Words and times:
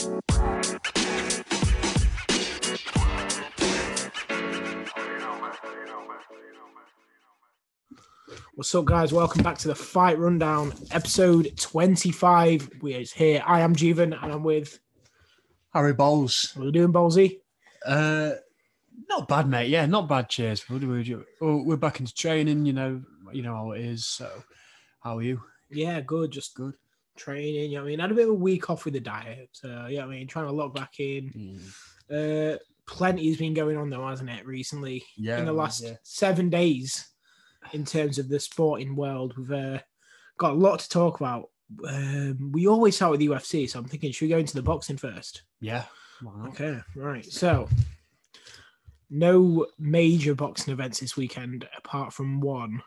What's 0.00 0.14
up, 8.74 8.86
guys? 8.86 9.12
Welcome 9.12 9.42
back 9.42 9.58
to 9.58 9.68
the 9.68 9.74
Fight 9.74 10.18
Rundown, 10.18 10.72
episode 10.90 11.52
25. 11.58 12.70
We're 12.80 13.00
here. 13.14 13.42
I 13.44 13.60
am 13.60 13.76
Jeevan, 13.76 14.18
and 14.22 14.32
I'm 14.32 14.42
with. 14.42 14.78
Harry 15.74 15.92
Bowles. 15.92 16.52
What 16.54 16.62
are 16.62 16.66
you 16.66 16.72
doing, 16.72 16.92
Ballsy? 16.94 17.40
Uh, 17.84 18.32
not 19.06 19.28
bad, 19.28 19.48
mate. 19.48 19.68
Yeah, 19.68 19.84
not 19.84 20.08
bad. 20.08 20.30
Cheers. 20.30 20.64
We're 20.70 21.76
back 21.76 22.00
into 22.00 22.14
training. 22.14 22.64
You 22.64 22.72
know, 22.72 23.02
you 23.32 23.42
know 23.42 23.54
how 23.54 23.72
it 23.72 23.82
is. 23.82 24.06
So, 24.06 24.30
how 25.00 25.18
are 25.18 25.22
you? 25.22 25.42
Yeah, 25.68 26.00
good. 26.00 26.30
Just 26.30 26.54
Good. 26.54 26.74
Training. 27.20 27.70
You 27.70 27.76
know 27.76 27.82
what 27.82 27.88
I 27.88 27.90
mean? 27.90 28.00
I 28.00 28.04
had 28.04 28.12
a 28.12 28.14
bit 28.14 28.24
of 28.24 28.30
a 28.30 28.34
week 28.34 28.70
off 28.70 28.84
with 28.84 28.94
the 28.94 29.00
diet. 29.00 29.50
So, 29.52 29.86
yeah, 29.88 30.04
I 30.04 30.06
mean, 30.06 30.26
trying 30.26 30.46
to 30.46 30.52
lock 30.52 30.74
back 30.74 30.98
in. 30.98 31.60
Uh, 32.10 32.56
plenty's 32.86 33.36
been 33.36 33.54
going 33.54 33.76
on, 33.76 33.90
though, 33.90 34.08
hasn't 34.08 34.30
it, 34.30 34.46
recently? 34.46 35.04
Yeah. 35.16 35.38
in 35.38 35.44
the 35.44 35.52
last 35.52 35.82
yeah. 35.82 35.94
seven 36.02 36.50
days 36.50 37.08
in 37.72 37.84
terms 37.84 38.18
of 38.18 38.28
the 38.28 38.40
sporting 38.40 38.96
world. 38.96 39.34
We've 39.36 39.52
uh, 39.52 39.78
got 40.38 40.52
a 40.52 40.54
lot 40.54 40.80
to 40.80 40.88
talk 40.88 41.20
about. 41.20 41.50
Um, 41.86 42.50
we 42.52 42.66
always 42.66 42.96
start 42.96 43.12
with 43.12 43.20
the 43.20 43.28
UFC, 43.28 43.68
so 43.68 43.78
I'm 43.78 43.84
thinking, 43.84 44.10
should 44.10 44.24
we 44.24 44.30
go 44.30 44.38
into 44.38 44.54
the 44.54 44.62
boxing 44.62 44.96
first? 44.96 45.42
Yeah. 45.60 45.84
Okay, 46.48 46.80
right. 46.96 47.24
So, 47.24 47.68
no 49.08 49.66
major 49.78 50.34
boxing 50.34 50.72
events 50.72 51.00
this 51.00 51.16
weekend 51.16 51.68
apart 51.76 52.12
from 52.12 52.40
one, 52.40 52.82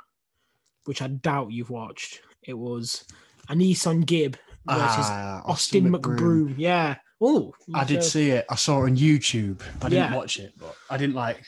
which 0.85 1.01
I 1.01 1.07
doubt 1.07 1.51
you've 1.51 1.69
watched. 1.69 2.21
It 2.43 2.57
was 2.57 3.05
AnEsonGib 3.49 4.35
versus 4.65 5.07
Ah, 5.09 5.41
Austin 5.45 5.91
McBroom. 5.91 6.55
Yeah. 6.57 6.95
Oh, 7.21 7.53
I 7.73 7.83
did 7.85 8.03
see 8.03 8.31
it. 8.31 8.45
I 8.49 8.55
saw 8.55 8.81
it 8.83 8.89
on 8.89 8.97
YouTube. 8.97 9.61
I 9.81 9.89
didn't 9.89 10.11
Yeah. 10.11 10.15
watch 10.15 10.39
it, 10.39 10.53
but 10.57 10.75
I 10.89 10.97
didn't 10.97 11.15
like. 11.15 11.41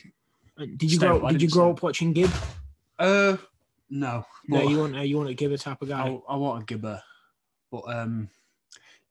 Did 0.57 0.91
you 0.91 0.99
grow? 0.99 1.25
I 1.25 1.31
Did 1.31 1.41
you 1.41 1.49
grow 1.49 1.71
up 1.71 1.83
watching 1.83 2.13
Gibb? 2.13 2.31
Uh, 2.97 3.35
no. 3.89 4.25
No, 4.47 4.61
you 4.61 4.79
want 4.79 4.95
uh, 4.95 5.01
you 5.01 5.17
want 5.17 5.29
a 5.29 5.33
Gibber 5.33 5.57
type 5.57 5.81
of 5.81 5.89
guy. 5.89 6.07
I, 6.07 6.19
I 6.29 6.35
want 6.37 6.61
a 6.63 6.65
gibber, 6.65 7.01
but 7.71 7.83
um, 7.87 8.29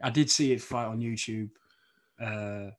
I 0.02 0.08
did 0.10 0.30
see 0.30 0.52
it 0.52 0.62
fight 0.62 0.86
on 0.86 1.00
YouTube. 1.00 1.50
Uh, 2.18 2.70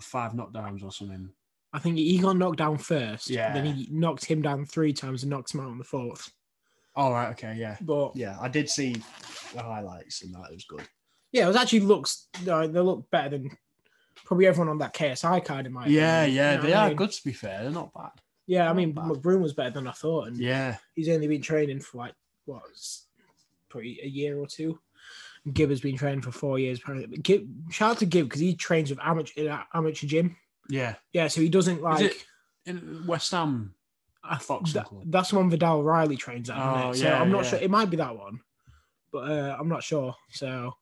five 0.00 0.32
knockdowns 0.32 0.84
or 0.84 0.92
something. 0.92 1.30
I 1.72 1.78
think 1.78 1.96
he 1.96 2.18
got 2.18 2.36
knocked 2.36 2.58
down 2.58 2.78
first. 2.78 3.28
Yeah. 3.30 3.52
Then 3.54 3.64
he 3.64 3.88
knocked 3.90 4.24
him 4.26 4.42
down 4.42 4.66
three 4.66 4.92
times 4.92 5.22
and 5.22 5.30
knocked 5.30 5.54
him 5.54 5.60
out 5.60 5.68
on 5.70 5.78
the 5.78 5.84
fourth. 5.84 6.30
All 6.94 7.12
right. 7.12 7.30
Okay. 7.30 7.54
Yeah. 7.56 7.76
But 7.80 8.14
Yeah. 8.16 8.36
I 8.40 8.48
did 8.48 8.68
see 8.68 8.92
the 9.54 9.62
highlights 9.62 10.22
and 10.22 10.34
that 10.34 10.50
it 10.50 10.54
was 10.54 10.64
good. 10.64 10.82
yeah, 11.32 11.44
it 11.44 11.48
was 11.48 11.56
actually 11.56 11.80
looks. 11.80 12.28
Uh, 12.48 12.66
they 12.66 12.80
look 12.80 13.10
better 13.10 13.30
than 13.38 13.50
probably 14.24 14.46
everyone 14.46 14.68
on 14.68 14.78
that 14.78 14.94
KSI 14.94 15.44
card 15.44 15.66
in 15.66 15.72
my 15.72 15.86
Yeah. 15.86 16.22
opinion. 16.22 16.36
Yeah. 16.36 16.50
You 16.52 16.56
know 16.56 16.62
they 16.62 16.68
what 16.70 16.76
I 16.76 16.82
are 16.84 16.88
mean? 16.88 16.96
good. 16.96 17.10
To 17.12 17.24
be 17.24 17.32
fair, 17.32 17.62
they're 17.62 17.70
not 17.72 17.92
bad. 17.94 18.10
Yeah, 18.46 18.68
I 18.68 18.72
mean. 18.74 18.92
McBroom 18.94 19.40
was 19.40 19.52
better 19.54 19.70
than 19.70 19.86
I 19.86 19.92
thought, 19.92 20.28
and 20.28 20.36
Yeah. 20.36 20.76
he's 20.94 21.08
only 21.08 21.28
been 21.28 21.40
training 21.42 21.80
for 21.80 21.98
like 21.98 22.14
what, 22.44 22.62
probably 23.68 24.00
a 24.02 24.06
year 24.06 24.38
or 24.38 24.46
two. 24.46 24.78
Gibb 25.52 25.70
has 25.70 25.80
been 25.80 25.96
training 25.96 26.22
for 26.22 26.30
four 26.32 26.58
years. 26.58 26.78
Apparently, 26.78 27.06
But 27.08 27.22
Gibb, 27.22 27.72
shout 27.72 27.92
out 27.92 27.98
to 27.98 28.06
Gibb 28.06 28.26
because 28.26 28.40
he 28.40 28.54
trains 28.54 28.90
with 28.90 28.98
amateur 29.02 29.58
amateur 29.74 30.06
gym. 30.06 30.36
Yeah. 30.68 30.96
Yeah, 31.12 31.28
so 31.28 31.40
he 31.40 31.48
doesn't 31.48 31.80
like. 31.82 32.26
In 32.66 33.04
West 33.06 33.30
Ham. 33.32 33.74
I 34.24 34.38
Boxing 34.46 34.74
that- 34.82 34.88
that's 35.06 35.30
the 35.30 35.36
one 35.36 35.50
Vidal 35.50 35.82
Riley 35.82 36.16
trains 36.16 36.48
at. 36.50 36.56
Oh, 36.58 36.90
it? 36.90 36.96
So 36.96 37.04
yeah, 37.04 37.20
I'm 37.20 37.30
not 37.32 37.44
yeah. 37.44 37.50
sure. 37.50 37.58
It 37.60 37.70
might 37.70 37.90
be 37.90 37.96
that 37.96 38.16
one, 38.16 38.40
but 39.12 39.30
uh, 39.30 39.56
I'm 39.58 39.68
not 39.68 39.82
sure. 39.82 40.14
So 40.30 40.74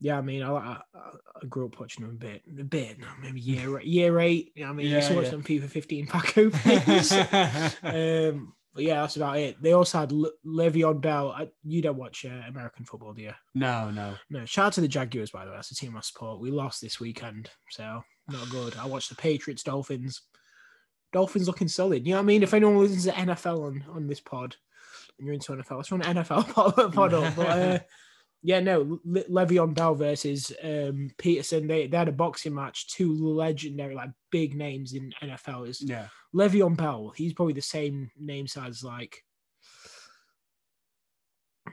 yeah, 0.00 0.18
I 0.18 0.20
mean, 0.20 0.42
I, 0.42 0.52
I, 0.52 0.80
I 0.94 1.46
grew 1.48 1.66
up 1.66 1.78
watching 1.80 2.04
them 2.04 2.14
a 2.14 2.18
bit, 2.18 2.42
a 2.60 2.64
bit, 2.64 2.98
maybe 3.22 3.40
year 3.40 3.80
year 3.84 4.18
eight. 4.20 4.52
You 4.54 4.62
know 4.64 4.68
what 4.68 4.74
I 4.74 4.76
mean, 4.76 4.86
you 4.88 4.96
used 4.96 5.08
to 5.08 5.14
Yeah, 5.14 5.20
watch 5.20 5.26
yeah. 5.26 5.30
them 5.30 5.42
FIFA 5.44 5.68
15 5.70 6.06
pack 6.06 6.38
openings. 6.38 7.12
um, 7.82 8.52
but 8.74 8.82
yeah, 8.82 9.00
that's 9.02 9.14
about 9.16 9.38
it. 9.38 9.62
They 9.62 9.72
also 9.72 10.00
had 10.00 10.10
Le- 10.10 10.32
Le'Veon 10.44 11.00
Bell. 11.00 11.30
I, 11.30 11.48
you 11.62 11.80
don't 11.80 11.96
watch 11.96 12.24
uh, 12.24 12.42
American 12.48 12.84
football, 12.84 13.12
do 13.14 13.22
you? 13.22 13.32
no, 13.54 13.90
no. 13.92 14.14
No. 14.30 14.44
Shout 14.44 14.66
out 14.66 14.72
to 14.74 14.80
the 14.80 14.88
Jaguars, 14.88 15.30
by 15.30 15.44
the 15.44 15.52
way. 15.52 15.56
That's 15.56 15.68
the 15.68 15.76
team 15.76 15.96
I 15.96 16.00
support. 16.00 16.40
We 16.40 16.50
lost 16.50 16.80
this 16.82 16.98
weekend, 16.98 17.48
so 17.70 18.02
not 18.28 18.50
good. 18.50 18.76
I 18.76 18.86
watched 18.86 19.10
the 19.10 19.14
Patriots, 19.14 19.62
Dolphins. 19.62 20.22
Dolphins 21.14 21.46
looking 21.46 21.68
solid. 21.68 22.04
You 22.04 22.12
know 22.12 22.18
what 22.18 22.24
I 22.24 22.26
mean? 22.26 22.42
If 22.42 22.52
anyone 22.52 22.76
listens 22.76 23.04
to 23.04 23.12
NFL 23.12 23.64
on, 23.64 23.84
on 23.94 24.06
this 24.08 24.18
pod 24.20 24.56
and 25.16 25.24
you're 25.24 25.32
into 25.32 25.52
NFL, 25.52 25.76
let's 25.76 25.92
run 25.92 26.02
an 26.02 26.16
NFL 26.16 26.52
pod, 26.52 26.92
pod 26.92 27.14
up. 27.14 27.36
But 27.36 27.46
uh, 27.46 27.78
yeah, 28.42 28.58
no, 28.58 28.98
Le- 29.04 29.22
Le'Veon 29.24 29.74
Bell 29.74 29.94
versus 29.94 30.52
um, 30.62 31.12
Peterson. 31.16 31.68
They, 31.68 31.86
they 31.86 31.96
had 31.96 32.08
a 32.08 32.12
boxing 32.12 32.52
match. 32.52 32.88
Two 32.88 33.14
legendary, 33.14 33.94
like 33.94 34.10
big 34.32 34.56
names 34.56 34.92
in 34.92 35.12
NFL. 35.22 35.68
Is 35.68 35.80
Yeah. 35.82 36.08
Le'Veon 36.34 36.76
Bell. 36.76 37.12
He's 37.14 37.32
probably 37.32 37.54
the 37.54 37.62
same 37.62 38.10
name 38.18 38.48
size 38.48 38.82
like. 38.82 39.22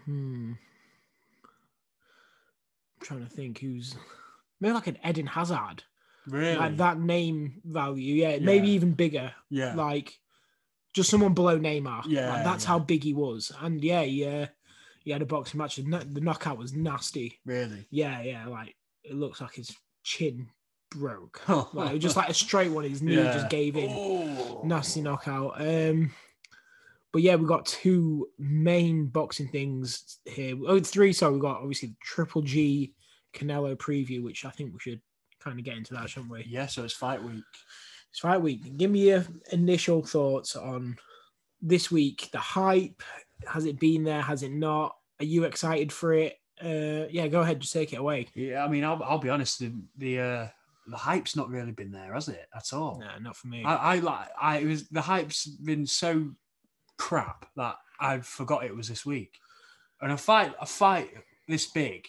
Hmm. 0.06 0.54
I'm 3.00 3.06
trying 3.08 3.26
to 3.26 3.30
think 3.30 3.58
who's 3.58 3.96
maybe 4.60 4.74
like 4.74 4.86
an 4.86 5.00
Eden 5.04 5.26
Hazard. 5.26 5.84
Really? 6.32 6.56
Like 6.58 6.78
that 6.78 7.00
name 7.00 7.62
value, 7.66 8.16
yeah, 8.16 8.40
maybe 8.40 8.68
Yeah. 8.70 8.74
even 8.76 8.94
bigger. 8.94 9.34
yeah. 9.50 9.74
Like 9.76 10.18
just 10.94 11.10
someone 11.10 11.34
below 11.34 11.58
Neymar. 11.60 12.04
Yeah, 12.08 12.34
Like, 12.34 12.44
that's 12.44 12.64
yeah. 12.64 12.68
how 12.70 12.80
big 12.80 13.04
he 13.04 13.14
was. 13.14 13.52
And 13.62 13.84
yeah, 13.84 14.02
yeah, 14.02 14.48
he 15.04 15.12
had 15.12 15.22
a 15.22 15.26
boxing 15.26 15.58
match. 15.58 15.76
The 15.78 15.84
the 15.84 16.22
knockout 16.22 16.58
was 16.58 16.74
nasty. 16.74 17.40
really. 17.46 17.86
Yeah, 17.92 18.22
yeah, 18.22 18.48
like 18.48 18.76
it 19.04 19.14
looks 19.16 19.42
like 19.42 19.54
his 19.56 19.76
chin 20.04 20.48
broke. 20.90 21.42
Oh. 21.50 21.70
Like 21.74 21.90
it 21.92 21.94
was 21.94 22.02
just 22.04 22.18
like 22.18 22.30
a 22.30 22.34
straight 22.34 22.72
one. 22.72 22.84
His 22.84 23.02
knee 23.02 23.16
Yeah. 23.16 23.34
just 23.34 23.50
gave 23.50 23.76
in. 23.76 23.90
Oh. 23.92 24.62
Nasty 24.66 25.02
knockout. 25.02 25.60
Um, 25.62 26.12
but 27.14 27.22
yeah, 27.22 27.36
we've 27.36 27.48
got 27.48 27.66
two 27.66 28.28
main 28.40 29.08
boxing 29.08 29.48
things 29.50 30.20
here. 30.26 30.56
Oh, 30.68 30.80
three. 30.80 31.12
So 31.14 31.32
we've 31.32 31.42
got 31.42 31.58
obviously 31.62 31.90
the 31.90 31.96
Triple 32.02 32.42
G 32.42 32.94
Canelo 33.34 33.76
preview, 33.78 34.24
which 34.24 34.46
I 34.46 34.50
think 34.50 34.72
we 34.74 34.80
should 34.80 35.02
kind 35.44 35.58
of 35.58 35.66
get 35.66 35.78
into 35.78 35.94
that, 35.94 36.10
shouldn't 36.10 36.32
we? 36.32 36.46
Yeah. 36.48 36.68
So 36.68 36.84
it's 36.84 36.94
fight 36.94 37.24
week. 37.24 37.44
It's 38.10 38.20
fight 38.20 38.42
week. 38.42 38.78
Give 38.78 38.92
me 38.92 39.10
your 39.10 39.26
initial 39.52 40.04
thoughts 40.04 40.56
on 40.56 40.98
this 41.62 41.92
week. 41.92 42.30
The 42.32 42.40
hype. 42.40 43.02
Has 43.48 43.66
it 43.66 43.80
been 43.80 44.04
there? 44.04 44.22
Has 44.22 44.44
it 44.44 44.52
not? 44.52 44.96
Are 45.20 45.26
you 45.26 45.46
excited 45.46 45.92
for 45.92 46.14
it? 46.14 46.38
Uh, 46.64 47.08
yeah, 47.10 47.28
go 47.28 47.42
ahead. 47.42 47.60
Just 47.60 47.74
take 47.74 47.94
it 47.94 48.00
away. 48.00 48.28
Yeah. 48.36 48.64
I 48.64 48.68
mean, 48.68 48.84
I'll, 48.84 49.02
I'll 49.04 49.18
be 49.18 49.30
honest. 49.30 49.60
The 49.60 49.74
the, 49.98 50.20
uh, 50.20 50.48
the 50.88 50.98
hype's 50.98 51.36
not 51.36 51.50
really 51.50 51.72
been 51.72 51.92
there, 51.92 52.14
has 52.14 52.28
it? 52.28 52.48
At 52.56 52.74
all. 52.74 53.00
Nah, 53.00 53.18
not 53.20 53.36
for 53.36 53.48
me. 53.48 53.64
I, 53.64 53.96
I 53.96 53.96
like. 54.00 54.28
I 54.40 54.58
it 54.58 54.68
was 54.68 54.90
the 54.90 55.02
hype's 55.02 55.46
been 55.46 55.86
so 55.86 56.32
crap 56.98 57.48
that 57.56 57.78
I 58.00 58.20
forgot 58.20 58.64
it 58.64 58.76
was 58.76 58.88
this 58.88 59.06
week. 59.06 59.40
And 60.02 60.12
a 60.12 60.18
fight, 60.18 60.54
a 60.60 60.66
fight 60.66 61.10
this 61.48 61.68
big, 61.68 62.08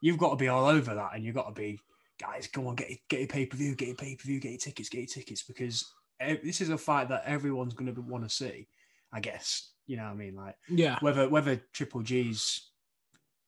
you've 0.00 0.18
got 0.18 0.30
to 0.30 0.36
be 0.36 0.48
all 0.48 0.66
over 0.66 0.94
that, 0.94 1.10
and 1.14 1.24
you've 1.24 1.34
got 1.34 1.46
to 1.46 1.60
be, 1.60 1.78
guys, 2.18 2.46
come 2.46 2.66
on, 2.66 2.74
get 2.74 2.90
your- 2.90 2.98
get 3.08 3.28
pay 3.28 3.46
per 3.46 3.56
view, 3.56 3.74
get 3.74 3.88
your 3.88 3.96
pay 3.96 4.16
per 4.16 4.22
view, 4.24 4.40
get 4.40 4.50
your 4.52 4.58
tickets, 4.58 4.88
get 4.88 4.98
your 4.98 5.06
tickets, 5.06 5.42
because 5.42 5.84
this 6.20 6.60
is 6.60 6.70
a 6.70 6.78
fight 6.78 7.08
that 7.08 7.24
everyone's 7.26 7.74
going 7.74 7.94
to 7.94 8.00
want 8.00 8.24
to 8.24 8.34
see. 8.34 8.68
I 9.12 9.20
guess 9.20 9.70
you 9.86 9.96
know 9.96 10.04
what 10.04 10.10
I 10.10 10.14
mean. 10.14 10.34
Like 10.34 10.56
yeah, 10.68 10.98
whether 11.00 11.28
whether 11.28 11.60
Triple 11.72 12.02
G's, 12.02 12.70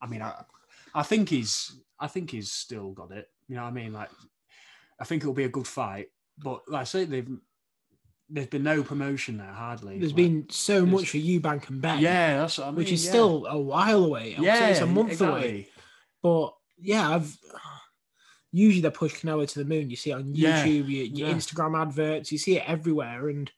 I 0.00 0.06
mean, 0.06 0.22
I 0.22 0.44
I 0.94 1.02
think 1.02 1.28
he's 1.28 1.72
I 1.98 2.06
think 2.06 2.30
he's 2.30 2.52
still 2.52 2.92
got 2.92 3.10
it. 3.10 3.28
You 3.48 3.56
know 3.56 3.62
what 3.62 3.70
I 3.70 3.72
mean? 3.72 3.92
Like 3.92 4.10
I 5.00 5.04
think 5.04 5.22
it'll 5.22 5.34
be 5.34 5.44
a 5.44 5.48
good 5.48 5.66
fight, 5.66 6.08
but 6.38 6.62
like 6.68 6.82
I 6.82 6.84
say, 6.84 7.04
they've 7.04 7.28
there's 8.30 8.46
been 8.46 8.62
no 8.62 8.82
promotion 8.82 9.38
there 9.38 9.46
hardly. 9.52 9.98
there's 9.98 10.12
Like, 10.12 10.16
been 10.16 10.46
so 10.50 10.84
much 10.84 11.10
for 11.10 11.16
Eubank 11.16 11.68
and 11.70 11.80
Benn. 11.80 12.00
yeah, 12.00 12.38
that's 12.38 12.58
what 12.58 12.66
I 12.66 12.70
mean. 12.70 12.76
which 12.76 12.92
is 12.92 13.04
yeah. 13.04 13.10
still 13.10 13.46
a 13.46 13.58
while 13.58 14.04
away. 14.04 14.36
I 14.38 14.42
say 14.42 14.70
it's 14.72 14.80
a 14.80 14.86
month 14.86 15.20
away. 15.20 15.68
But 16.22 16.54
yeah, 16.78 17.10
I've 17.10 17.36
usually 18.52 18.80
they 18.82 18.90
push 18.90 19.14
Canelo 19.14 19.46
to 19.48 19.58
the 19.58 19.64
moon. 19.64 19.90
You 19.90 19.96
see 19.96 20.10
it 20.10 20.14
on 20.14 20.34
Yeah, 20.34 20.64
YouTube, 20.64 20.88
your, 20.90 21.04
your 21.04 21.28
yeah. 21.28 21.34
Instagram 21.34 21.80
adverts, 21.80 22.32
you 22.32 22.38
see 22.38 22.56
it 22.56 22.64
everywhere. 22.68 23.28
And 23.28 23.50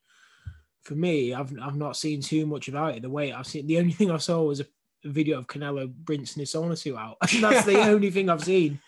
for 0.82 0.94
me, 0.94 1.32
I've 1.34 1.52
I've 1.60 1.76
not 1.76 1.96
seen 1.96 2.20
too 2.22 2.46
much 2.46 2.68
about 2.68 2.96
it. 2.96 3.02
The 3.02 3.10
way 3.10 3.32
I've 3.32 3.46
seen, 3.46 3.66
the 3.66 3.78
only 3.78 3.92
thing 3.92 4.10
I 4.10 4.16
saw 4.18 4.42
was 4.42 4.60
a, 4.60 4.66
video 5.02 5.38
of 5.38 5.46
Canelo 5.46 5.90
rinsing 6.06 6.40
his 6.40 6.52
sauna 6.52 6.76
suit 6.76 6.94
out. 6.94 7.16
That's 7.40 7.64
the 7.64 7.80
only 7.88 8.10
thing 8.10 8.28
I've 8.28 8.44
seen. 8.44 8.78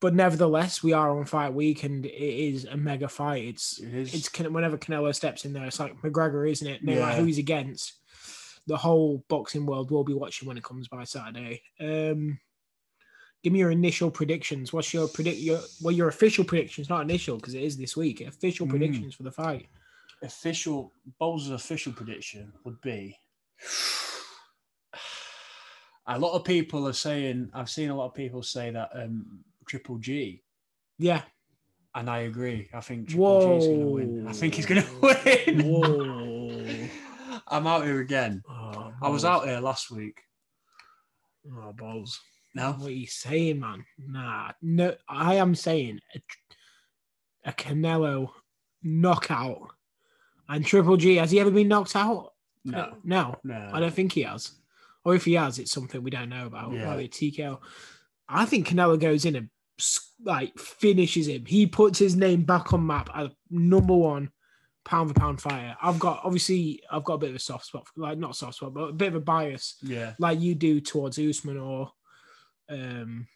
But 0.00 0.12
nevertheless, 0.12 0.82
we 0.82 0.92
are 0.92 1.16
on 1.18 1.24
fight 1.24 1.54
week, 1.54 1.82
and 1.84 2.04
it 2.04 2.12
is 2.12 2.66
a 2.66 2.76
mega 2.76 3.08
fight. 3.08 3.44
It's 3.44 3.78
It 3.80 3.94
is. 3.94 4.12
it's 4.14 4.38
whenever 4.38 4.76
Canelo 4.76 5.14
steps 5.14 5.46
in 5.46 5.54
there, 5.54 5.64
it's 5.64 5.80
like 5.80 5.96
McGregor, 6.02 6.50
isn't 6.50 6.66
it? 6.68 6.84
No 6.84 6.92
matter 6.94 7.12
Yeah. 7.12 7.16
who 7.20 7.24
he's 7.24 7.38
against, 7.38 7.94
the 8.66 8.76
whole 8.76 9.24
boxing 9.28 9.64
world 9.64 9.90
will 9.90 10.04
be 10.04 10.12
watching 10.12 10.46
when 10.46 10.58
it 10.58 10.64
comes 10.64 10.88
by 10.88 11.04
Saturday. 11.04 11.62
Um, 11.80 12.38
give 13.44 13.52
me 13.52 13.60
your 13.60 13.70
initial 13.70 14.10
predictions. 14.10 14.72
What's 14.72 14.92
your 14.92 15.06
predict 15.06 15.38
your 15.38 15.60
well 15.82 15.94
your 15.94 16.08
official 16.08 16.42
predictions, 16.44 16.88
not 16.88 17.02
initial 17.02 17.36
because 17.36 17.54
it 17.54 17.62
is 17.62 17.76
this 17.76 17.96
week. 17.96 18.20
Official 18.22 18.66
Mm. 18.66 18.70
predictions 18.70 19.14
for 19.14 19.22
the 19.22 19.30
fight. 19.30 19.68
official 20.22 20.90
Bowles' 21.20 21.50
official 21.50 21.92
prediction 21.92 22.52
would 22.64 22.80
be 22.80 23.16
a 26.06 26.18
lot 26.18 26.32
of 26.34 26.44
people 26.44 26.86
are 26.88 26.92
saying 26.94 27.50
I've 27.54 27.70
seen 27.70 27.90
a 27.90 27.96
lot 27.96 28.06
of 28.06 28.14
people 28.14 28.42
say 28.42 28.70
that 28.70 28.90
um 28.94 29.44
Triple 29.66 29.98
G, 29.98 30.42
Yeah. 30.98 31.22
and 31.94 32.08
I 32.10 32.20
agree. 32.20 32.68
I 32.74 32.80
think 32.80 33.08
Triple 33.08 33.40
G 33.40 33.46
is 33.58 33.66
going 33.66 33.80
to 33.80 33.86
win. 33.86 34.26
I 34.28 34.32
think 34.32 34.54
he's 34.54 34.66
going 34.66 34.82
to 34.82 34.88
win. 35.00 35.64
Whoa. 35.64 36.88
I'm 37.48 37.66
out 37.66 37.84
here 37.84 38.00
again. 38.00 38.42
Oh, 38.48 38.92
I 39.02 39.08
was 39.08 39.24
out 39.24 39.46
here 39.46 39.60
last 39.60 39.90
week. 39.90 40.20
Oh, 41.50 41.72
balls. 41.72 42.20
No, 42.54 42.72
What 42.72 42.88
are 42.88 42.92
you 42.92 43.06
saying, 43.06 43.60
man? 43.60 43.84
Nah, 43.98 44.52
no. 44.62 44.94
I 45.08 45.34
am 45.34 45.54
saying 45.54 46.00
a, 46.14 46.22
a 47.50 47.52
Canelo 47.52 48.30
knockout 48.82 49.72
and 50.48 50.64
Triple 50.64 50.96
G. 50.96 51.16
Has 51.16 51.30
he 51.30 51.40
ever 51.40 51.50
been 51.50 51.68
knocked 51.68 51.96
out? 51.96 52.32
no, 52.64 52.94
no. 53.04 53.36
No. 53.44 53.70
I 53.72 53.80
don't 53.80 53.92
think 53.92 54.12
he 54.12 54.22
has. 54.22 54.52
Or 55.04 55.14
if 55.14 55.24
he 55.24 55.34
has, 55.34 55.58
it's 55.58 55.72
something 55.72 56.02
we 56.02 56.10
don't 56.10 56.30
know 56.30 56.46
about. 56.46 56.72
Yeah. 56.72 56.94
Like 56.94 57.10
TKO. 57.10 57.58
I 58.28 58.46
think 58.46 58.68
Canelo 58.68 58.98
goes 58.98 59.24
in 59.24 59.36
and 59.36 59.50
like 60.24 60.58
finishes 60.58 61.28
him. 61.28 61.44
He 61.44 61.66
puts 61.66 61.98
his 61.98 62.16
name 62.16 62.42
back 62.42 62.72
on 62.72 62.86
map 62.86 63.10
as 63.14 63.28
number 63.50 63.94
one 63.94 64.30
pound 64.84 65.08
for 65.08 65.14
pound 65.14 65.40
fighter. 65.40 65.76
I've 65.82 65.98
got 65.98 66.20
obviously 66.24 66.82
I've 66.90 67.04
got 67.04 67.14
a 67.14 67.18
bit 67.18 67.30
of 67.30 67.36
a 67.36 67.40
soft 67.40 67.66
spot, 67.66 67.86
for, 67.88 68.00
like 68.00 68.18
not 68.18 68.36
soft 68.36 68.56
spot, 68.56 68.74
but 68.74 68.90
a 68.90 68.92
bit 68.92 69.08
of 69.08 69.14
a 69.16 69.20
bias 69.20 69.76
Yeah, 69.82 70.14
like 70.18 70.40
you 70.40 70.54
do 70.54 70.80
towards 70.80 71.18
Usman 71.18 71.58
or 71.58 71.90
um 72.68 73.26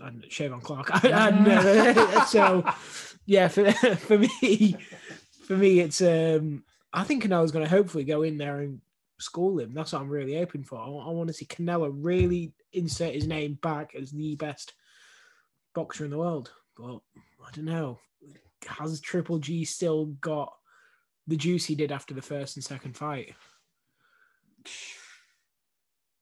I 0.00 0.10
don't 0.10 0.20
know, 0.20 0.28
Shavon 0.28 0.62
Clark. 0.62 1.04
I, 1.04 1.12
I 1.12 1.30
don't 1.30 1.44
know. 1.44 2.24
so 2.26 2.64
yeah, 3.26 3.48
for 3.48 3.70
for 3.96 4.18
me, 4.18 4.76
for 5.46 5.56
me, 5.56 5.80
it's 5.80 6.00
um 6.00 6.64
I 6.92 7.04
think 7.04 7.24
Canelo's 7.24 7.52
going 7.52 7.64
to 7.64 7.70
hopefully 7.70 8.04
go 8.04 8.22
in 8.22 8.38
there 8.38 8.60
and 8.60 8.80
school 9.18 9.58
him. 9.58 9.74
That's 9.74 9.92
what 9.92 10.02
I'm 10.02 10.08
really 10.08 10.36
hoping 10.36 10.62
for. 10.62 10.78
I, 10.78 10.88
want 10.88 11.28
to 11.28 11.34
see 11.34 11.44
Canelo 11.44 11.90
really 11.92 12.52
insert 12.72 13.14
his 13.14 13.26
name 13.26 13.58
back 13.62 13.94
as 13.94 14.10
the 14.10 14.36
best 14.36 14.72
boxer 15.74 16.04
in 16.04 16.10
the 16.10 16.18
world. 16.18 16.50
But 16.76 17.00
I 17.46 17.50
don't 17.52 17.64
know. 17.64 17.98
Has 18.66 19.00
Triple 19.00 19.38
G 19.38 19.64
still 19.64 20.06
got 20.06 20.52
the 21.26 21.36
juice 21.36 21.64
he 21.66 21.74
did 21.74 21.92
after 21.92 22.14
the 22.14 22.22
first 22.22 22.56
and 22.56 22.64
second 22.64 22.96
fight? 22.96 23.34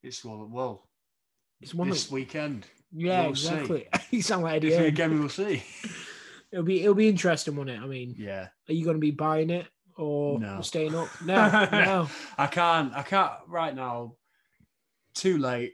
it's 0.02 0.24
well, 0.24 0.48
well 0.50 0.88
It's 1.60 1.74
one 1.74 1.88
this 1.90 2.06
of 2.06 2.12
weekend. 2.12 2.66
yeah, 2.92 3.22
we'll 3.22 3.30
exactly. 3.30 3.88
you 4.10 4.22
sound 4.22 4.42
like 4.42 4.56
Eddie. 4.56 4.70
This 4.70 4.80
weekend 4.80 5.18
we'll 5.18 5.28
see. 5.28 5.62
It'll 6.52 6.64
be 6.64 6.82
it'll 6.82 6.94
be 6.94 7.08
interesting, 7.08 7.56
won't 7.56 7.70
it? 7.70 7.80
I 7.80 7.86
mean, 7.86 8.14
Yeah, 8.18 8.48
are 8.68 8.72
you 8.72 8.84
going 8.84 8.96
to 8.96 9.00
be 9.00 9.10
buying 9.10 9.50
it 9.50 9.66
or 9.96 10.38
No. 10.38 10.60
staying 10.60 10.94
up? 10.94 11.08
No, 11.24 11.34
no. 11.72 12.08
I 12.38 12.46
can't. 12.46 12.92
I 12.94 13.02
can't 13.02 13.32
right 13.48 13.74
now. 13.74 14.14
Too 15.14 15.38
late. 15.38 15.72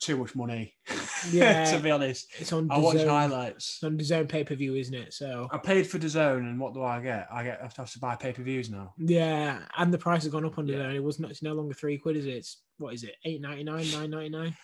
Too 0.00 0.16
much 0.18 0.34
money. 0.36 0.74
Yeah. 1.30 1.64
to 1.76 1.82
be 1.82 1.90
honest, 1.90 2.26
It's 2.38 2.52
on. 2.52 2.70
I 2.70 2.78
watch 2.78 2.98
highlights. 3.02 3.76
It's 3.76 3.84
on 3.84 3.98
DAZN 3.98 4.28
pay 4.28 4.44
per 4.44 4.54
view, 4.54 4.74
isn't 4.74 4.94
it? 4.94 5.12
So 5.14 5.48
I 5.50 5.58
paid 5.58 5.86
for 5.86 5.98
the 5.98 6.08
zone, 6.08 6.46
and 6.46 6.60
what 6.60 6.74
do 6.74 6.82
I 6.82 7.00
get? 7.00 7.26
I 7.32 7.42
get 7.42 7.60
I 7.60 7.70
have 7.76 7.90
to 7.92 7.98
buy 7.98 8.14
pay 8.14 8.32
per 8.32 8.42
views 8.42 8.70
now. 8.70 8.92
yeah, 8.98 9.60
and 9.78 9.92
the 9.92 9.98
price 9.98 10.22
has 10.24 10.32
gone 10.32 10.44
up 10.44 10.58
on 10.58 10.66
Yeah. 10.68 10.76
DAZN. 10.76 10.94
It 10.96 11.02
was 11.04 11.18
not. 11.18 11.30
It's 11.30 11.42
no 11.42 11.54
longer 11.54 11.74
three 11.74 11.98
quid, 11.98 12.16
is 12.16 12.26
it? 12.26 12.34
It's 12.34 12.62
what 12.78 12.94
is 12.94 13.04
it? 13.04 13.14
Eight 13.24 13.40
ninety 13.40 13.64
nine, 13.64 13.90
nine 13.90 14.10
ninety 14.10 14.28
nine. 14.28 14.54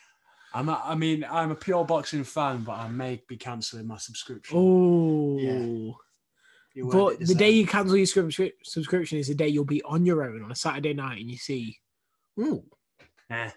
I'm. 0.54 0.68
A, 0.68 0.82
I 0.84 0.94
mean, 0.94 1.24
I'm 1.30 1.50
a 1.50 1.54
pure 1.54 1.84
boxing 1.84 2.24
fan, 2.24 2.62
but 2.62 2.72
I 2.72 2.88
may 2.88 3.22
be 3.28 3.36
cancelling 3.36 3.86
my 3.86 3.98
subscription. 3.98 4.56
Oh. 4.58 5.96
You 6.74 6.90
heard 6.90 7.18
But 7.18 7.26
the 7.26 7.34
day 7.34 7.50
you 7.50 7.66
cancel 7.66 7.96
your 7.98 8.06
subscri- 8.06 8.52
subscription 8.62 9.18
is 9.18 9.28
the 9.28 9.34
day 9.34 9.48
you'll 9.48 9.64
be 9.66 9.82
on 9.82 10.06
your 10.06 10.22
own 10.24 10.42
on 10.42 10.50
a 10.50 10.54
Saturday 10.54 10.94
night 10.94 11.20
and 11.20 11.30
you 11.30 11.36
see, 11.36 11.78
ooh, 12.40 12.64
Eh. 13.30 13.50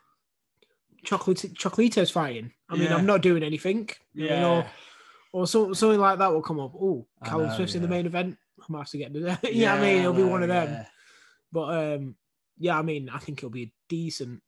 chocolate 1.06 1.38
chocolatos 1.54 2.12
fighting. 2.12 2.52
I 2.70 2.74
mean, 2.76 2.84
Yeah. 2.84 2.96
I'm 2.98 3.06
not 3.06 3.22
doing 3.22 3.42
anything. 3.44 3.90
I 3.90 4.20
mean, 4.20 4.28
yeah, 4.28 4.68
or, 5.32 5.48
so, 5.48 5.72
something 5.74 6.00
like 6.00 6.20
that 6.20 6.34
will 6.34 6.42
come 6.42 6.60
up. 6.60 6.74
Oh, 6.76 7.08
Callum 7.24 7.48
know, 7.48 7.56
Smith's 7.56 7.76
in 7.76 7.82
the 7.82 7.88
main 7.88 8.06
event. 8.06 8.38
I 8.60 8.66
might 8.70 8.80
have 8.80 8.90
to 8.90 8.98
get 8.98 9.14
to 9.14 9.20
that. 9.42 9.54
yeah, 9.54 9.76
I 9.76 9.80
mean, 9.82 9.98
it'll 10.00 10.14
be 10.14 10.24
one 10.24 10.44
of 10.44 10.50
them. 10.50 10.68
yeah. 10.70 10.86
But 11.54 11.94
um, 11.96 12.16
yeah, 12.58 12.78
I 12.78 12.82
mean, 12.82 13.10
I 13.10 13.20
think 13.20 13.40
it'll 13.40 13.50
be 13.50 13.64
a 13.64 13.72
decent 13.88 14.42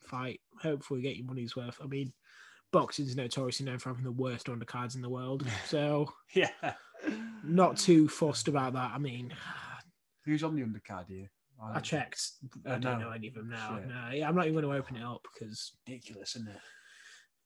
fight. 0.00 0.40
Hopefully, 0.62 1.02
get 1.02 1.16
your 1.16 1.26
money's 1.26 1.56
worth. 1.56 1.78
I 1.82 1.86
mean, 1.86 2.12
boxing's 2.72 3.16
notoriously 3.16 3.66
known 3.66 3.78
for 3.78 3.88
having 3.90 4.04
the 4.04 4.12
worst 4.12 4.46
undercards 4.46 4.94
in 4.94 5.02
the 5.02 5.08
world, 5.10 5.46
so 5.66 6.12
Yeah. 6.34 6.50
not 7.44 7.76
too 7.76 8.08
fussed 8.08 8.48
about 8.48 8.72
that. 8.74 8.92
I 8.94 8.98
mean, 8.98 9.32
Who's 10.24 10.44
on 10.44 10.54
the 10.56 10.62
undercard 10.62 11.08
here? 11.08 11.30
I 11.74 11.80
checked. 11.80 12.20
I 12.66 12.70
Uh, 12.74 12.78
don't 12.78 12.98
no. 13.00 13.06
know 13.06 13.10
any 13.12 13.28
of 13.28 13.34
them 13.34 13.48
now. 13.48 13.76
Shit. 13.78 13.88
No, 13.88 14.10
yeah, 14.12 14.28
I'm 14.28 14.36
not 14.36 14.46
even 14.46 14.60
going 14.60 14.64
to 14.72 14.78
open 14.78 14.96
it 14.96 15.02
up 15.02 15.26
because 15.32 15.72
Ridiculous, 15.88 16.36
isn't 16.36 16.48
it? 16.48 16.60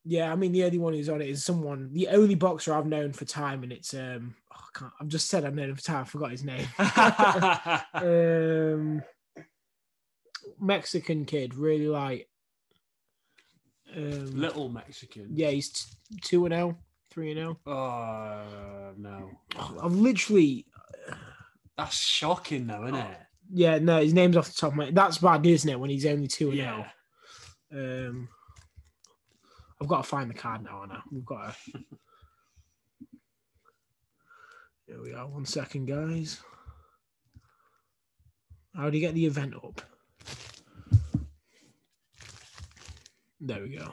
yeah, 0.05 0.33
I 0.33 0.35
mean, 0.37 0.51
the 0.53 0.65
only 0.65 0.79
one 0.79 0.93
who's 0.93 1.09
on 1.09 1.23
it 1.23 1.29
is 1.29 1.45
someone, 1.45 1.91
the 1.93 2.09
only 2.09 2.35
boxer 2.35 2.75
I've 2.75 2.87
known 2.87 3.13
for 3.13 3.25
time, 3.25 3.63
and 3.63 3.73
it's 3.73 3.95
um, 3.95 4.35
oh, 4.53 4.57
I 4.59 4.79
can't. 4.79 4.93
I've 5.01 5.09
just 5.09 5.29
said 5.31 5.45
I've 5.45 5.55
known 5.55 5.71
him 5.71 5.77
for 5.77 5.83
time. 5.83 6.01
I 6.03 6.05
forgot 6.05 6.31
his 6.33 6.45
name. 6.45 6.67
um, 7.95 9.03
Mexican 10.61 11.25
kid, 11.25 11.55
really 11.55 11.89
like. 11.89 12.29
Um, 13.95 14.27
Little 14.41 14.69
Mexican. 14.69 15.29
yeah, 15.33 15.51
he's 15.51 15.71
t- 15.71 15.97
two 16.23 16.47
and 16.47 16.55
zero, 16.55 16.79
three 17.11 17.31
and 17.33 17.39
zero. 17.39 17.59
Oh 17.67 18.93
no, 18.97 19.31
I've 19.83 19.93
literally, 19.93 20.67
that's 21.77 21.97
shocking, 21.99 22.67
though, 22.67 22.85
isn't 22.85 22.97
Oh, 22.97 23.01
it? 23.01 23.19
yeah, 23.53 23.79
no, 23.79 24.01
his 24.01 24.15
name's 24.15 24.37
off 24.37 24.47
the 24.49 24.55
top 24.55 24.71
of 24.73 24.77
my. 24.77 24.91
That's 24.91 25.19
bad, 25.19 25.45
isn't 25.45 25.69
it? 25.71 25.79
When 25.79 25.91
he's 25.91 26.07
only 26.07 26.29
two 26.29 26.49
and 26.51 26.59
Yeah. 26.59 26.89
zero. 27.71 28.09
Um, 28.09 28.29
I've 29.81 29.89
got 29.89 29.99
to 30.05 30.09
find 30.09 30.31
the 30.31 30.35
card 30.35 30.63
now. 30.65 30.85
Now 30.85 31.03
we've 31.11 31.25
got 31.25 31.55
to. 31.55 31.79
Here 34.87 35.03
we 35.03 35.13
are. 35.15 35.27
One 35.27 35.45
second, 35.47 35.87
guys. 35.87 36.41
How 38.75 38.89
do 38.91 38.97
you 38.97 39.01
get 39.07 39.15
the 39.15 39.27
event 39.27 39.55
up? 39.55 39.81
There 43.45 43.61
we 43.61 43.77
go. 43.77 43.93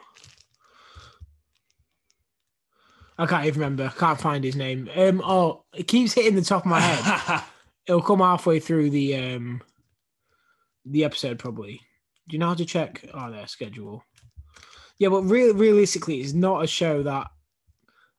I 3.17 3.25
can't 3.25 3.45
even 3.45 3.59
remember. 3.59 3.85
I 3.93 3.99
can't 3.99 4.19
find 4.21 4.43
his 4.43 4.55
name. 4.55 4.89
Um. 4.95 5.21
Oh, 5.25 5.63
it 5.75 5.87
keeps 5.87 6.13
hitting 6.13 6.35
the 6.35 6.41
top 6.41 6.63
of 6.63 6.69
my 6.69 6.79
head. 6.79 7.43
It'll 7.87 8.01
come 8.01 8.19
halfway 8.19 8.59
through 8.59 8.91
the 8.91 9.15
um 9.15 9.61
the 10.85 11.03
episode 11.03 11.39
probably. 11.39 11.81
Do 12.27 12.35
you 12.35 12.39
know 12.39 12.49
how 12.49 12.53
to 12.53 12.65
check 12.65 13.03
oh 13.13 13.31
their 13.31 13.47
schedule? 13.47 14.03
Yeah, 14.99 15.09
but 15.09 15.23
really 15.23 15.53
realistically 15.53 16.21
it's 16.21 16.33
not 16.33 16.63
a 16.63 16.67
show 16.67 17.03
that 17.03 17.27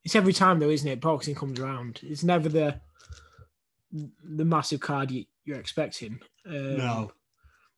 it's 0.04 0.16
every 0.16 0.32
time 0.32 0.58
though, 0.58 0.68
isn't 0.70 0.88
it? 0.88 1.00
Boxing 1.00 1.34
comes 1.36 1.60
around. 1.60 2.00
It's 2.02 2.24
never 2.24 2.48
the 2.48 2.80
the 3.92 4.44
massive 4.44 4.80
card 4.80 5.10
you, 5.10 5.24
you're 5.44 5.58
expecting. 5.60 6.18
Um, 6.46 6.76
no. 6.76 7.12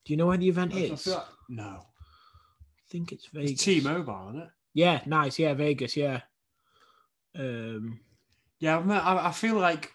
Do 0.04 0.12
you 0.12 0.16
know 0.16 0.26
where 0.26 0.38
the 0.38 0.49
event 0.49 0.75
is? 0.75 1.06
like- 1.06 1.23
no. 1.49 1.87
Think 2.92 3.11
it's 3.11 3.26
Vegas. 3.32 3.52
It's 3.52 3.64
T-Mobile, 3.64 4.26
isn't 4.28 4.42
it? 4.42 4.49
Yeah, 4.75 5.00
nice. 5.06 5.38
Yeah, 5.38 5.54
Vegas. 5.54 5.96
Yeah. 5.96 6.20
Um, 7.34 8.00
Yeah, 8.58 8.78
I, 8.78 8.99
I, 8.99 9.28
I 9.28 9.32
feel 9.32 9.54
like 9.56 9.90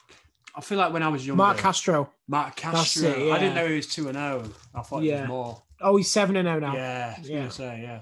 I 0.56 0.62
feel 0.62 0.80
like 0.80 0.92
when 0.92 1.04
I 1.04 1.08
was 1.10 1.26
younger, 1.26 1.38
Marc 1.38 1.58
Castro. 1.60 2.12
Marc 2.28 2.56
Castro. 2.56 3.10
it, 3.12 3.32
I 3.32 3.38
didn't 3.38 3.54
know 3.54 3.68
he 3.68 3.76
was 3.76 3.86
two 3.88 4.08
and 4.10 4.18
zero. 4.18 4.44
I 4.74 4.82
thought 4.82 5.04
he 5.04 5.12
was 5.12 5.28
more. 5.28 5.62
Oh, 5.80 5.96
he's 5.98 6.10
seven 6.10 6.36
and 6.38 6.48
zero 6.48 6.60
now. 6.60 6.74
Yeah, 6.74 7.14
I 7.16 7.20
was 7.20 7.30
Yeah. 7.30 7.50
say 7.50 7.80
yeah. 7.84 8.02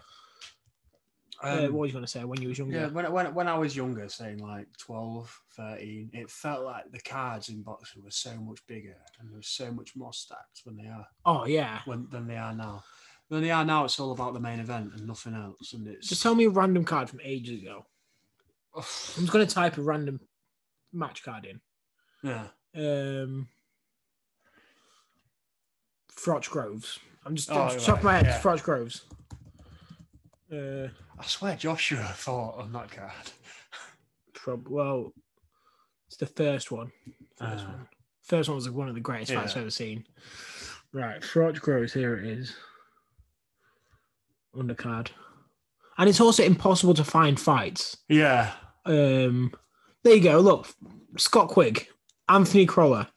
Uh, 1.44 1.66
Um, 1.66 1.74
what 1.74 1.82
was 1.82 1.90
you 1.90 1.94
going 1.94 2.06
to 2.06 2.12
say 2.12 2.24
when 2.24 2.42
you 2.42 2.48
was 2.48 2.58
younger? 2.58 2.78
Yeah, 2.78 2.88
when, 2.88 3.12
when, 3.12 3.34
when 3.36 3.48
I 3.50 3.58
was 3.58 3.76
younger, 3.76 4.08
saying 4.08 4.38
like 4.40 4.68
12, 4.78 5.42
13, 5.58 6.10
it 6.14 6.30
felt 6.32 6.64
like 6.64 6.90
the 6.94 7.02
cards 7.02 7.50
in 7.50 7.62
boxing 7.62 8.02
were 8.06 8.10
so 8.12 8.34
much 8.38 8.66
bigger 8.68 8.96
and 9.20 9.30
there 9.30 9.36
was 9.36 9.48
so 9.50 9.70
much 9.74 9.98
more 9.98 10.14
stacked 10.14 10.62
when 10.64 10.78
they 10.78 10.88
are 10.88 11.06
Oh 11.26 11.46
yeah. 11.46 11.82
when, 11.84 12.08
than 12.10 12.26
they 12.28 12.38
are 12.38 12.56
now. 12.56 12.86
When 13.28 13.42
they 13.42 13.52
are 13.52 13.66
now, 13.66 13.86
it's 13.86 14.00
all 14.00 14.12
about 14.12 14.34
the 14.34 14.40
main 14.40 14.60
event 14.60 14.94
and 14.94 15.08
nothing 15.08 15.34
else. 15.34 15.74
And 15.74 15.88
it's 15.88 16.08
Just 16.10 16.22
tell 16.22 16.36
me 16.36 16.46
a 16.46 16.50
random 16.50 16.86
card 16.86 17.10
from 17.10 17.20
ages 17.24 17.62
ago. 17.62 17.86
I'm 18.76 18.82
just 18.84 19.32
going 19.32 19.46
to 19.48 19.54
type 19.54 19.78
a 19.78 19.82
random 19.82 20.20
match 20.94 21.24
card 21.24 21.46
in. 21.46 21.62
yeah, 22.24 22.48
Um, 22.76 23.48
Froch 26.16 26.50
Groves. 26.50 27.00
I'm 27.26 27.36
just 27.36 27.50
Oh, 27.52 27.56
off 27.62 27.74
the 27.76 27.80
top 27.82 27.98
of 28.00 28.04
my 28.04 28.18
head. 28.18 28.26
yeah. 28.26 28.42
Froch 28.42 28.62
Groves. 28.64 29.06
Uh, 30.52 30.90
I 31.18 31.26
swear 31.26 31.56
Joshua 31.56 32.04
thought 32.16 32.58
on 32.60 32.72
that 32.74 32.92
card. 32.92 33.32
prob- 34.34 34.68
well, 34.70 35.12
it's 36.08 36.18
the 36.18 36.28
first 36.28 36.72
one. 36.72 36.92
First 37.38 37.66
Ah. 37.66 37.72
one. 37.72 37.90
First 38.22 38.50
one 38.50 38.56
was 38.58 38.70
one 38.70 38.90
of 38.90 38.96
the 38.96 39.02
greatest 39.02 39.34
fights 39.34 39.54
I've 39.54 39.62
ever 39.62 39.70
seen. 39.72 40.06
Right, 40.92 41.22
Froch 41.22 41.60
Groves. 41.60 41.94
Here 41.94 42.18
it 42.18 42.26
is. 42.26 42.56
Undercard. 44.56 45.10
And 45.98 46.10
it's 46.10 46.20
also 46.22 46.44
impossible 46.44 46.94
to 46.96 47.04
find 47.04 47.40
fights. 47.40 47.98
Yeah, 48.10 48.52
Um, 48.86 49.54
there 50.04 50.16
you 50.16 50.22
go. 50.22 50.40
Look, 50.40 50.68
Scott 51.18 51.48
Quigg, 51.50 51.88
Anthony 52.30 52.66
Crolla. 52.66 53.10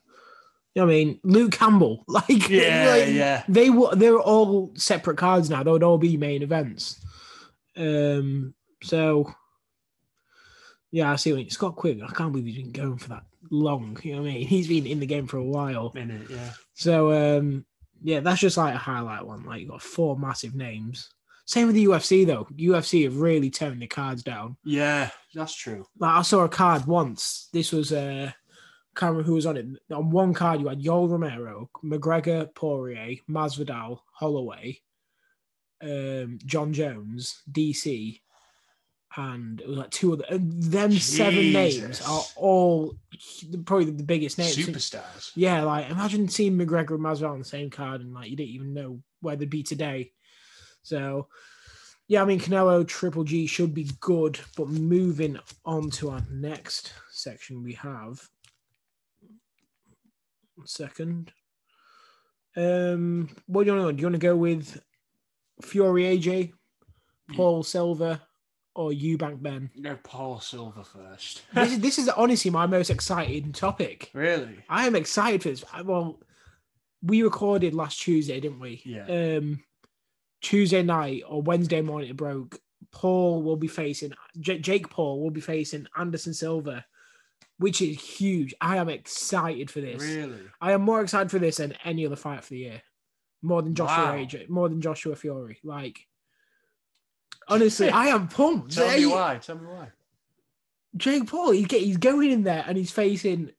You 0.74 0.82
know 0.82 0.86
what 0.86 0.92
I 0.92 0.96
mean? 0.96 1.20
Luke 1.24 1.52
Campbell. 1.52 2.04
Like, 2.08 2.48
yeah, 2.48 2.86
like, 3.04 3.14
yeah. 3.14 3.42
They 3.48 3.68
were 3.70 3.94
they're 3.96 4.18
all 4.20 4.72
separate 4.76 5.18
cards 5.18 5.50
now. 5.50 5.62
They 5.62 5.70
would 5.72 5.82
all 5.82 5.98
be 5.98 6.16
main 6.16 6.42
events. 6.42 7.04
Um, 7.76 8.54
so 8.82 9.32
Yeah, 10.92 11.10
I 11.12 11.16
see. 11.16 11.32
What, 11.32 11.50
Scott 11.50 11.76
Quigg, 11.76 12.00
I 12.02 12.12
can't 12.12 12.32
believe 12.32 12.46
he's 12.46 12.56
been 12.62 12.72
going 12.72 12.98
for 12.98 13.08
that 13.10 13.24
long. 13.50 13.98
You 14.02 14.16
know 14.16 14.22
what 14.22 14.30
I 14.30 14.34
mean? 14.34 14.46
He's 14.54 14.68
been 14.68 14.86
in 14.86 15.00
the 15.00 15.06
game 15.06 15.26
for 15.26 15.36
a 15.38 15.44
while. 15.44 15.92
In 15.96 16.10
it, 16.10 16.30
yeah. 16.30 16.50
So 16.74 17.12
um, 17.38 17.64
yeah, 18.02 18.20
that's 18.20 18.40
just 18.40 18.56
like 18.56 18.74
a 18.74 18.78
highlight 18.78 19.26
one. 19.26 19.44
Like 19.44 19.60
you 19.62 19.68
got 19.68 19.82
four 19.82 20.16
massive 20.18 20.54
names. 20.54 21.10
Same 21.48 21.66
with 21.66 21.76
the 21.76 21.86
UFC 21.86 22.26
though. 22.26 22.46
UFC 22.54 23.04
have 23.04 23.16
really 23.16 23.48
toned 23.48 23.80
the 23.80 23.86
cards 23.86 24.22
down. 24.22 24.58
Yeah, 24.64 25.08
that's 25.34 25.54
true. 25.54 25.86
Like 25.98 26.16
I 26.16 26.20
saw 26.20 26.44
a 26.44 26.48
card 26.48 26.84
once. 26.84 27.48
This 27.54 27.72
was 27.72 27.90
uh, 27.90 28.30
I 28.30 29.00
can't 29.00 29.12
remember 29.12 29.26
who 29.26 29.34
was 29.34 29.46
on 29.46 29.56
it. 29.56 29.66
On 29.90 30.10
one 30.10 30.34
card, 30.34 30.60
you 30.60 30.68
had 30.68 30.82
Yoel 30.82 31.10
Romero, 31.10 31.70
McGregor, 31.82 32.54
Poirier, 32.54 33.16
Masvidal, 33.30 34.00
Holloway, 34.12 34.78
um, 35.82 36.38
Jon 36.44 36.74
Jones, 36.74 37.42
DC, 37.50 38.20
and 39.16 39.62
it 39.62 39.68
was 39.68 39.78
like 39.78 39.90
two 39.90 40.12
other. 40.12 40.24
the, 40.28 40.34
and 40.34 40.62
them 40.64 40.92
seven 40.92 41.50
names 41.50 42.02
are 42.02 42.24
all 42.36 42.94
probably 43.64 43.90
the 43.90 44.02
biggest 44.02 44.36
names. 44.36 44.54
Superstars. 44.54 45.30
Yeah, 45.34 45.62
like 45.62 45.88
imagine 45.88 46.28
seeing 46.28 46.58
McGregor 46.58 46.96
and 46.96 47.00
Masvidal 47.00 47.30
on 47.30 47.38
the 47.38 47.44
same 47.46 47.70
card, 47.70 48.02
and 48.02 48.12
like 48.12 48.28
you 48.28 48.36
didn't 48.36 48.52
even 48.52 48.74
know 48.74 49.00
where 49.22 49.34
they'd 49.34 49.48
be 49.48 49.62
today. 49.62 50.12
So, 50.88 51.28
yeah, 52.06 52.22
I 52.22 52.24
mean 52.24 52.40
Canelo 52.40 52.86
Triple 52.88 53.24
G 53.24 53.46
should 53.46 53.74
be 53.74 53.90
good, 54.00 54.40
but 54.56 54.68
moving 54.68 55.38
on 55.66 55.90
to 55.90 56.08
our 56.10 56.22
next 56.30 56.94
section, 57.10 57.62
we 57.62 57.74
have 57.74 58.26
second. 60.64 61.32
Um, 62.56 63.28
what 63.46 63.64
do 63.64 63.70
you 63.72 63.78
want 63.78 63.88
to 63.90 63.92
do? 63.96 64.00
You 64.00 64.06
want 64.06 64.14
to 64.14 64.18
go 64.26 64.36
with 64.36 64.80
Fury 65.62 66.04
AJ, 66.04 66.52
Paul 67.36 67.62
Silva, 67.62 68.22
or 68.74 68.90
Eubank 68.90 69.42
Benn? 69.42 69.70
No, 69.76 69.96
Paul 70.02 70.40
Silva 70.40 70.82
first. 70.84 71.42
This 71.52 71.72
is, 71.72 71.80
this 71.80 71.98
is 71.98 72.08
honestly 72.08 72.50
my 72.50 72.66
most 72.66 72.90
exciting 72.90 73.52
topic. 73.52 74.10
really? 74.14 74.58
I 74.68 74.86
am 74.86 74.96
excited 74.96 75.42
for 75.42 75.50
this. 75.50 75.64
I- 75.72 75.82
Well, 75.82 76.20
we 77.02 77.22
recorded 77.22 77.74
last 77.74 78.00
Tuesday, 78.00 78.40
didn't 78.40 78.58
we? 78.60 78.82
Yeah. 78.84 79.04
Um, 79.36 79.62
Tuesday 80.40 80.82
night 80.82 81.22
or 81.26 81.42
Wednesday 81.42 81.80
morning 81.80 82.10
it 82.10 82.16
broke. 82.16 82.58
Paul 82.90 83.42
will 83.42 83.56
be 83.56 83.68
facing 83.68 84.12
J- 84.38 84.60
Jake 84.60 84.88
Paul 84.88 85.20
will 85.22 85.30
be 85.30 85.40
facing 85.40 85.86
Anderson 85.96 86.32
Silva, 86.32 86.84
which 87.58 87.82
is 87.82 88.00
huge. 88.00 88.54
I 88.60 88.76
am 88.78 88.88
excited 88.88 89.70
for 89.70 89.80
this. 89.80 90.02
Really? 90.02 90.38
I 90.60 90.72
am 90.72 90.82
more 90.82 91.02
excited 91.02 91.30
for 91.30 91.38
this 91.38 91.56
than 91.58 91.74
any 91.84 92.06
other 92.06 92.16
fight 92.16 92.44
for 92.44 92.50
the 92.50 92.58
year. 92.60 92.82
More 93.42 93.62
than 93.62 93.74
Joshua 93.74 94.04
Wow. 94.04 94.16
AJ, 94.16 94.48
more 94.48 94.68
than 94.68 94.80
Joshua 94.80 95.14
Fury. 95.16 95.58
Like 95.62 96.00
honestly, 97.48 97.90
I 97.90 98.06
am 98.06 98.28
pumped. 98.28 98.72
Tell 98.74 98.96
me 98.96 99.06
why. 99.06 99.38
Tell 99.42 99.56
me 99.58 99.66
why. 99.66 99.88
Jake 100.96 101.26
Paul, 101.28 101.50
he's, 101.52 101.66
get, 101.66 101.82
he's 101.82 101.98
going 101.98 102.30
in 102.30 102.42
there 102.44 102.64
and 102.66 102.76
he's 102.76 102.90
facing 102.90 103.50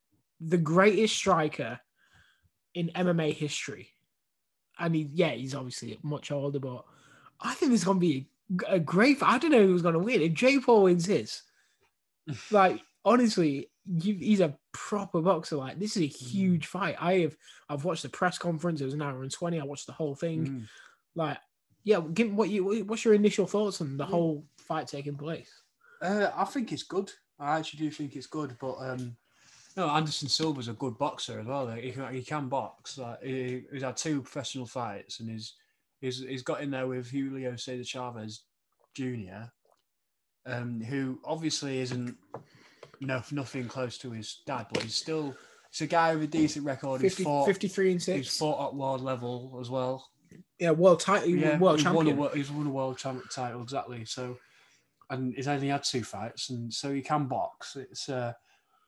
the 0.41 0.57
greatest 0.57 1.15
striker 1.15 1.79
in 2.73 2.89
MMA 2.95 3.33
history. 3.33 3.89
And 4.79 4.95
he, 4.95 5.01
yeah, 5.13 5.31
he's 5.31 5.55
obviously 5.55 5.97
much 6.03 6.31
older, 6.31 6.59
but 6.59 6.85
I 7.41 7.53
think 7.53 7.71
this 7.71 7.81
is 7.81 7.85
going 7.85 7.97
to 7.97 8.01
be 8.01 8.27
a, 8.67 8.75
a 8.75 8.79
great. 8.79 9.17
I 9.21 9.37
don't 9.37 9.51
know 9.51 9.65
who's 9.65 9.81
going 9.81 9.93
to 9.93 9.99
win. 9.99 10.21
If 10.21 10.33
Jake 10.33 10.65
Paul 10.65 10.83
wins 10.83 11.05
this, 11.05 11.43
like 12.51 12.81
honestly, 13.05 13.69
you, 13.85 14.15
he's 14.15 14.39
a 14.39 14.57
proper 14.71 15.21
boxer. 15.21 15.57
Like 15.57 15.79
this 15.79 15.97
is 15.97 16.03
a 16.03 16.05
huge 16.05 16.67
fight. 16.67 16.95
I 16.99 17.19
have 17.19 17.35
I've 17.69 17.83
watched 17.85 18.03
the 18.03 18.09
press 18.09 18.37
conference. 18.37 18.81
It 18.81 18.85
was 18.85 18.93
an 18.93 19.01
hour 19.01 19.21
and 19.21 19.31
twenty. 19.31 19.59
I 19.59 19.65
watched 19.65 19.87
the 19.87 19.93
whole 19.93 20.15
thing. 20.15 20.45
Mm. 20.45 20.63
Like, 21.15 21.37
yeah, 21.83 22.01
give 22.13 22.33
what 22.33 22.49
you 22.49 22.83
what's 22.85 23.03
your 23.05 23.13
initial 23.13 23.47
thoughts 23.47 23.81
on 23.81 23.97
the 23.97 24.05
Mm. 24.05 24.09
whole 24.09 24.45
fight 24.57 24.87
taking 24.87 25.15
place? 25.15 25.51
Uh, 26.01 26.29
I 26.35 26.45
think 26.45 26.71
it's 26.71 26.83
good. 26.83 27.11
I 27.39 27.57
actually 27.57 27.79
do 27.79 27.91
think 27.91 28.15
it's 28.15 28.27
good, 28.27 28.55
but 28.59 28.75
um, 28.75 29.15
no, 29.79 29.89
Anderson 29.89 30.27
Silva's 30.27 30.67
a 30.67 30.73
good 30.73 30.97
boxer 30.97 31.39
as 31.39 31.45
well. 31.45 31.65
Like, 31.65 31.83
he 31.83 31.91
can 31.91 32.13
he 32.13 32.21
can 32.21 32.49
box. 32.49 32.97
Like, 32.97 33.23
he, 33.23 33.63
he's 33.71 33.81
had 33.81 33.95
two 33.95 34.21
professional 34.21 34.65
fights, 34.65 35.21
and 35.21 35.29
he's 35.29 35.53
he's 36.01 36.19
he's 36.19 36.41
got 36.41 36.61
in 36.61 36.69
there 36.69 36.85
with 36.85 37.09
Julio 37.09 37.55
Cesar 37.55 37.85
Chavez 37.85 38.41
Jr., 38.93 39.47
um, 40.45 40.81
who 40.81 41.19
obviously 41.23 41.79
isn't 41.79 42.17
no 42.99 43.21
nothing 43.31 43.69
close 43.69 43.97
to 43.99 44.11
his 44.11 44.41
dad, 44.45 44.67
but 44.73 44.83
he's 44.83 44.95
still 44.95 45.33
he's 45.71 45.79
a 45.79 45.87
guy 45.87 46.13
with 46.13 46.25
a 46.25 46.27
decent 46.27 46.65
record. 46.65 46.99
He's 46.99 47.13
50, 47.13 47.23
fought 47.23 47.45
53 47.45 47.91
and 47.93 48.03
6. 48.03 48.17
he's 48.17 48.37
fought 48.37 48.67
at 48.67 48.75
world 48.75 48.99
level 48.99 49.57
as 49.61 49.69
well. 49.69 50.09
Yeah, 50.59 50.71
world 50.71 50.99
title, 50.99 51.29
Yeah, 51.29 51.57
world 51.57 51.77
he's 51.77 51.85
champion. 51.85 52.17
Won 52.17 52.31
a, 52.33 52.35
he's 52.35 52.51
won 52.51 52.67
a 52.67 52.69
world 52.69 52.97
champ 52.97 53.23
title 53.31 53.63
exactly. 53.63 54.03
So, 54.03 54.37
and 55.09 55.33
he's 55.35 55.47
only 55.47 55.69
had 55.69 55.85
two 55.85 56.03
fights, 56.03 56.49
and 56.49 56.73
so 56.73 56.91
he 56.93 57.01
can 57.01 57.27
box. 57.27 57.77
It's 57.77 58.09
uh, 58.09 58.33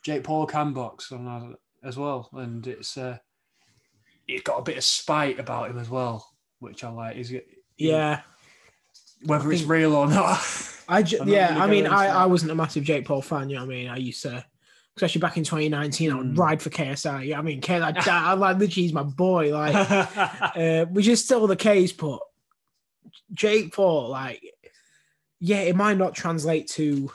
Jake 0.04 0.24
Paul 0.24 0.46
can 0.48 0.74
box 0.74 1.12
and, 1.12 1.56
as 1.84 1.98
well, 1.98 2.30
and 2.34 2.66
it's 2.68 2.98
uh, 2.98 3.18
he's 4.28 4.42
got 4.42 4.58
a 4.60 4.64
bit 4.64 4.78
of 4.78 4.84
spite 4.84 5.40
about 5.40 5.70
him 5.70 5.78
as 5.78 5.90
well, 5.90 6.28
which 6.60 6.84
I 6.84 6.90
like. 6.90 7.16
He's 7.16 7.34
yeah, 7.78 8.22
whether 9.26 9.50
I 9.50 9.54
it's 9.54 9.64
real 9.64 9.94
or 9.96 10.08
not. 10.08 10.40
I 10.88 11.04
ju- 11.04 11.20
yeah. 11.26 11.56
I 11.62 11.68
mean, 11.68 11.88
I. 11.88 12.08
I 12.08 12.26
wasn't 12.26 12.52
a 12.52 12.56
massive 12.56 12.84
Jake 12.84 13.06
Paul 13.06 13.22
fan. 13.22 13.50
You 13.50 13.56
know 13.58 13.66
what 13.66 13.74
I 13.74 13.76
mean? 13.76 13.88
I 13.90 13.98
used 13.98 14.22
to, 14.24 14.44
especially 14.98 15.22
back 15.22 15.38
in 15.38 15.44
2019, 15.44 16.12
I 16.12 16.16
would 16.16 16.28
Mm. 16.28 16.38
ride 16.38 16.62
for 16.62 16.70
KSI. 16.70 17.28
Yeah, 17.28 17.40
I 17.40 17.42
mean, 17.42 17.62
KSI, 17.62 18.08
I, 18.08 18.32
I 18.32 18.34
like 18.34 18.58
literally 18.58 18.84
he's 18.84 18.94
my 18.94 19.04
boy. 19.04 19.52
Like, 19.54 19.76
uh, 20.58 20.86
which 20.86 21.08
is 21.08 21.24
still 21.24 21.48
the 21.48 21.56
case, 21.56 21.92
but 21.92 22.20
Jake 23.34 23.74
Paul, 23.74 24.10
like, 24.10 24.44
yeah, 25.40 25.62
it 25.62 25.76
might 25.76 25.98
not 25.98 26.14
translate 26.14 26.68
to 26.70 27.12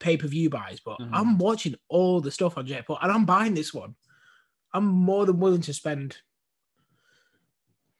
pay 0.00 0.16
per 0.16 0.26
view 0.26 0.50
buys, 0.50 0.80
but 0.80 0.98
Mhm. 0.98 1.10
I'm 1.12 1.38
watching 1.38 1.76
all 1.88 2.20
the 2.20 2.30
stuff 2.32 2.58
on 2.58 2.66
Jake 2.66 2.86
Paul, 2.86 2.98
and 3.00 3.12
I'm 3.12 3.24
buying 3.24 3.54
this 3.54 3.72
one. 3.72 3.94
I'm 4.74 4.84
more 4.86 5.26
than 5.26 5.38
willing 5.40 5.60
to 5.62 5.72
spend 5.74 6.16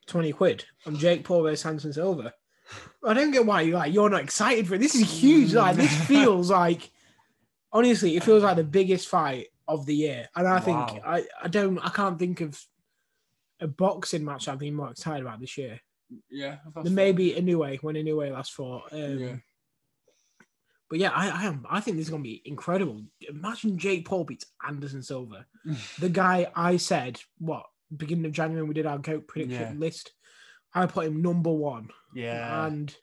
20 0.07 0.33
quid 0.33 0.65
on 0.87 0.97
Jake 0.97 1.25
Paul 1.25 1.43
versus 1.43 1.65
Anderson 1.67 1.93
Silva. 1.93 2.35
I 3.05 3.15
don't 3.15 3.31
get 3.33 3.47
why 3.47 3.63
you 3.63 3.75
like 3.75 3.93
you're 3.93 4.11
not 4.11 4.23
excited 4.23 4.67
for 4.69 4.75
it. 4.75 4.79
This 4.79 4.95
is 4.95 5.11
huge. 5.23 5.55
Like 5.55 5.77
this 5.77 5.93
feels 6.07 6.51
like 6.63 6.91
honestly, 7.73 8.17
it 8.17 8.25
feels 8.25 8.43
like 8.43 8.57
the 8.57 8.65
biggest 8.65 9.09
fight 9.09 9.49
of 9.69 9.87
the 9.87 9.95
year. 9.95 10.29
And 10.37 10.47
I 10.49 10.61
think 10.61 10.77
Wow. 10.79 11.01
I, 11.05 11.25
I 11.43 11.49
don't 11.49 11.79
I 11.79 11.91
can't 11.91 12.19
think 12.19 12.41
of 12.41 12.61
a 13.61 13.67
boxing 13.69 14.25
match 14.25 14.49
I've 14.49 14.59
been 14.59 14.75
more 14.75 14.91
excited 14.91 15.23
about 15.23 15.41
this 15.41 15.59
year. 15.59 15.81
yeah, 16.31 16.59
There 16.83 16.93
may 16.93 17.13
be 17.13 17.33
Inoue 17.35 17.83
when 17.83 17.95
Inoue 17.97 18.33
last 18.33 18.53
fought. 18.53 18.93
Um, 18.93 19.19
Yeah. 19.19 19.37
But 20.91 20.99
yeah, 20.99 21.13
I, 21.15 21.29
I 21.31 21.45
am. 21.45 21.65
I 21.71 21.81
think 21.81 21.97
this 21.97 22.07
is 22.07 22.11
going 22.11 22.25
to 22.25 22.29
be 22.29 22.43
incredible. 22.45 23.01
Imagine 23.29 23.79
Jake 23.79 24.05
Paul 24.07 24.25
beats 24.25 24.45
Anderson 24.67 25.03
Silva, 25.03 25.47
the 26.01 26.09
guy 26.09 26.51
I 26.55 26.77
said 26.77 27.21
what 27.39 27.65
beginning 27.97 28.27
of 28.27 28.33
January 28.33 28.63
when 28.63 28.69
we 28.69 28.75
did 28.75 28.87
our 28.87 28.99
goat 28.99 29.27
prediction 29.27 29.75
Yeah. 29.75 29.79
list. 29.79 30.13
I 30.75 30.87
put 30.87 31.07
him 31.07 31.23
number 31.23 31.51
one 31.51 31.91
yeah. 32.15 32.67
and 32.67 32.95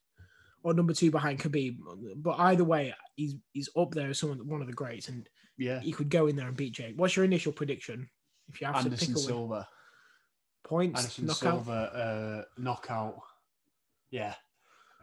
or 0.63 0.73
number 0.73 0.93
two 0.93 1.11
behind 1.11 1.39
Khabib. 1.39 1.77
But 2.17 2.39
either 2.39 2.63
way, 2.63 2.93
he's 3.15 3.35
he's 3.53 3.69
up 3.77 3.91
there 3.91 4.09
as 4.09 4.19
someone 4.19 4.47
one 4.47 4.61
of 4.61 4.67
the 4.67 4.73
greats, 4.73 5.07
and 5.07 5.27
yeah. 5.57 5.79
he 5.79 5.91
could 5.91 6.09
go 6.09 6.27
in 6.27 6.35
there 6.35 6.47
and 6.47 6.57
beat 6.57 6.73
Jake. 6.73 6.95
What's 6.97 7.15
your 7.15 7.25
initial 7.25 7.51
prediction? 7.51 8.09
If 8.49 8.61
you 8.61 8.67
have 8.67 8.83
to 8.83 8.89
pick? 8.89 9.17
Silva. 9.17 9.67
points, 10.63 11.01
Anderson 11.01 11.25
knockout. 11.25 11.65
Silva 11.65 11.71
uh, 11.71 12.61
knockout. 12.61 13.19
Yeah. 14.11 14.33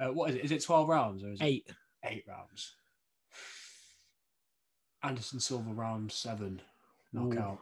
Uh, 0.01 0.13
what 0.13 0.31
is 0.31 0.37
it? 0.37 0.45
Is 0.45 0.53
it 0.53 0.63
twelve 0.63 0.89
rounds 0.89 1.23
or 1.23 1.33
is 1.33 1.41
it 1.41 1.45
eight. 1.45 1.71
Eight 2.05 2.25
rounds? 2.29 2.75
Anderson 5.03 5.41
Silva 5.41 5.71
round 5.71 6.11
seven 6.13 6.63
knockout. 7.13 7.59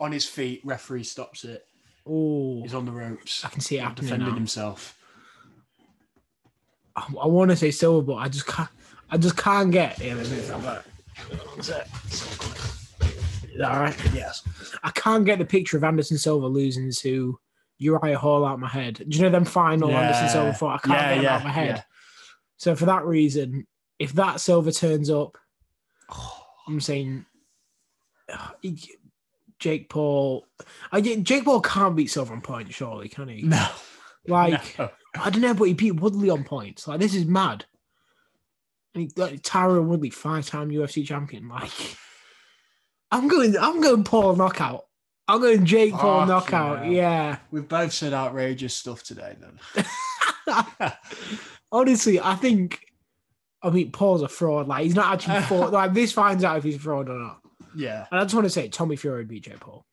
On 0.00 0.12
his 0.12 0.24
feet, 0.26 0.60
referee 0.64 1.04
stops 1.04 1.44
it. 1.44 1.66
Oh, 2.06 2.62
He's 2.62 2.74
on 2.74 2.84
the 2.84 2.92
ropes, 2.92 3.44
I 3.44 3.48
can 3.48 3.60
see 3.60 3.78
it 3.78 3.82
happening 3.82 4.04
defending 4.06 4.28
now. 4.28 4.34
himself. 4.34 4.96
I, 6.94 7.06
I 7.22 7.26
want 7.26 7.50
to 7.50 7.56
say 7.56 7.70
Silva, 7.70 8.06
but 8.06 8.14
I 8.16 8.28
just 8.28 8.46
can't. 8.46 8.68
I 9.10 9.16
just 9.18 9.36
can't 9.36 9.70
get. 9.70 9.98
Yeah, 9.98 10.14
let 10.14 10.28
me 10.30 10.36
have 10.46 10.62
that. 10.62 10.84
Is 11.58 11.66
that- 11.68 11.88
is 13.50 13.60
that 13.62 13.70
all 13.72 13.80
right? 13.80 14.12
Yes. 14.12 14.42
I 14.84 14.90
can't 14.90 15.24
get 15.24 15.38
the 15.38 15.44
picture 15.46 15.78
of 15.78 15.84
Anderson 15.84 16.18
Silva 16.18 16.46
losing 16.46 16.92
to 16.92 17.38
Uriah 17.78 18.18
Hall 18.18 18.44
out 18.44 18.54
of 18.54 18.60
my 18.60 18.68
head. 18.68 18.96
Do 19.08 19.16
you 19.16 19.22
know 19.22 19.30
them 19.30 19.46
final 19.46 19.90
Anderson 19.90 20.24
Yeah. 20.26 20.32
Silva 20.32 20.52
fought? 20.52 20.74
I 20.84 20.86
can't 20.86 21.00
Yeah, 21.00 21.14
get 21.14 21.22
yeah, 21.24 21.30
out 21.34 21.40
of 21.40 21.44
my 21.44 21.50
head. 21.52 21.84
Yeah. 22.58 22.72
So 22.72 22.76
for 22.76 22.86
that 22.86 23.04
reason, 23.04 23.66
if 23.98 24.12
that 24.14 24.40
Silva 24.40 24.72
turns 24.72 25.10
up, 25.10 25.38
I'm 26.68 26.80
saying 26.80 27.24
Jake 29.58 29.88
Paul. 29.88 30.46
I 30.92 31.00
get 31.00 31.22
Jake 31.22 31.44
Paul 31.44 31.60
can't 31.60 31.96
beat 31.96 32.10
Silva 32.10 32.32
on 32.32 32.40
points, 32.40 32.74
surely, 32.74 33.08
can 33.08 33.28
he? 33.28 33.42
No. 33.42 33.68
Like 34.26 34.60
no. 34.78 34.90
I 35.18 35.30
don't 35.30 35.42
know, 35.42 35.54
but 35.54 35.64
he 35.64 35.74
beat 35.74 36.00
Woodley 36.00 36.30
on 36.30 36.44
points. 36.44 36.86
Like 36.86 37.00
this 37.00 37.14
is 37.14 37.24
mad. 37.26 37.64
And 38.94 39.04
he, 39.04 39.10
like, 39.20 39.42
Tyron 39.42 39.88
Woodley, 39.88 40.08
five-time 40.08 40.70
UFC 40.70 41.06
champion. 41.06 41.48
Like 41.48 41.70
I'm 43.10 43.28
going, 43.28 43.56
I'm 43.56 43.80
going 43.80 44.04
Paul 44.04 44.36
knockout. 44.36 44.86
I'm 45.28 45.40
going 45.40 45.64
Jake 45.64 45.92
Paul 45.92 46.26
knockout. 46.26 46.84
hell. 46.84 46.92
Yeah. 46.92 47.38
We've 47.50 47.68
both 47.68 47.92
said 47.92 48.12
outrageous 48.12 48.74
stuff 48.74 49.02
today. 49.02 49.36
Then 49.40 49.84
Honestly, 51.76 52.20
I 52.20 52.34
think 52.34 52.86
I 53.62 53.70
mean, 53.70 53.90
Paul's 53.90 54.22
a 54.22 54.28
fraud. 54.28 54.68
Like 54.68 54.84
he's 54.84 54.94
not 54.94 55.12
actually 55.12 55.40
fraud. 55.48 55.72
like 55.72 55.92
this 55.92 56.12
finds 56.12 56.44
out 56.44 56.58
if 56.58 56.64
he's 56.64 56.76
a 56.76 56.80
fraud 56.80 57.08
or 57.08 57.18
not. 57.18 57.40
Yeah. 57.74 58.06
And 58.10 58.20
I 58.20 58.24
just 58.24 58.34
want 58.34 58.46
to 58.46 58.50
say, 58.50 58.68
Tommy 58.68 58.96
Fury 58.96 59.18
would 59.18 59.28
beat 59.28 59.44
Jake 59.44 59.60
Paul. 59.60 59.84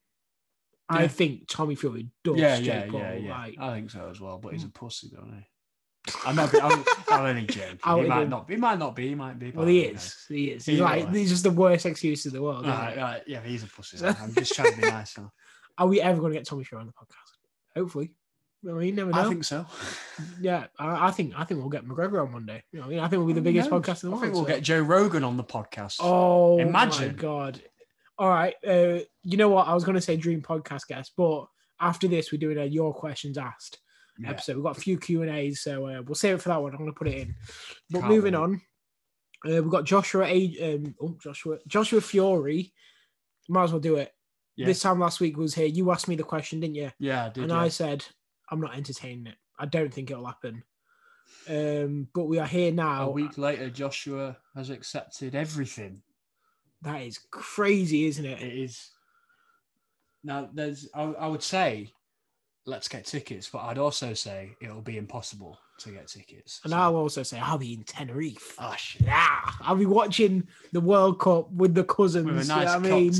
I 0.89 1.07
think 1.07 1.47
Tommy 1.47 1.75
Fury 1.75 2.07
does 2.23 2.37
Yeah, 2.37 2.57
Jake 2.57 2.67
yeah, 2.67 2.85
Paul. 2.87 2.99
yeah, 2.99 3.13
yeah. 3.13 3.37
Like, 3.37 3.55
I 3.59 3.73
think 3.73 3.89
so 3.89 4.09
as 4.09 4.21
well. 4.21 4.37
But 4.37 4.53
he's 4.53 4.63
a 4.63 4.67
mm. 4.67 4.73
pussy, 4.73 5.09
don't 5.09 5.33
he? 5.33 6.13
I'm 6.25 6.35
not. 6.35 6.53
I'm, 6.61 6.83
I'm 7.09 7.25
only 7.25 7.45
joking. 7.45 7.79
I 7.83 7.99
He 7.99 8.07
might 8.07 8.29
not. 8.29 8.47
Be, 8.47 8.55
he 8.55 8.59
might 8.59 8.77
not 8.77 8.95
be. 8.95 9.07
He 9.07 9.15
might 9.15 9.39
be. 9.39 9.51
well, 9.51 9.65
he 9.65 9.81
is. 9.81 10.25
He 10.27 10.51
is. 10.51 10.65
He's 10.65 10.79
like, 10.79 11.11
he's 11.13 11.29
just 11.29 11.43
the 11.43 11.51
worst 11.51 11.85
excuse 11.85 12.25
in 12.25 12.33
the 12.33 12.41
world. 12.41 12.67
Right, 12.67 12.97
right. 12.97 13.21
Yeah, 13.25 13.41
he's 13.41 13.63
a 13.63 13.67
pussy. 13.67 14.05
I'm 14.05 14.33
just 14.33 14.53
trying 14.53 14.73
to 14.73 14.81
be 14.81 14.87
nice. 14.87 15.17
Now. 15.17 15.31
Are 15.77 15.87
we 15.87 16.01
ever 16.01 16.19
going 16.19 16.33
to 16.33 16.37
get 16.37 16.45
Tommy 16.45 16.65
Fury 16.65 16.81
on 16.81 16.87
the 16.87 16.93
podcast? 16.93 17.31
Hopefully. 17.75 18.11
I 18.67 18.71
mean, 18.71 18.87
you 18.87 18.93
never 18.93 19.11
know. 19.11 19.19
I 19.19 19.29
think 19.29 19.43
so. 19.43 19.65
yeah, 20.41 20.67
I, 20.79 21.07
I 21.07 21.11
think 21.11 21.33
I 21.37 21.43
think 21.43 21.59
we'll 21.59 21.69
get 21.69 21.85
McGregor 21.85 22.25
on 22.25 22.31
one 22.33 22.45
day. 22.45 22.63
You 22.71 22.79
know, 22.79 22.85
I, 22.85 22.89
mean, 22.89 22.99
I 22.99 23.07
think 23.07 23.19
we'll 23.19 23.27
be 23.27 23.33
the 23.33 23.41
biggest 23.41 23.69
knows? 23.69 23.81
podcast 23.81 24.03
in 24.03 24.09
the 24.09 24.15
I 24.15 24.19
world. 24.19 24.21
think 24.23 24.33
we'll 24.35 24.43
so- 24.45 24.49
get 24.49 24.63
Joe 24.63 24.81
Rogan 24.81 25.23
on 25.23 25.37
the 25.37 25.43
podcast. 25.43 25.97
Oh, 25.99 26.59
Imagine. 26.59 27.07
my 27.09 27.13
god! 27.13 27.61
All 28.17 28.29
right, 28.29 28.53
uh, 28.65 28.99
you 29.23 29.37
know 29.37 29.49
what? 29.49 29.67
I 29.67 29.73
was 29.73 29.83
going 29.83 29.95
to 29.95 30.01
say 30.01 30.15
dream 30.17 30.41
podcast 30.41 30.87
guest, 30.87 31.11
but 31.17 31.45
after 31.81 32.07
this, 32.07 32.31
we're 32.31 32.37
doing 32.39 32.57
a 32.57 32.65
your 32.65 32.93
questions 32.93 33.37
asked 33.37 33.79
Yeah. 34.19 34.29
episode. 34.29 34.55
We've 34.55 34.63
got 34.63 34.77
a 34.77 34.81
few 34.81 34.97
Q 34.97 35.23
and 35.23 35.31
A's, 35.31 35.61
so 35.61 35.87
uh, 35.87 36.01
we'll 36.05 36.15
save 36.15 36.35
it 36.35 36.41
for 36.41 36.49
that 36.49 36.61
one. 36.61 36.71
I'm 36.71 36.77
going 36.77 36.91
to 36.93 36.97
put 36.97 37.07
it 37.07 37.17
in. 37.17 37.35
But 37.89 37.99
Can't 38.01 38.11
moving 38.11 38.35
on, 38.35 38.61
uh, 39.45 39.61
we've 39.61 39.69
got 39.69 39.83
Joshua. 39.85 40.25
A- 40.25 40.75
um, 40.75 40.95
oh, 41.01 41.17
Joshua. 41.21 41.57
Joshua 41.67 41.99
Fury. 41.99 42.71
Might 43.49 43.63
as 43.65 43.71
well 43.71 43.81
do 43.81 43.95
it. 43.97 44.13
Yeah. 44.55 44.67
This 44.67 44.81
time 44.81 44.99
last 44.99 45.19
week 45.19 45.35
was 45.35 45.55
here. 45.55 45.65
You 45.65 45.91
asked 45.91 46.07
me 46.07 46.15
the 46.15 46.23
question, 46.23 46.59
didn't 46.59 46.75
you? 46.75 46.91
Yeah, 46.99 47.29
did 47.29 47.43
and 47.45 47.51
you? 47.51 47.57
I 47.57 47.67
said 47.69 48.05
I'm 48.53 48.61
not 48.61 48.75
entertaining 48.77 49.25
it. 49.27 49.35
I 49.57 49.65
don't 49.65 49.91
think 49.91 50.11
it'll 50.11 50.25
happen. 50.27 50.63
Um, 51.49 52.07
but 52.13 52.25
we 52.25 52.37
are 52.37 52.45
here 52.45 52.71
now. 52.71 53.07
A 53.07 53.11
week 53.11 53.37
later, 53.39 53.69
Joshua 53.71 54.37
has 54.55 54.69
accepted 54.69 55.33
everything. 55.33 56.03
That 56.83 57.01
is 57.01 57.19
crazy, 57.31 58.05
isn't 58.05 58.25
it? 58.25 58.41
It 58.41 58.53
is. 58.53 58.91
Now, 60.23 60.49
there's. 60.53 60.87
I, 60.93 61.01
I 61.03 61.27
would 61.27 61.41
say, 61.41 61.91
let's 62.65 62.87
get 62.87 63.05
tickets, 63.05 63.49
but 63.51 63.59
I'd 63.63 63.77
also 63.79 64.13
say 64.13 64.55
it'll 64.61 64.81
be 64.81 64.97
impossible 64.97 65.57
to 65.79 65.89
get 65.91 66.07
tickets. 66.07 66.61
And 66.63 66.71
So- 66.71 66.77
I'll 66.77 66.95
also 66.95 67.23
say 67.23 67.39
I'll 67.39 67.57
be 67.57 67.73
in 67.73 67.83
Tenerife. 67.83 68.55
oh 68.59 68.75
shit! 68.77 69.01
Yeah, 69.01 69.39
I'll 69.61 69.75
be 69.75 69.85
watching 69.87 70.47
the 70.71 70.81
World 70.81 71.19
Cup 71.19 71.51
with 71.51 71.73
the 71.73 71.83
cousins. 71.85 72.25
With 72.27 72.37
a 72.37 72.41
you 72.43 72.47
know 72.47 72.55
nice 72.55 72.67
what 72.67 72.75
I 72.75 72.79
mean? 72.79 73.13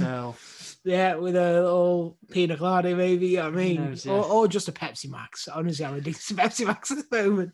Yeah, 0.85 1.15
with 1.15 1.35
a 1.35 1.53
little 1.61 2.17
pina 2.29 2.57
colada, 2.57 2.93
maybe. 2.95 3.27
you 3.27 3.37
know 3.37 3.45
what 3.45 3.53
I 3.53 3.55
mean, 3.57 3.85
knows, 3.85 4.05
yeah. 4.05 4.11
or, 4.13 4.25
or 4.25 4.47
just 4.49 4.67
a 4.67 4.73
Pepsi 4.73 5.09
Max. 5.09 5.47
Honestly, 5.47 5.85
I'm 5.85 5.95
addicted 5.95 6.27
to 6.27 6.33
Pepsi 6.41 6.67
Max 6.67 6.91
at 6.91 6.97
the 7.09 7.23
moment. 7.23 7.53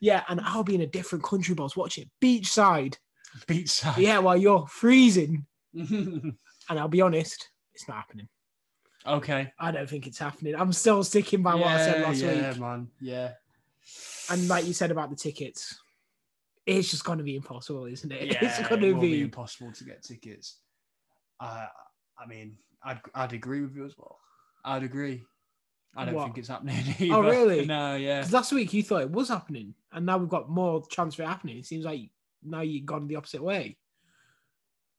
Yeah, 0.00 0.22
and 0.28 0.40
I'll 0.42 0.64
be 0.64 0.74
in 0.74 0.82
a 0.82 0.86
different 0.86 1.24
country, 1.24 1.54
boss. 1.54 1.74
Watch 1.76 1.96
it, 1.98 2.08
beachside. 2.22 2.96
Beachside. 3.46 3.96
Yeah, 3.96 4.18
while 4.18 4.36
you're 4.36 4.66
freezing. 4.66 5.46
And 6.68 6.80
I'll 6.80 6.88
be 6.88 7.00
honest, 7.00 7.48
it's 7.74 7.86
not 7.86 7.98
happening. 7.98 8.28
okay. 9.06 9.52
I 9.58 9.70
don't 9.70 9.88
think 9.88 10.06
it's 10.06 10.18
happening. 10.18 10.56
I'm 10.56 10.72
still 10.72 11.04
sticking 11.04 11.42
by 11.42 11.54
what 11.54 11.68
I 11.68 11.78
said 11.78 12.02
last 12.02 12.20
yeah, 12.20 12.32
week. 12.32 12.42
Yeah, 12.42 12.54
man. 12.54 12.88
Yeah. 13.00 13.32
And 14.30 14.48
like 14.48 14.66
you 14.66 14.72
said 14.72 14.90
about 14.90 15.10
the 15.10 15.16
tickets, 15.16 15.78
it's 16.66 16.90
just 16.90 17.04
going 17.04 17.18
to 17.18 17.24
be 17.24 17.36
impossible, 17.36 17.84
isn't 17.84 18.10
it? 18.10 18.22
Yeah, 18.32 18.38
it's 18.42 18.68
going 18.68 18.82
it 18.82 18.86
to 18.86 18.92
will 18.94 19.00
be. 19.00 19.22
impossible 19.22 19.70
to 19.70 19.84
get 19.84 20.02
tickets. 20.02 20.58
Uh, 21.38 21.66
I 22.18 22.26
mean, 22.26 22.56
I'd 22.84 23.00
I'd 23.14 23.32
agree 23.32 23.60
with 23.62 23.74
you 23.74 23.84
as 23.86 23.94
well. 23.96 24.18
I'd 24.64 24.82
agree. 24.82 25.24
I 25.96 26.04
don't 26.04 26.14
What? 26.14 26.24
think 26.24 26.38
it's 26.38 26.48
happening. 26.48 26.76
Either. 26.98 27.14
Oh, 27.14 27.22
really? 27.22 27.64
No, 27.64 27.96
yeah. 27.96 28.18
Because 28.18 28.32
last 28.32 28.52
week 28.52 28.72
you 28.74 28.82
thought 28.82 29.00
it 29.02 29.10
was 29.10 29.28
happening, 29.28 29.74
and 29.92 30.04
now 30.04 30.18
we've 30.18 30.28
got 30.28 30.50
more 30.50 30.84
chance 30.90 31.14
for 31.14 31.22
it 31.22 31.26
happening. 31.28 31.56
It 31.56 31.64
seems 31.66 31.84
like 31.86 32.10
now 32.42 32.60
you've 32.60 32.84
gone 32.84 33.06
the 33.08 33.16
opposite 33.16 33.42
way. 33.42 33.78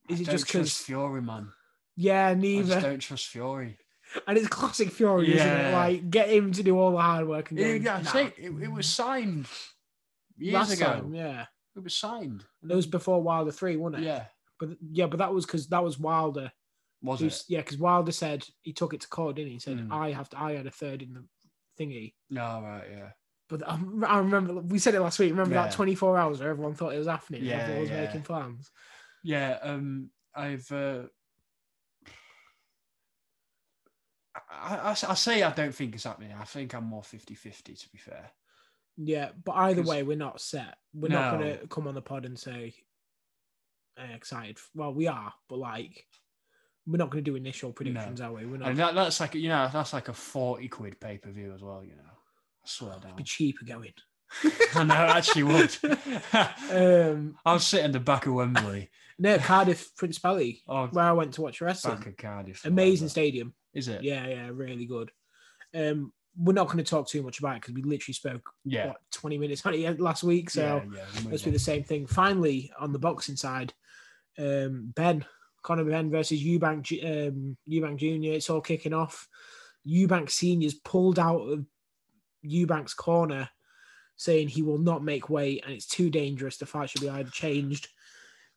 Is 0.10 0.20
I 0.20 0.24
it 0.24 0.26
just 0.26 0.48
trust 0.48 0.54
because? 0.54 0.78
Fury, 0.78 1.22
man? 1.22 1.50
Yeah, 1.96 2.28
I 2.30 2.34
just 2.34 2.42
neither. 2.42 2.82
don't 2.82 3.00
trust 3.00 3.28
Fury. 3.28 3.78
And 4.26 4.38
it's 4.38 4.48
classic 4.48 4.90
Fury, 4.92 5.36
isn't 5.36 5.46
it? 5.48 5.74
Like 5.74 6.10
get 6.10 6.30
him 6.30 6.54
to 6.54 6.64
do 6.64 6.80
all 6.80 6.92
the 6.92 6.98
hard 7.02 7.28
work 7.28 7.50
and 7.52 7.60
go. 7.60 7.66
Yeah, 7.66 7.98
I 7.98 8.02
nah. 8.04 8.20
it, 8.28 8.36
it 8.38 8.72
was 8.72 8.88
signed 8.88 9.48
years 10.38 10.54
Last 10.54 10.74
ago. 10.78 10.86
time, 10.86 11.14
yeah, 11.14 11.46
It 11.76 11.84
was 11.84 11.94
signed. 11.94 12.46
And 12.62 12.72
it 12.72 12.76
was 12.76 12.88
before 12.88 13.22
Wilder 13.22 13.52
three, 13.52 13.76
wasn't 13.76 14.04
it? 14.04 14.06
yeah. 14.08 14.24
but 14.62 14.70
yeah, 14.94 15.08
but 15.08 15.18
that 15.18 15.34
was 15.34 15.46
because 15.46 15.68
that 15.68 15.84
was 15.84 16.00
Wilder. 16.00 16.50
Was 17.02 17.22
it? 17.22 17.44
Yeah, 17.48 17.60
because 17.60 17.78
Wilder 17.78 18.12
said 18.12 18.46
he 18.62 18.74
took 18.74 18.94
it 18.94 19.02
to 19.02 19.08
court, 19.08 19.36
didn't 19.36 19.50
he? 19.50 19.54
He 19.56 19.60
said 19.60 19.78
Mm. 19.78 19.92
I 19.92 20.12
have 20.12 20.30
to. 20.30 20.40
I 20.42 20.54
had 20.54 20.66
a 20.66 20.72
third 20.72 21.02
in 21.04 21.14
the 21.14 21.24
thingy. 21.80 22.14
No, 22.30 22.42
right, 22.64 22.86
yeah. 22.90 23.10
But 23.50 23.68
I, 23.68 23.80
I 24.08 24.18
remember 24.18 24.56
we 24.56 24.80
said 24.80 24.96
it 24.96 25.00
last 25.02 25.20
week. 25.20 25.30
Remember 25.32 25.56
Yeah. 25.56 25.64
that 25.64 25.72
24 25.74 26.18
hours 26.18 26.40
where 26.40 26.50
everyone 26.50 26.74
thought 26.74 26.94
it 26.94 26.98
was 26.98 27.08
happening. 27.08 27.44
Yeah, 27.44 27.58
everyone 27.60 27.82
was 27.82 27.90
yeah. 27.92 28.06
making 28.06 28.24
plans. 28.24 28.72
Yeah, 29.24 29.58
um, 29.62 30.10
I've. 30.36 30.70
Uh, 30.72 31.04
I, 34.52 34.76
I, 34.76 34.90
I 34.92 34.94
say 35.14 35.44
I 35.44 35.52
don't 35.52 35.74
think 35.74 35.96
it's 35.96 36.04
happening. 36.04 36.34
I 36.40 36.44
think 36.46 36.74
I'm 36.74 36.84
more 36.86 37.04
50 37.04 37.34
50, 37.36 37.74
to 37.76 37.90
be 37.92 37.98
fair. 37.98 38.32
Yeah, 38.98 39.30
but 39.44 39.54
either 39.56 39.82
'Cause- 39.82 39.90
way, 39.90 40.04
we're 40.04 40.18
not 40.18 40.42
set. 40.42 40.76
We're 40.94 41.10
not 41.10 41.40
No. 41.40 41.56
to 41.58 41.68
come 41.68 41.88
on 41.88 41.96
the 41.96 42.02
pod 42.02 42.26
and 42.26 42.38
say 42.38 42.74
uh, 44.00 44.14
excited. 44.14 44.58
Well, 44.76 44.94
we 44.94 45.08
are, 45.08 45.34
but 45.50 45.58
like 45.60 46.06
we're 46.88 46.98
not 46.98 47.10
going 47.10 47.24
to 47.24 47.30
do 47.32 47.36
initial 47.36 47.72
predictions, 47.74 48.22
are 48.22 48.32
we? 48.32 48.46
We're 48.46 48.58
not. 48.58 48.70
And 48.70 48.80
that, 48.80 48.96
that's 48.96 49.20
like, 49.20 49.36
you 49.36 49.50
know, 49.50 49.70
that's 49.72 49.92
like 49.94 50.08
a 50.08 50.14
40 50.14 50.68
quid 50.70 51.00
pay 51.00 51.18
per 51.18 51.30
view 51.30 51.52
as 51.54 51.62
well, 51.62 51.84
you 51.84 51.96
know. 51.96 52.02
I 52.04 52.66
swear 52.66 52.96
down. 53.02 53.16
be 53.16 53.24
cheaper 53.24 53.66
going. 53.66 53.94
I 54.76 54.84
know, 54.84 54.94
I 54.94 55.18
actually 55.18 55.44
would. 55.44 55.76
um, 56.72 57.36
I'll 57.46 57.60
sit 57.60 57.84
in 57.86 57.92
the 57.92 58.00
back 58.00 58.26
of 58.26 58.34
Wembley. 58.34 58.90
no, 59.20 59.38
Cardiff 59.38 59.96
Principality, 59.96 60.64
Oh, 60.68 60.88
where 60.88 61.06
I 61.06 61.12
went 61.14 61.34
to 61.36 61.42
watch 61.42 61.62
wrestling. 61.62 61.98
back 61.98 62.08
of 62.08 62.18
Cardiff. 62.18 62.66
Amazing 62.66 63.06
whatever. 63.06 63.10
stadium. 63.10 63.54
Is 63.74 63.88
it? 63.88 64.04
Yeah, 64.04 64.28
yeah, 64.28 64.50
really 64.52 64.86
good. 64.86 65.12
Um, 65.76 66.12
we're 66.38 66.54
not 66.54 66.68
going 66.68 66.78
to 66.78 66.84
talk 66.84 67.08
too 67.08 67.24
much 67.24 67.40
about 67.40 67.58
it 67.58 67.62
because 67.62 67.74
we 67.74 67.82
literally 67.84 68.14
spoke 68.14 68.50
Yeah. 68.64 68.88
what 68.88 68.98
20 69.14 69.38
minutes 69.38 69.66
on 69.66 69.74
it 69.74 70.00
last 70.00 70.24
week. 70.24 70.50
So 70.50 70.84
yeah, 70.94 71.00
yeah, 71.16 71.30
Let's 71.30 71.44
be 71.44 71.52
the 71.52 71.60
same 71.60 71.84
thing. 71.84 72.06
Finally, 72.08 72.72
on 72.80 72.92
the 72.94 73.00
boxing 73.00 73.36
side, 73.36 73.74
um, 74.38 74.94
Benn, 74.96 75.26
Conor 75.68 75.84
Benn 75.84 76.10
versus 76.10 76.42
Eubank, 76.42 76.94
um, 77.04 77.58
Eubank 77.70 77.98
Jr. 77.98 78.32
It's 78.32 78.50
all 78.50 78.62
kicking 78.62 78.94
off. 78.94 79.28
Eubank 79.86 80.30
Senior's 80.30 80.76
pulled 80.76 81.20
out 81.20 81.42
of 81.42 81.66
Eubank's 82.46 82.94
corner, 82.94 83.50
saying 84.16 84.48
he 84.48 84.62
will 84.62 84.78
not 84.78 85.04
make 85.04 85.30
weight 85.30 85.66
and 85.66 85.74
it's 85.74 85.86
too 85.86 86.10
dangerous. 86.10 86.56
The 86.56 86.66
fight 86.66 86.90
should 86.90 87.02
be 87.02 87.10
either 87.10 87.30
changed 87.32 87.90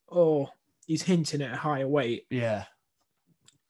or 0.06 0.50
he's 0.86 1.02
hinting 1.02 1.42
at 1.42 1.52
a 1.52 1.56
higher 1.56 1.88
weight. 1.88 2.26
Yeah. 2.30 2.66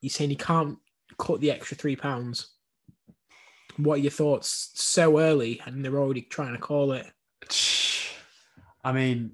He's 0.02 0.14
saying 0.14 0.28
he 0.28 0.36
can't 0.36 0.76
cut 1.16 1.40
the 1.40 1.50
extra 1.50 1.78
three 1.78 1.96
pounds. 1.96 2.50
What 3.78 3.94
are 3.94 4.02
your 4.02 4.10
thoughts 4.10 4.72
so 4.74 5.18
early 5.18 5.62
and 5.64 5.82
they're 5.82 5.98
already 5.98 6.22
trying 6.22 6.52
to 6.52 6.60
call 6.60 6.92
it? 6.92 7.06
I 8.84 8.92
mean, 8.92 9.32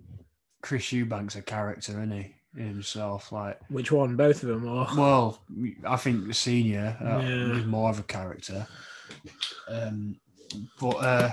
Chris 0.62 0.92
Eubank's 0.92 1.34
a 1.34 1.42
character, 1.42 1.90
isn't 1.90 2.12
he? 2.12 2.35
Himself, 2.56 3.32
like, 3.32 3.58
Which 3.68 3.92
one? 3.92 4.16
Both 4.16 4.42
of 4.42 4.48
them? 4.48 4.66
Or 4.66 4.86
well, 4.96 5.42
I 5.86 5.96
think 5.96 6.26
the 6.26 6.34
senior 6.34 6.96
uh, 7.00 7.18
Yeah. 7.20 7.58
is 7.58 7.66
more 7.66 7.90
of 7.90 7.98
a 7.98 8.02
character. 8.02 8.66
Um, 9.68 10.16
but 10.80 10.96
uh, 10.96 11.30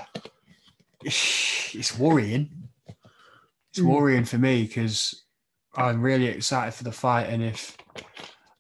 it's 1.03 1.97
worrying. 1.97 2.49
It's 3.69 3.79
Mm. 3.79 3.86
worrying 3.86 4.25
for 4.25 4.38
me 4.38 4.63
because 4.63 5.23
I'm 5.75 6.01
really 6.01 6.27
excited 6.27 6.73
for 6.75 6.83
the 6.83 6.91
fight, 6.91 7.23
and 7.29 7.41
if 7.41 7.75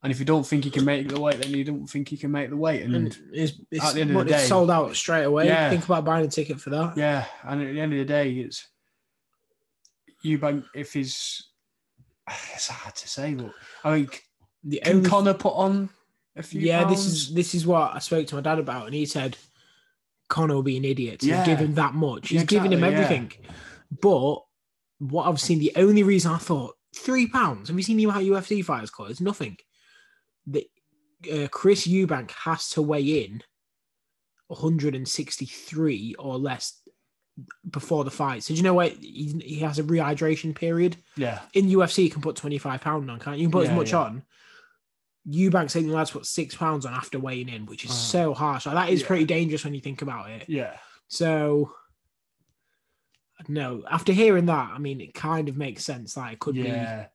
and 0.01 0.11
if 0.11 0.19
you 0.19 0.25
don't 0.25 0.45
think 0.45 0.65
you 0.65 0.71
can 0.71 0.83
make 0.85 1.07
the 1.07 1.19
weight, 1.19 1.39
then 1.41 1.51
you 1.51 1.63
don't 1.63 1.85
think 1.87 2.11
you 2.11 2.17
can 2.17 2.31
make 2.31 2.49
the 2.49 2.57
weight, 2.57 2.81
and, 2.83 2.95
and 2.95 3.17
it's, 3.31 3.53
it's, 3.71 3.85
at 3.85 3.93
the 3.93 4.01
end 4.01 4.11
of 4.15 4.25
the 4.25 4.31
day- 4.31 4.45
sold 4.45 4.71
out 4.71 4.95
straight 4.95 5.23
away. 5.23 5.45
Yeah. 5.47 5.69
Think 5.69 5.85
about 5.85 6.03
buying 6.05 6.25
a 6.25 6.29
ticket 6.29 6.59
for 6.59 6.71
that. 6.71 6.97
Yeah, 6.97 7.25
and 7.43 7.61
at 7.61 7.73
the 7.73 7.79
end 7.79 7.93
of 7.93 7.99
the 7.99 8.05
day, 8.05 8.31
it's 8.31 8.67
Eubank. 10.25 10.65
If 10.73 10.93
he's, 10.93 11.49
it's 12.53 12.67
hard 12.67 12.95
to 12.95 13.07
say, 13.07 13.33
but 13.33 13.53
I 13.83 13.95
mean, 13.95 14.09
The 14.63 14.79
can 14.83 14.97
only- 14.97 15.09
Conor 15.09 15.33
put 15.33 15.53
on 15.53 15.89
a 16.35 16.43
few? 16.43 16.61
yeah, 16.61 16.85
this 16.85 17.05
is 17.05 17.33
this 17.33 17.53
is 17.55 17.65
what 17.67 17.93
I 17.95 17.99
spoke 17.99 18.27
to 18.27 18.35
my 18.35 18.41
dad 18.41 18.59
about, 18.59 18.85
and 18.85 18.95
he 18.95 19.05
said 19.05 19.37
Conor 20.29 20.55
will 20.55 20.63
be 20.63 20.77
an 20.77 20.85
idiot 20.85 21.19
to 21.21 21.27
Yeah. 21.27 21.45
give 21.45 21.59
him 21.59 21.75
that 21.75 21.93
much. 21.93 22.29
He's 22.29 22.41
Yeah, 22.41 22.45
giving 22.45 22.71
him 22.71 22.83
exactly, 22.83 22.99
yeah. 22.99 23.05
everything. 23.21 23.53
But 24.01 24.43
what 24.99 25.27
I've 25.27 25.41
seen, 25.41 25.59
the 25.59 25.73
only 25.75 26.01
reason 26.03 26.31
I 26.31 26.37
thought 26.37 26.75
three 26.95 27.27
pounds. 27.27 27.67
Have 27.69 27.77
you 27.77 27.83
seen 27.83 27.99
how 28.09 28.19
UFC 28.21 28.61
fighters 28.63 28.89
call? 28.89 29.07
It's 29.07 29.19
nothing. 29.21 29.57
The 30.47 30.67
uh, 31.31 31.47
Chris 31.49 31.87
Eubank 31.87 32.31
has 32.31 32.69
to 32.69 32.81
weigh 32.81 33.23
in 33.25 33.41
163 34.47 36.15
or 36.19 36.37
less 36.37 36.81
before 37.69 38.03
the 38.03 38.11
fight. 38.11 38.43
So 38.43 38.53
do 38.53 38.57
you 38.57 38.63
know 38.63 38.73
what? 38.75 38.91
He, 38.93 39.33
he 39.43 39.59
has 39.59 39.79
a 39.79 39.83
rehydration 39.83 40.53
period. 40.55 40.97
yeah, 41.17 41.39
in 41.53 41.67
UFC 41.67 42.03
you 42.03 42.09
can 42.09 42.21
put 42.21 42.35
25 42.35 42.81
pound 42.81 43.09
on, 43.09 43.19
can't 43.19 43.37
you? 43.37 43.43
You 43.43 43.47
can 43.47 43.51
put 43.53 43.65
Yeah, 43.65 43.71
as 43.71 43.77
much 43.77 43.91
yeah. 43.91 43.99
on. 43.99 44.23
Eubanks 45.25 45.73
saying 45.73 45.89
lads 45.89 46.11
put 46.11 46.25
six 46.25 46.53
pounds 46.53 46.85
on 46.85 46.93
after 46.93 47.17
weighing 47.17 47.47
in, 47.49 47.65
which 47.65 47.85
is 47.85 47.91
Uh, 47.91 47.93
so 47.93 48.33
harsh. 48.33 48.65
Like, 48.65 48.75
that 48.75 48.89
is 48.89 49.01
yeah. 49.01 49.07
pretty 49.07 49.25
dangerous 49.25 49.63
when 49.63 49.73
you 49.73 49.79
think 49.81 50.01
about 50.01 50.29
it. 50.29 50.45
yeah. 50.49 50.75
So 51.07 51.71
No, 53.47 53.83
after 53.89 54.13
hearing 54.13 54.45
that, 54.47 54.71
I 54.73 54.77
mean, 54.79 55.01
it 55.01 55.13
kind 55.13 55.49
of 55.49 55.57
makes 55.57 55.83
sense 55.83 56.13
that 56.13 56.33
it 56.33 56.39
could 56.39 56.55
be. 56.55 56.61
Yeah. 56.63 57.07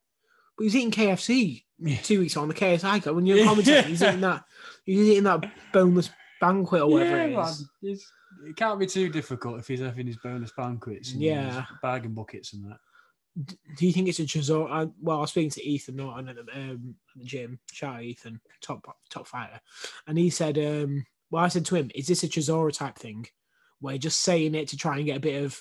But 0.57 0.65
he's 0.65 0.77
eating 0.77 0.91
KFC 0.91 1.65
two 2.03 2.21
weeks 2.21 2.37
on 2.37 2.49
the 2.49 2.55
KSI 2.55 3.03
Cup. 3.03 3.15
When 3.15 3.25
you're 3.27 3.39
commentating, 3.47 3.85
he's 3.85 4.03
eating 4.03 4.21
that. 4.23 4.45
He's 4.85 5.09
eating 5.09 5.25
that 5.25 5.45
boneless 5.73 6.11
banquet 6.41 6.83
or 6.83 6.91
whatever 6.91 7.17
Yeah, 7.17 7.25
it 7.25 7.37
man. 7.37 7.55
It's- 7.83 8.13
it 8.47 8.57
can't 8.57 8.79
be 8.79 8.87
too 8.87 9.09
difficult 9.09 9.59
if 9.59 9.69
he's 9.69 9.81
having 9.81 10.07
his 10.07 10.17
bonus 10.17 10.53
banquets 10.57 11.13
and 11.13 11.23
Yeah. 11.23 11.67
his 11.67 11.79
bargain 11.83 12.15
buckets 12.15 12.53
and 12.53 12.65
that. 12.71 12.79
Do 13.77 13.87
you 13.87 13.93
think 13.93 14.09
it's 14.09 14.19
a 14.19 14.25
Chisora? 14.25 14.71
I, 14.71 14.91
well, 15.01 15.19
I 15.19 15.21
was 15.21 15.31
speaking 15.31 15.51
to 15.51 15.65
Ethan 15.65 15.97
Norton 15.97 16.29
at 16.29 16.37
the, 16.37 16.43
um, 16.53 16.95
at 17.15 17.19
the 17.21 17.25
gym. 17.25 17.61
Shout 17.71 17.97
out 17.97 18.03
Ethan, 18.03 18.41
top 18.61 18.85
top 19.11 19.27
fighter, 19.29 19.61
and 20.09 20.19
he 20.19 20.29
said, 20.29 20.59
um, 20.59 21.07
"Well, 21.31 21.45
I 21.45 21.49
said 21.49 21.65
to 21.67 21.77
him, 21.77 21.91
is 21.95 22.09
this 22.09 22.25
a 22.25 22.29
Chisora 22.29 22.73
type 22.73 22.97
thing, 22.99 23.27
where 23.81 23.95
you're 23.95 23.99
just 24.01 24.23
saying 24.23 24.57
it 24.57 24.67
to 24.69 24.77
try 24.77 24.97
and 24.97 25.07
get 25.07 25.19
a 25.19 25.21
bit 25.21 25.45
of, 25.45 25.61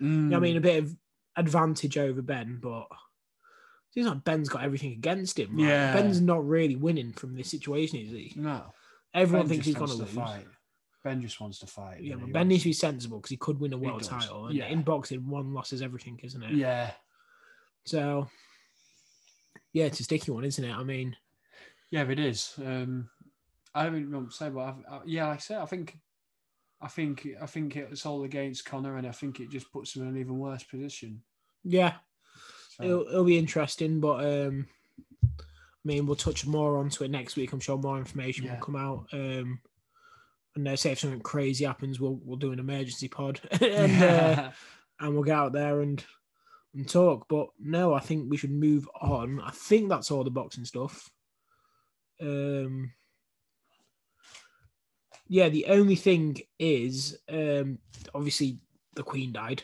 you 0.00 0.06
know 0.08 0.36
I 0.36 0.40
Mm. 0.40 0.42
mean, 0.42 0.56
a 0.56 0.60
bit 0.60 0.82
of 0.82 0.96
advantage 1.36 1.98
over 1.98 2.22
Benn, 2.22 2.58
but." 2.62 2.86
it 2.90 3.94
Seems 3.94 4.06
like 4.06 4.24
Benn's 4.24 4.48
got 4.48 4.64
everything 4.64 4.92
against 4.92 5.38
him. 5.38 5.54
like, 5.58 5.68
Yeah. 5.68 5.92
Benn's 5.92 6.22
not 6.22 6.46
really 6.48 6.76
winning 6.76 7.12
from 7.12 7.34
this 7.36 7.50
situation, 7.50 7.98
is 7.98 8.10
he? 8.10 8.32
No. 8.36 8.72
Everyone 9.12 9.44
Benn 9.46 9.50
thinks 9.50 9.66
he's 9.66 9.74
going 9.74 9.90
to 9.90 9.96
lose. 9.96 10.08
fight. 10.12 10.46
Benn 11.02 11.20
just 11.22 11.40
wants 11.40 11.58
to 11.60 11.66
fight. 11.66 12.02
Yeah, 12.02 12.16
but? 12.16 12.32
Benn 12.32 12.46
He 12.48 12.54
needs 12.54 12.62
to 12.62 12.68
be 12.68 12.74
sensible 12.74 13.18
because 13.18 13.30
he 13.30 13.36
could 13.36 13.58
win 13.58 13.72
a 13.72 13.78
world 13.78 14.02
title. 14.02 14.46
And 14.46 14.56
yeah. 14.56 14.66
in 14.66 14.82
boxing, 14.82 15.28
one 15.28 15.52
loss 15.52 15.72
is 15.72 15.82
everything, 15.82 16.18
isn't 16.22 16.42
it? 16.42 16.52
Yeah. 16.52 16.92
So, 17.84 18.28
yeah, 19.72 19.86
it's 19.86 20.00
a 20.00 20.04
sticky 20.04 20.30
one, 20.30 20.44
isn't 20.44 20.64
it? 20.64 20.72
I 20.72 20.84
mean, 20.84 21.16
Yeah, 21.90 22.08
it 22.08 22.18
is. 22.18 22.54
Um, 22.58 23.08
I 23.74 23.84
don't 23.84 24.10
know 24.10 24.20
what 24.20 24.30
to 24.30 24.36
say, 24.36 24.50
but 24.50 24.60
I've, 24.60 24.74
I, 24.90 25.00
yeah, 25.06 25.28
like 25.28 25.38
I 25.38 25.40
said, 25.40 25.58
I 25.58 25.66
think, 25.66 25.98
I 26.80 26.88
think, 26.88 27.26
I 27.40 27.46
think 27.46 27.76
it's 27.76 28.06
all 28.06 28.24
against 28.24 28.64
Conor, 28.64 28.96
and 28.96 29.06
I 29.06 29.12
think 29.12 29.40
it 29.40 29.50
just 29.50 29.72
puts 29.72 29.96
him 29.96 30.02
in 30.02 30.08
an 30.08 30.18
even 30.18 30.38
worse 30.38 30.62
position. 30.62 31.22
yeah, 31.64 31.94
So, 32.76 32.84
it'll, 32.84 33.06
it'll 33.08 33.24
be 33.24 33.38
interesting. 33.38 33.98
But 34.00 34.24
um, 34.24 34.66
I 35.40 35.42
mean, 35.84 36.06
we'll 36.06 36.16
touch 36.16 36.46
more 36.46 36.76
onto 36.78 37.02
it 37.02 37.10
next 37.10 37.36
week. 37.36 37.52
I'm 37.52 37.60
sure 37.60 37.76
more 37.78 37.98
information 37.98 38.44
Yeah. 38.44 38.54
will 38.54 38.64
come 38.64 38.76
out. 38.76 39.06
Um, 39.12 39.60
and 40.54 40.68
uh, 40.68 40.76
say 40.76 40.92
if 40.92 41.00
something 41.00 41.20
crazy 41.20 41.64
happens, 41.64 42.00
we'll 42.00 42.20
we'll 42.24 42.36
do 42.36 42.52
an 42.52 42.58
emergency 42.58 43.08
pod 43.08 43.40
and 43.60 44.02
uh, 44.02 44.50
and 45.00 45.14
we'll 45.14 45.24
get 45.24 45.36
out 45.36 45.52
there 45.52 45.80
and 45.80 46.04
and 46.74 46.88
talk. 46.88 47.26
But 47.28 47.48
no, 47.58 47.94
I 47.94 48.00
think 48.00 48.30
we 48.30 48.36
should 48.36 48.50
move 48.50 48.88
on. 49.00 49.40
I 49.40 49.50
think 49.50 49.88
that's 49.88 50.10
all 50.10 50.24
the 50.24 50.30
boxing 50.30 50.64
stuff. 50.64 51.10
Um, 52.20 52.92
yeah, 55.28 55.48
the 55.48 55.66
only 55.66 55.96
thing 55.96 56.38
is, 56.58 57.18
um, 57.28 57.78
obviously 58.14 58.58
the 58.94 59.02
Queen 59.02 59.32
died. 59.32 59.62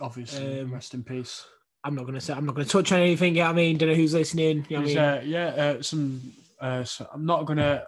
obviously, 0.00 0.60
um, 0.60 0.72
rest 0.72 0.94
in 0.94 1.02
peace. 1.02 1.44
I'm 1.84 1.94
not 1.94 2.06
gonna 2.06 2.20
say 2.20 2.34
I'm 2.34 2.46
not 2.46 2.54
gonna 2.54 2.66
touch 2.66 2.92
on 2.92 3.00
anything. 3.00 3.34
Yeah, 3.34 3.50
I 3.50 3.52
mean, 3.52 3.78
don't 3.78 3.88
know 3.88 3.94
who's 3.94 4.14
listening. 4.14 4.66
You 4.68 4.76
know 4.76 4.82
I 4.82 4.86
mean? 4.86 4.98
uh, 4.98 5.20
yeah, 5.24 5.46
uh, 5.46 5.82
some. 5.82 6.20
Uh, 6.60 6.82
so 6.82 7.08
I'm 7.12 7.24
not 7.24 7.46
going 7.46 7.58
to 7.58 7.84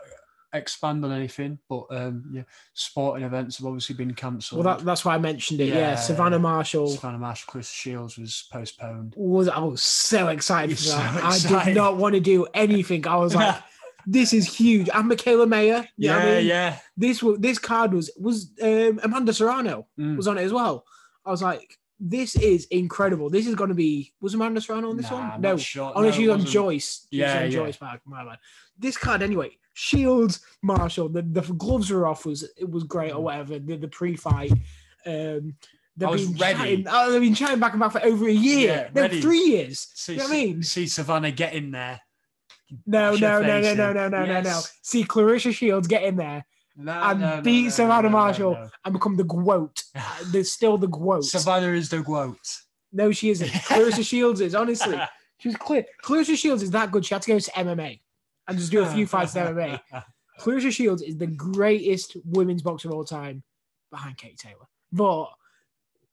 expand 0.53 1.05
on 1.05 1.13
anything, 1.13 1.59
but 1.69 1.85
um, 1.91 2.25
yeah, 2.33 2.43
sporting 2.75 3.25
events 3.25 3.59
have 3.59 3.67
obviously 3.67 3.95
been 3.95 4.15
cancelled. 4.15 4.65
well, 4.65 4.77
that, 4.77 4.85
that's 4.85 5.05
why 5.05 5.15
I 5.15 5.19
mentioned 5.19 5.61
it. 5.61 5.69
Yeah, 5.69 5.75
Yeah. 5.77 5.95
Savannah 5.97 6.39
Marshall 6.39 6.89
Savannah 6.89 7.19
Marshall, 7.19 7.51
Chris 7.51 7.71
Shields 7.71 8.19
was 8.19 8.49
postponed. 8.53 9.15
was. 9.17 9.49
I 9.49 9.59
was 9.61 9.83
so 9.83 10.29
excited 10.29 10.79
for 10.79 10.85
You're 10.89 10.97
that. 10.97 11.33
so 11.35 11.57
I 11.57 11.65
did 11.67 11.77
not 11.77 11.97
want 11.97 12.15
to 12.15 12.21
do 12.21 12.47
anything. 12.55 13.07
I 13.07 13.17
was 13.17 13.35
like, 13.35 13.57
this 14.07 14.33
is 14.33 14.53
huge. 14.55 14.89
And 14.93 15.11
Mikaela 15.11 15.49
Mayer. 15.49 15.87
you 15.97 16.09
know 16.09 16.19
what 16.19 16.29
I 16.29 16.35
mean? 16.39 16.47
yeah. 16.47 16.79
This 16.97 17.23
this 17.39 17.59
card 17.59 17.93
was 17.93 18.11
was 18.19 18.51
um, 18.63 18.99
Amanda 19.03 19.33
Serrano 19.33 19.87
Mm. 19.99 20.17
was 20.17 20.27
on 20.27 20.39
it 20.39 20.43
as 20.43 20.53
well. 20.53 20.85
I 21.25 21.31
was 21.31 21.43
like, 21.43 21.77
this 22.03 22.35
is 22.35 22.65
incredible. 22.71 23.29
This 23.29 23.47
is 23.47 23.55
going 23.55 23.69
to 23.69 23.75
be. 23.75 24.15
Was 24.23 24.33
Amanda 24.35 24.61
Serrano 24.63 24.89
on 24.91 24.97
this 24.97 25.11
Nah, 25.11 25.19
one? 25.21 25.31
I'm 25.33 25.41
No. 25.43 25.57
sure. 25.59 25.93
Oh 25.95 26.01
no, 26.01 26.09
No, 26.09 26.13
she 26.13 26.27
was 26.29 26.41
on. 26.41 26.47
Joyce. 26.51 27.07
Was 27.13 27.19
Yeah, 27.19 27.37
on 27.37 27.43
yeah. 27.45 27.49
Joyce. 27.51 27.79
My 27.81 27.99
bad. 28.25 28.39
This 28.79 28.97
card 28.97 29.21
anyway. 29.23 29.51
Shields, 29.81 30.41
Marshall. 30.63 31.09
The, 31.09 31.23
the 31.23 31.41
gloves 31.41 31.91
were 31.91 32.07
off. 32.07 32.27
Was 32.27 32.43
it 32.57 32.69
was 32.71 32.85
great 32.85 33.13
or 33.13 33.21
Mm. 33.21 33.23
whatever. 33.23 33.59
The, 33.59 33.77
the 33.77 33.89
pre-fight. 33.89 34.53
Um, 35.07 35.55
they've 35.97 36.09
I 36.09 36.13
was 36.13 36.27
been 36.29 36.37
ready. 36.39 36.59
Chatting, 36.59 36.87
oh, 36.89 37.11
they've 37.13 37.21
been 37.23 37.35
chatting 37.35 37.59
back 37.61 37.73
and 37.73 37.81
back 37.81 37.93
for 37.93 38.05
over 38.05 38.29
a 38.29 38.33
year. 38.33 38.91
Yeah, 38.95 39.09
no, 39.09 39.21
three 39.21 39.39
years. 39.41 39.89
See, 39.95 40.13
You 40.13 40.19
know 40.19 40.25
what 40.25 40.33
I 40.33 40.37
mean? 40.37 40.63
see 40.63 40.87
Savannah 40.87 41.31
get 41.31 41.55
in 41.55 41.71
there. 41.71 42.01
No, 42.87 43.15
no, 43.17 43.41
no, 43.41 43.61
no, 43.61 43.75
no, 43.75 43.93
no, 43.93 44.09
no, 44.09 44.25
no, 44.27 44.41
no. 44.43 44.61
See 44.83 45.03
Claressa 45.05 45.53
Shields 45.53 45.89
get 45.89 46.05
in 46.05 46.15
there 46.17 46.45
No, 46.77 46.93
And 46.93 47.21
no, 47.21 47.41
beat 47.41 47.65
no, 47.65 47.71
Savannah 47.71 48.11
Marshall. 48.11 48.71
and 48.85 48.93
become 48.93 49.17
the 49.17 49.25
GWOAT. 49.25 49.83
There's 50.31 50.53
still 50.53 50.79
the 50.79 50.87
GWOAT. 50.89 51.25
Savannah 51.25 51.73
is 51.73 51.89
the 51.89 52.03
quote. 52.03 52.39
No, 52.93 53.11
she 53.13 53.31
isn't. 53.31 53.49
Claressa 53.69 54.07
Shields 54.07 54.41
is 54.41 54.55
honestly. 54.55 55.01
She's 55.39 55.57
clear. 55.57 55.85
Claressa 56.05 56.37
Shields 56.37 56.63
is 56.63 56.71
that 56.73 56.93
good. 56.93 57.05
She 57.07 57.15
had 57.15 57.23
to 57.23 57.33
go 57.33 57.39
to 57.39 57.51
MMA 57.53 58.01
and 58.51 58.59
just 58.59 58.71
do 58.71 58.83
a 58.83 58.87
few 58.87 59.07
fights 59.07 59.35
in 59.37 59.47
MMA. 59.47 59.81
Claressa 60.41 60.73
Shields 60.73 61.03
is 61.03 61.17
the 61.17 61.27
greatest 61.27 62.17
women's 62.25 62.63
boxer 62.63 62.89
of 62.89 62.95
all 62.95 63.05
time, 63.05 63.43
behind 63.91 64.17
Kate 64.17 64.39
Taylor, 64.39 64.67
but 64.93 65.31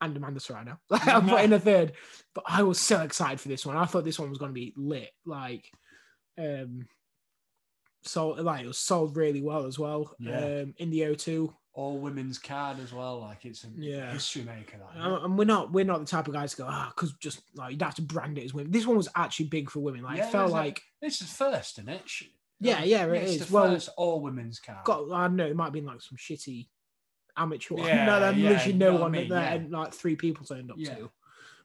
and 0.01 0.15
Amanda 0.15 0.39
Serrano. 0.39 0.77
I'm 0.91 1.27
putting 1.27 1.53
a 1.53 1.59
third, 1.59 1.93
but 2.33 2.43
I 2.47 2.63
was 2.63 2.79
so 2.79 3.01
excited 3.01 3.39
for 3.39 3.47
this 3.47 3.65
one. 3.65 3.77
I 3.77 3.85
thought 3.85 4.05
this 4.05 4.19
one 4.19 4.29
was 4.29 4.37
going 4.37 4.51
to 4.51 4.53
be 4.53 4.73
lit. 4.75 5.11
Like, 5.25 5.71
um, 6.37 6.85
so 8.03 8.29
like 8.29 8.63
it 8.63 8.67
was 8.67 8.77
sold 8.77 9.15
really 9.17 9.41
well 9.41 9.65
as 9.65 9.77
well. 9.79 10.15
Yeah. 10.19 10.39
Um, 10.39 10.73
in 10.77 10.89
the 10.89 11.01
O2. 11.01 11.53
All 11.73 11.99
women's 11.99 12.39
card 12.39 12.79
as 12.79 12.91
well. 12.91 13.19
Like 13.19 13.45
it's 13.45 13.63
a 13.63 13.67
Yeah. 13.77 14.11
history 14.11 14.41
maker. 14.43 14.77
That, 14.79 14.99
And 14.99 15.25
and 15.25 15.37
we're 15.37 15.45
not 15.45 15.71
we're 15.71 15.85
not 15.85 15.99
the 15.99 16.07
type 16.07 16.27
of 16.27 16.33
guys 16.33 16.51
to 16.51 16.57
go 16.57 16.65
ah 16.67 16.91
because 16.95 17.13
just 17.19 17.41
like 17.55 17.71
you'd 17.73 17.81
have 17.83 17.93
to 17.95 18.01
brand 18.01 18.37
it 18.39 18.45
as 18.45 18.53
women. 18.53 18.71
This 18.71 18.87
one 18.87 18.97
was 18.97 19.09
actually 19.15 19.47
big 19.47 19.69
for 19.69 19.79
women. 19.81 20.01
Like 20.01 20.17
Yeah, 20.17 20.27
it 20.27 20.31
felt 20.31 20.51
like 20.51 20.81
This 21.01 21.21
is 21.21 21.31
first, 21.31 21.77
isn't 21.77 21.89
it? 21.89 22.01
Yeah, 22.59 22.83
yeah, 22.83 23.05
it 23.05 23.13
it's 23.21 23.43
is. 23.43 23.51
Well, 23.51 23.67
first 23.73 23.89
all 23.97 24.21
women's 24.21 24.59
card. 24.59 24.83
got 24.85 25.11
I 25.11 25.27
don't 25.27 25.35
know 25.35 25.45
it 25.45 25.55
might 25.55 25.65
have 25.65 25.73
been 25.73 25.85
like 25.85 26.01
some 26.01 26.17
shitty 26.17 26.67
amateur. 27.35 27.75
Yeah, 27.77 28.05
no, 28.05 28.19
then 28.21 28.39
yeah, 28.39 28.49
literally 28.49 28.73
no 28.73 28.91
what 28.93 28.99
I 28.99 29.03
one 29.03 29.11
mean, 29.11 29.29
there 29.29 29.39
yeah. 29.41 29.53
and 29.53 29.71
like 29.71 29.93
three 29.93 30.15
people 30.15 30.45
turned 30.45 30.71
up 30.71 30.77
Yeah. 30.79 30.95
to. 30.95 31.11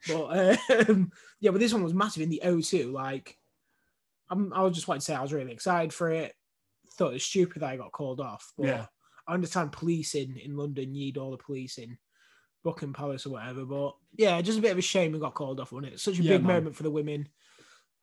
But 0.08 0.58
um, 0.90 1.10
yeah, 1.40 1.52
but 1.52 1.60
this 1.60 1.72
one 1.72 1.84
was 1.84 1.94
massive 1.94 2.22
in 2.22 2.28
the 2.28 2.42
O2. 2.44 2.92
Like 2.92 3.38
I'm, 4.32 4.52
I 4.52 4.62
was 4.62 4.74
just 4.74 4.88
like 4.88 4.98
to 5.00 5.04
say 5.04 5.14
I 5.14 5.22
was 5.22 5.32
really 5.32 5.52
excited 5.52 5.92
for 5.92 6.10
it. 6.10 6.34
Thought 6.94 7.10
it 7.10 7.14
was 7.14 7.24
stupid 7.24 7.62
that 7.62 7.70
I 7.70 7.76
got 7.76 7.92
called 7.92 8.20
off. 8.20 8.52
But 8.56 8.66
Yeah. 8.66 8.86
I 9.28 9.34
understand 9.34 9.72
policing 9.72 10.36
in 10.38 10.56
London, 10.56 10.94
you 10.94 11.04
need 11.04 11.16
all 11.18 11.30
the 11.30 11.36
policing, 11.36 11.96
Buckingham 12.64 12.94
Palace 12.94 13.26
or 13.26 13.30
whatever. 13.30 13.64
But 13.64 13.94
yeah, 14.16 14.40
just 14.42 14.58
a 14.58 14.62
bit 14.62 14.72
of 14.72 14.78
a 14.78 14.82
shame 14.82 15.12
we 15.12 15.18
got 15.18 15.34
called 15.34 15.60
off, 15.60 15.70
wasn't 15.72 15.92
it? 15.92 16.00
Such 16.00 16.18
a 16.18 16.22
Yeah, 16.22 16.32
big 16.38 16.42
man. 16.44 16.54
moment 16.56 16.76
for 16.76 16.82
the 16.82 16.90
women. 16.90 17.28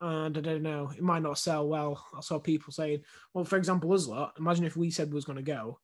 And 0.00 0.38
I 0.38 0.40
don't 0.40 0.62
know, 0.62 0.90
it 0.96 1.02
might 1.02 1.22
not 1.22 1.38
sell 1.38 1.68
well. 1.68 2.06
I 2.16 2.20
saw 2.20 2.38
people 2.38 2.72
saying, 2.72 3.02
well, 3.34 3.44
for 3.44 3.56
example, 3.58 3.92
us 3.92 4.06
lot, 4.06 4.32
imagine 4.38 4.64
if 4.64 4.76
we 4.76 4.90
said 4.90 5.08
we 5.08 5.14
was 5.16 5.26
going 5.26 5.36
to 5.36 5.42
go, 5.42 5.78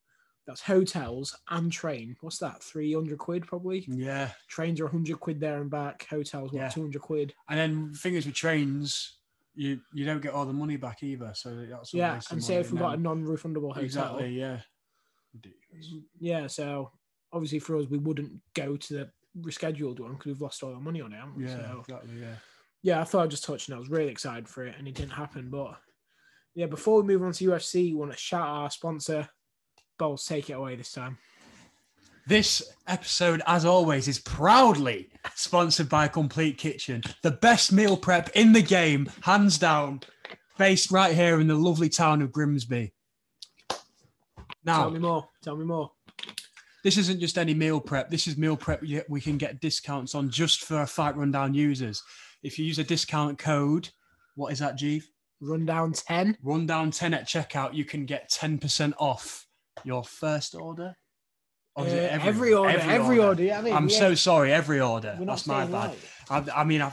that's 0.47 0.63
hotels 0.63 1.37
and 1.51 1.71
train. 1.71 2.17
What's 2.21 2.39
that? 2.39 2.63
300 2.63 3.19
quid 3.19 3.47
probably? 3.47 3.85
Yeah, 3.89 4.31
Trains 4.49 4.81
are 4.81 4.85
100 4.85 5.19
quid 5.21 5.41
there 5.41 5.61
and 5.61 5.69
back. 5.69 6.07
Hotels, 6.09 6.53
what, 6.53 6.61
Yeah. 6.63 6.69
200 6.69 7.03
quid? 7.03 7.35
and 7.51 7.59
then 7.59 7.93
the 7.93 7.99
thing 7.99 8.15
is 8.15 8.25
with 8.27 8.37
trains, 8.37 9.16
you 9.57 9.81
you 9.95 10.05
don't 10.05 10.23
get 10.23 10.33
all 10.33 10.45
the 10.45 10.53
money 10.53 10.77
back 10.77 11.03
either. 11.03 11.33
So 11.35 11.67
that's 11.69 11.93
yeah. 11.93 12.21
And 12.31 12.43
say 12.43 12.57
if 12.57 12.73
we 12.73 12.79
got 12.79 12.99
a 12.99 13.01
non 13.01 13.25
refundable 13.25 13.69
hotel. 13.69 13.83
exactly, 13.83 14.39
yeah. 14.39 14.61
Ridiculous. 15.35 15.95
Yeah, 16.19 16.47
so 16.47 16.93
obviously 17.33 17.59
for 17.59 17.77
us, 17.77 17.87
we 17.89 17.99
wouldn't 17.99 18.33
go 18.55 18.77
to 18.77 18.95
the 18.95 19.11
rescheduled 19.41 20.01
one 20.01 20.13
because 20.13 20.27
we've 20.27 20.41
lost 20.41 20.63
all 20.63 20.75
our 20.75 20.81
money 20.81 21.01
on 21.01 21.13
it. 21.13 21.17
haven't 21.17 21.37
we? 21.37 21.45
Yeah, 21.47 21.57
So, 21.57 21.85
exactly, 21.87 22.21
yeah. 22.21 22.35
yeah, 22.83 23.01
I 23.01 23.05
thought 23.05 23.25
I'd 23.25 23.31
just 23.31 23.45
touch 23.45 23.69
and 23.69 23.75
I 23.75 23.79
was 23.79 23.91
really 23.91 24.11
excited 24.11 24.49
for 24.49 24.65
it 24.67 24.75
and 24.79 24.87
it 24.87 24.95
didn't 24.95 25.13
happen. 25.13 25.51
But 25.51 25.77
yeah, 26.55 26.67
before 26.67 27.03
we 27.03 27.09
move 27.09 27.23
on 27.23 27.33
to 27.33 27.45
UFC, 27.51 27.91
we 27.91 27.95
want 27.95 28.13
to 28.13 28.19
shout 28.19 28.47
out 28.49 28.63
our 28.63 28.71
sponsor. 28.71 29.29
Bowls, 29.99 30.25
take 30.25 30.51
it 30.51 30.55
away 30.55 30.77
this 30.77 30.93
time. 30.93 31.19
This 32.29 32.61
episode, 32.89 33.41
as 33.47 33.65
always, 33.65 34.09
is 34.09 34.19
proudly 34.19 35.11
sponsored 35.37 35.89
by 35.89 36.09
Complete 36.09 36.59
Kitchen, 36.59 37.03
the 37.23 37.31
best 37.31 37.71
meal 37.71 37.97
prep 37.97 38.31
in 38.35 38.53
the 38.53 38.63
game, 38.63 39.09
hands 39.21 39.59
down, 39.59 40.01
based 40.59 40.91
right 40.91 41.15
here 41.15 41.41
in 41.41 41.47
the 41.47 41.55
lovely 41.55 41.89
town 41.89 42.23
of 42.23 42.33
Grimsby. 42.33 42.93
Now, 44.65 44.83
tell 44.83 44.91
me 44.91 44.99
more. 44.99 45.29
Tell 45.41 45.57
me 45.57 45.65
more. 45.65 45.93
this 46.83 46.97
isn't 46.97 47.21
just 47.21 47.39
any 47.39 47.55
meal 47.55 47.81
prep. 47.81 48.11
This 48.11 48.27
is 48.27 48.37
meal 48.37 48.57
prep 48.57 48.83
we 49.09 49.21
can 49.21 49.39
get 49.39 49.61
discounts 49.61 50.17
on 50.17 50.29
just 50.29 50.65
for 50.65 50.79
our 50.79 50.87
Fight 50.89 51.17
Rundown 51.17 51.55
users. 51.55 52.03
If 52.43 52.59
you 52.59 52.65
use 52.65 52.81
a 52.81 52.85
discount 52.85 53.39
code, 53.39 53.89
what 54.35 54.53
is 54.53 54.59
that, 54.59 54.77
Jeeve? 54.77 55.07
Rundown 55.41 55.93
10. 55.93 56.39
Rundown 56.43 56.91
10 56.91 57.15
at 57.15 57.29
checkout, 57.29 57.75
you 57.75 57.85
can 57.85 58.05
get 58.05 58.33
10% 58.33 58.95
off 58.99 59.47
your 59.85 60.03
first 60.03 60.57
order. 60.57 60.97
It 61.79 61.83
Uh, 61.83 62.25
every, 62.27 62.55
order. 62.55 62.79
Every, 62.79 63.19
order. 63.19 63.43
Yeah, 63.43 63.59
I 63.59 63.63
mean, 63.63 63.75
I'm 63.75 63.89
yeah, 63.89 63.99
so 63.99 64.15
sorry, 64.15 64.53
every 64.53 64.81
order. 64.81 65.19
That's 65.21 65.47
my 65.47 65.65
bad. 65.65 65.71
light. 65.73 65.99
I, 66.31 66.61
I 66.61 66.65
mean, 66.65 66.81
I, 66.81 66.93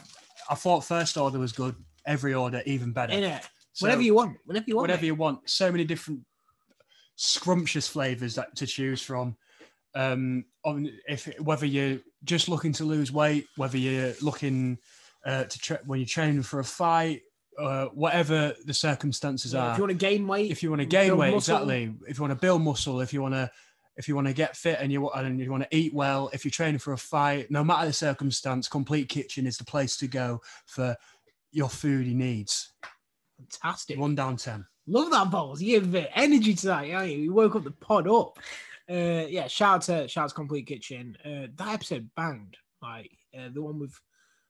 I 0.50 0.56
thought 0.56 0.84
first 0.84 1.18
order 1.18 1.40
was 1.40 1.54
good. 1.54 1.76
Every 2.06 2.34
order, 2.34 2.62
even 2.66 2.92
better. 2.92 3.14
Innit? 3.14 3.44
So, 3.72 3.86
whatever 3.86 4.02
you 4.02 4.14
want. 4.14 4.38
Whatever 4.46 4.66
you 4.68 4.76
want. 4.76 4.84
whatever 4.84 5.02
mate. 5.02 5.08
you 5.08 5.16
want. 5.16 5.50
So 5.50 5.72
many 5.72 5.86
different 5.86 6.22
scrumptious 7.16 7.88
flavors 7.88 8.36
that 8.36 8.56
to 8.58 8.68
choose 8.68 9.02
from. 9.02 9.38
Um, 9.96 10.46
on 10.66 10.90
if 11.08 11.30
whether 11.40 11.66
you're 11.66 12.00
just 12.24 12.50
looking 12.50 12.74
to 12.74 12.84
lose 12.84 13.12
weight, 13.12 13.46
whether 13.58 13.78
you're 13.78 14.14
looking 14.22 14.80
uh, 15.26 15.44
to 15.46 15.60
tra- 15.60 15.80
when 15.86 16.00
you're 16.00 16.08
training 16.08 16.42
for 16.44 16.60
a 16.60 16.64
fight, 16.64 17.22
uh, 17.60 17.86
whatever 17.86 18.54
the 18.66 18.74
circumstances 18.74 19.54
Yeah, 19.54 19.68
are. 19.68 19.72
if 19.72 19.78
you 19.78 19.84
want 19.84 19.92
to 19.92 20.06
gain 20.06 20.28
weight, 20.28 20.52
if 20.52 20.64
you 20.64 20.70
want 20.72 20.82
to 20.82 20.86
gain 20.88 21.16
weight, 21.16 21.34
muscle. 21.34 21.56
exactly. 21.56 21.94
If 22.08 22.18
you 22.18 22.24
want 22.24 22.32
to 22.32 22.40
build 22.40 22.62
muscle, 22.64 23.02
if 23.02 23.14
you 23.14 23.22
want 23.22 23.36
to, 23.36 23.52
if 23.96 24.08
you 24.08 24.16
want 24.16 24.28
to 24.28 24.34
get 24.34 24.58
fit 24.58 24.80
and 24.80 24.92
you 24.92 25.10
and 25.10 25.40
you 25.40 25.52
want 25.52 25.64
to 25.64 25.76
eat 25.76 25.94
well, 25.94 26.30
if 26.34 26.44
you're 26.44 26.52
training 26.52 26.80
for 26.80 26.94
a 26.94 26.98
fight, 26.98 27.52
no 27.52 27.64
matter 27.64 27.88
the 27.88 27.94
circumstance, 27.94 28.68
Complete 28.68 29.10
Kitchen 29.10 29.46
is 29.46 29.58
the 29.58 29.66
place 29.66 29.98
to 29.98 30.08
go 30.08 30.42
for 30.66 30.96
your 31.52 31.70
foodie 31.70 32.16
needs. 32.16 32.74
fantastic. 33.38 34.00
One 34.00 34.16
down 34.16 34.38
ten. 34.38 34.66
Love 34.88 35.12
that 35.12 35.32
balls. 35.32 35.62
You 35.62 35.80
give 35.80 35.90
a 35.90 35.92
bit 35.92 36.06
of 36.06 36.12
energy 36.16 36.54
to 36.56 36.68
that. 36.68 36.88
Yeah, 36.88 37.04
you 37.04 37.34
woke 37.34 37.56
up 37.56 37.64
the 37.64 37.72
pod 37.72 38.08
up. 38.08 38.38
Uh, 38.90 39.26
yeah, 39.30 39.48
shout 39.48 39.76
out 39.76 39.82
to 39.84 40.08
shout 40.08 40.26
out 40.26 40.30
to 40.30 40.36
Complete 40.36 40.68
Kitchen. 40.68 41.18
Uh, 41.24 41.48
that 41.56 41.74
episode 41.74 42.10
banged. 42.16 42.58
Like 42.82 43.12
uh, 43.38 43.50
the 43.54 43.62
one 43.62 43.80
with 43.80 43.98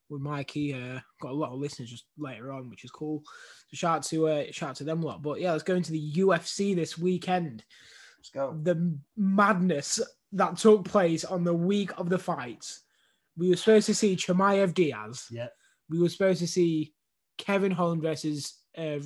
with 0.10 0.22
Mikey. 0.22 0.74
Uh, 0.74 1.00
got 1.22 1.32
a 1.32 1.36
lot 1.36 1.52
of 1.52 1.60
listeners 1.60 1.90
just 1.90 2.06
later 2.18 2.52
on, 2.52 2.70
which 2.70 2.84
is 2.84 2.92
cool. 2.92 3.24
So 3.68 3.76
shout 3.76 3.98
out 3.98 4.04
to 4.06 4.28
uh, 4.28 4.44
shout 4.52 4.70
out 4.70 4.76
to 4.78 4.84
them 4.86 5.04
a 5.04 5.06
lot. 5.06 5.22
But 5.22 5.40
yeah, 5.40 5.52
let's 5.52 5.64
go 5.64 5.76
into 5.76 5.92
the 5.92 6.14
UFC 6.14 6.76
this 6.76 6.98
weekend. 6.98 7.64
Let's 8.24 8.30
go. 8.30 8.58
The 8.64 8.98
madness 9.18 10.00
that 10.32 10.58
took 10.58 10.86
place 10.86 11.26
on 11.26 11.44
the 11.44 11.54
week 11.54 11.92
of 12.00 12.10
the 12.10 12.18
fights. 12.18 12.82
We 13.38 13.50
were 13.50 13.58
supposed 13.58 13.88
to 13.88 13.96
see 13.96 14.16
Chimaev 14.16 14.74
Diaz. 14.74 15.28
Yeah. 15.30 15.48
We 15.90 16.00
were 16.00 16.08
supposed 16.10 16.40
to 16.40 16.48
see 16.48 16.94
Kevin 17.38 17.72
Holland 17.72 18.02
versus 18.02 18.54
uh, 18.78 19.00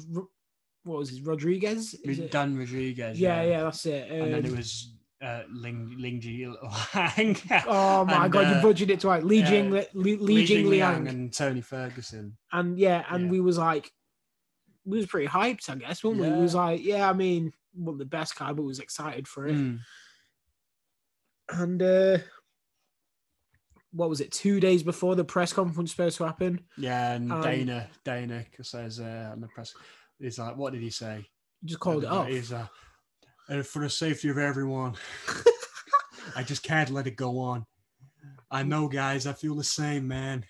what 0.83 0.99
was 0.99 1.11
it, 1.11 1.25
Rodriguez? 1.25 1.95
Is 2.03 2.19
it? 2.19 2.31
Dan 2.31 2.57
Rodriguez. 2.57 3.19
Yeah, 3.19 3.41
yeah, 3.41 3.63
that's 3.63 3.85
it. 3.87 4.09
And 4.11 4.33
then 4.33 4.45
it 4.45 4.49
Um, 4.51 4.55
was 4.57 4.93
uh, 5.21 5.41
Ling 5.51 5.95
Ling 5.97 6.21
Ji 6.21 6.45
Lang. 6.45 7.37
oh 7.67 8.05
my 8.05 8.25
and, 8.25 8.31
god, 8.31 8.47
you 8.55 8.69
budgeted 8.69 8.91
it 8.91 8.99
twice. 8.99 9.23
Li 9.23 9.39
yeah, 9.39 9.49
Jing, 9.49 9.71
Li, 9.71 9.85
Li, 9.93 10.15
Li 10.17 10.45
Jing 10.45 10.69
Liang, 10.69 10.95
and, 10.95 11.07
and 11.07 11.33
Tony 11.33 11.61
Ferguson. 11.61 12.37
And 12.51 12.77
yeah, 12.77 13.03
and 13.09 13.25
Yeah. 13.25 13.31
we 13.31 13.39
was 13.41 13.57
like, 13.57 13.91
we 14.85 14.97
was 14.97 15.07
pretty 15.07 15.27
hyped, 15.27 15.69
I 15.69 15.75
guess, 15.75 16.03
weren't 16.03 16.19
we? 16.19 16.29
We 16.29 16.41
was 16.41 16.55
like, 16.55 16.83
yeah, 16.83 17.09
I 17.09 17.13
mean, 17.13 17.51
well, 17.77 17.95
the 17.95 18.05
best 18.05 18.37
guy, 18.37 18.51
but 18.53 18.63
was 18.63 18.79
excited 18.79 19.27
for 19.27 19.47
it. 19.47 19.55
Mm. 19.55 19.79
And 21.49 21.81
uh 21.81 22.17
what 23.91 24.09
was 24.09 24.19
it? 24.21 24.31
Two 24.31 24.59
days 24.59 24.83
before 24.83 25.15
the 25.15 25.23
press 25.23 25.53
conference 25.53 25.77
was 25.77 25.91
supposed 25.91 26.17
to 26.17 26.25
happen, 26.25 26.59
Yeah, 26.77 27.13
and 27.13 27.31
Um, 27.31 27.41
Dana 27.41 27.89
Dana 28.03 28.45
says 28.61 28.99
uh, 28.99 29.29
on 29.31 29.41
the 29.41 29.47
press, 29.47 29.73
he's 30.19 30.37
like, 30.37 30.57
what 30.57 30.73
did 30.73 30.81
he 30.81 30.89
say? 30.89 31.25
you 31.61 31.69
just 31.69 31.79
called 31.79 32.03
it 32.03 32.09
off. 32.09 32.27
He's 32.27 32.51
uh, 32.53 32.67
"And 33.49 33.65
for 33.65 33.79
the 33.79 33.89
safety 33.89 34.29
of 34.29 34.37
everyone, 34.37 34.95
I 36.35 36.43
just 36.43 36.61
can't 36.63 36.89
let 36.91 37.07
it 37.07 37.15
go 37.15 37.39
on. 37.39 37.65
I 38.51 38.63
know, 38.63 38.87
guys. 38.87 39.25
I 39.25 39.33
feel 39.33 39.55
the 39.55 39.63
same, 39.63 40.07
man. 40.07 40.45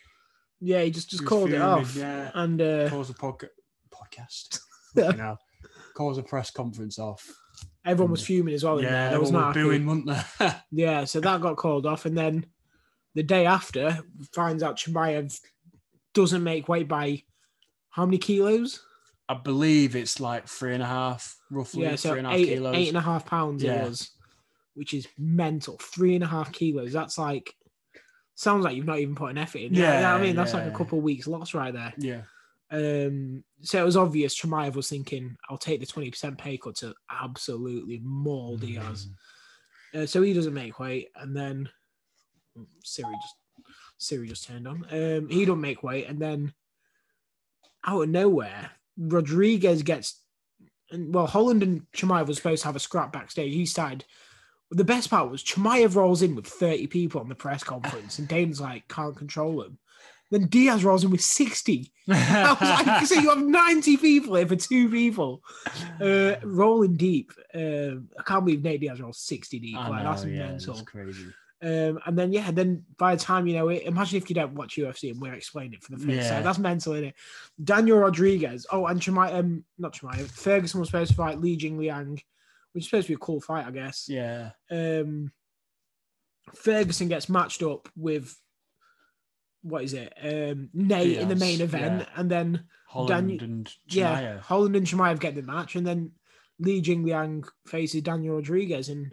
Yeah, 0.60 0.82
he 0.82 0.92
just 0.92 1.10
just 1.10 1.22
He 1.22 1.28
called 1.28 1.52
it 1.52 1.62
off. 1.62 1.96
Yeah. 1.96 2.32
And 2.34 2.62
uh, 2.62 2.90
Calls 2.90 3.10
a 3.10 3.14
podca- 3.14 3.50
podcast. 3.94 4.60
Yeah. 4.96 5.36
You 5.98 6.04
know, 6.04 6.08
calls 6.08 6.18
a 6.18 6.24
press 6.24 6.52
conference 6.52 7.00
off. 7.00 7.28
everyone 7.86 8.12
was 8.12 8.24
mm. 8.24 8.28
fuming 8.28 8.54
as 8.54 8.64
well. 8.64 8.82
yeah, 8.82 9.10
There 9.10 9.20
was 9.20 9.32
booing, 9.32 9.86
wasn't 9.86 10.08
there? 10.08 10.64
Yeah, 10.72 11.06
so 11.06 11.20
that 11.22 11.42
got 11.42 11.58
called 11.58 11.86
off, 11.86 12.06
and 12.06 12.18
then 12.18 12.46
the 13.16 13.24
day 13.24 13.46
after 13.46 14.00
finds 14.34 14.64
out 14.64 14.78
Chimaev 14.78 15.40
doesn't 16.14 16.44
make 16.44 16.70
weight 16.70 16.88
by 16.88 17.24
how 17.90 18.06
many 18.06 18.18
kilos? 18.18 18.84
I 19.30 19.34
believe 19.34 19.96
it's 19.96 20.20
like 20.20 20.48
three 20.48 20.74
and 20.74 20.84
a 20.84 20.88
half, 20.88 21.36
roughly 21.50 21.84
yeah, 21.84 21.96
so 21.96 22.12
three 22.12 22.20
and 22.20 22.28
a 22.28 22.30
half 22.32 22.40
eight, 22.40 22.46
kilos. 22.46 22.76
eight 22.76 22.88
and 22.88 22.98
a 22.98 23.02
half 23.02 23.26
pounds 23.26 23.64
Yeah. 23.64 23.84
it 23.84 23.90
was, 23.90 24.12
which 24.76 24.94
is 24.94 25.08
mental. 25.18 25.78
Three 25.82 26.16
and 26.16 26.24
a 26.24 26.28
half 26.28 26.52
kilos. 26.52 26.94
That's 26.94 27.18
like 27.18 27.54
sounds 28.36 28.64
like 28.64 28.76
you've 28.76 28.86
not 28.86 29.00
even 29.00 29.16
put 29.16 29.32
an 29.32 29.38
effort 29.38 29.60
in. 29.60 29.74
Yeah, 29.74 30.02
Yeah, 30.02 30.16
I 30.16 30.22
mean 30.22 30.36
that's 30.36 30.54
like 30.54 30.68
a 30.68 30.72
couple 30.72 31.00
of 31.00 31.04
weeks 31.04 31.28
loss 31.28 31.54
right 31.54 31.74
there. 31.74 31.94
yeah, 31.98 32.22
Um, 32.70 33.44
so 33.62 33.82
it 33.82 33.86
was 33.86 33.98
obvious 33.98 34.40
Chimaev 34.40 34.76
was 34.76 34.90
thinking, 34.90 35.38
"I'll 35.50 35.58
take 35.58 35.80
the 35.80 35.86
twenty 35.86 36.12
percent 36.12 36.38
pay 36.38 36.58
cut 36.58 36.76
to 36.78 36.94
absolutely 37.10 38.02
maul 38.04 38.58
Diaz." 38.58 39.08
Uh, 39.94 40.06
so 40.06 40.22
he 40.22 40.34
doesn't 40.34 40.54
make 40.54 40.80
weight, 40.80 41.10
and 41.16 41.36
then 41.36 41.70
Siri 42.84 43.14
just 43.22 43.36
Siri 43.98 44.28
just 44.28 44.46
turned 44.46 44.68
on. 44.68 44.86
Um, 44.92 45.30
he 45.30 45.46
don't 45.46 45.62
make 45.62 45.84
weight, 45.84 46.08
and 46.08 46.20
then 46.20 46.54
out 47.86 48.04
of 48.04 48.10
nowhere, 48.10 48.72
Rodriguez 48.98 49.84
gets. 49.84 50.22
And 50.90 51.14
well, 51.14 51.28
Holland 51.28 51.64
and 51.64 51.86
Chimaev 51.92 52.28
were 52.28 52.34
supposed 52.34 52.62
to 52.62 52.68
have 52.68 52.76
a 52.76 52.80
scrap 52.80 53.12
backstage. 53.12 53.54
He 53.54 53.66
started. 53.66 54.06
The 54.70 54.84
best 54.84 55.10
part 55.10 55.32
was 55.32 55.44
Chimaev 55.44 55.96
rolls 55.96 56.22
in 56.22 56.36
with 56.36 56.46
30 56.46 56.88
people 56.88 57.22
on 57.22 57.30
the 57.30 57.36
press 57.36 57.64
conference, 57.64 58.20
and 58.20 58.28
Dane's 58.28 58.60
like, 58.60 58.90
can't 58.90 59.16
control 59.16 59.64
him. 59.64 59.80
Then 60.30 60.48
Diaz 60.48 60.84
rolls 60.84 61.04
in 61.06 61.12
with 61.12 61.22
60. 61.22 61.92
I 62.10 62.58
was 62.60 62.86
like, 62.88 63.06
so 63.06 63.16
you 63.16 63.30
have 63.30 63.42
90 63.42 63.98
people 63.98 64.36
here 64.36 64.46
for 64.48 64.56
two 64.58 64.90
people. 64.90 65.42
Uh, 66.02 66.36
rolling 66.44 66.96
deep. 66.98 67.32
Um, 67.54 68.10
I 68.20 68.24
can't 68.24 68.44
believe 68.46 68.62
Nate 68.64 68.82
Diaz 68.82 69.00
rolls 69.02 69.20
60 69.20 69.60
deep. 69.60 69.76
Like, 69.76 70.04
know, 70.04 70.10
that's 70.12 70.26
yeah, 70.26 70.48
mental. 70.48 70.74
That's 70.74 70.86
crazy. 70.88 71.26
Um, 71.60 71.98
and 72.06 72.20
then 72.20 72.32
yeah, 72.34 72.52
then 72.52 72.84
by 72.98 73.16
the 73.16 73.22
time 73.22 73.48
you 73.48 73.56
know 73.56 73.70
it, 73.70 73.84
imagine 73.84 74.18
if 74.18 74.30
you 74.30 74.36
don't 74.36 74.54
watch 74.54 74.76
UFC 74.76 75.10
and 75.12 75.20
we're 75.20 75.34
explaining 75.34 75.74
it 75.74 75.84
for 75.84 75.92
the 75.94 75.98
first 75.98 76.10
Yeah. 76.28 76.30
time. 76.30 76.44
That's 76.44 76.60
mental, 76.60 76.94
isn't 76.94 77.06
it? 77.08 77.16
Daniel 77.64 77.98
Rodriguez. 77.98 78.68
Oh, 78.72 78.86
and 78.86 79.02
Chimay, 79.02 79.32
um, 79.34 79.64
not 79.80 79.94
Chimay. 79.94 80.18
Ferguson 80.28 80.80
was 80.82 80.90
supposed 80.90 81.12
to 81.12 81.18
fight 81.18 81.40
Li 81.42 81.56
Jing 81.56 81.80
Liang, 81.80 82.22
which 82.74 82.84
is 82.84 82.90
supposed 82.90 83.08
to 83.08 83.12
be 83.12 83.16
a 83.16 83.20
cool 83.20 83.42
fight, 83.42 83.66
I 83.66 83.72
guess. 83.72 84.08
Yeah, 84.08 84.52
Um, 84.70 85.32
Ferguson 86.54 87.08
gets 87.08 87.28
matched 87.30 87.64
up 87.64 87.90
with 87.96 88.38
what 89.68 89.84
is 89.84 89.94
it? 89.94 90.14
Um, 90.22 90.70
Nate 90.74 91.18
in 91.18 91.30
the 91.30 91.36
main 91.36 91.62
event, 91.62 92.02
yeah. 92.02 92.20
and 92.20 92.30
then 92.30 92.66
Holland 92.88 93.10
Daniel- 93.10 93.44
and 93.44 93.74
yeah, 93.90 94.40
Holland 94.40 94.76
and 94.76 94.86
Chimaev 94.88 95.20
get 95.20 95.36
the 95.36 95.42
match, 95.42 95.76
and 95.76 95.86
then 95.86 96.12
Li 96.60 96.82
Jingliang 96.82 97.48
faces 97.66 98.02
Daniel 98.02 98.36
Rodriguez 98.36 98.90
in 98.90 99.12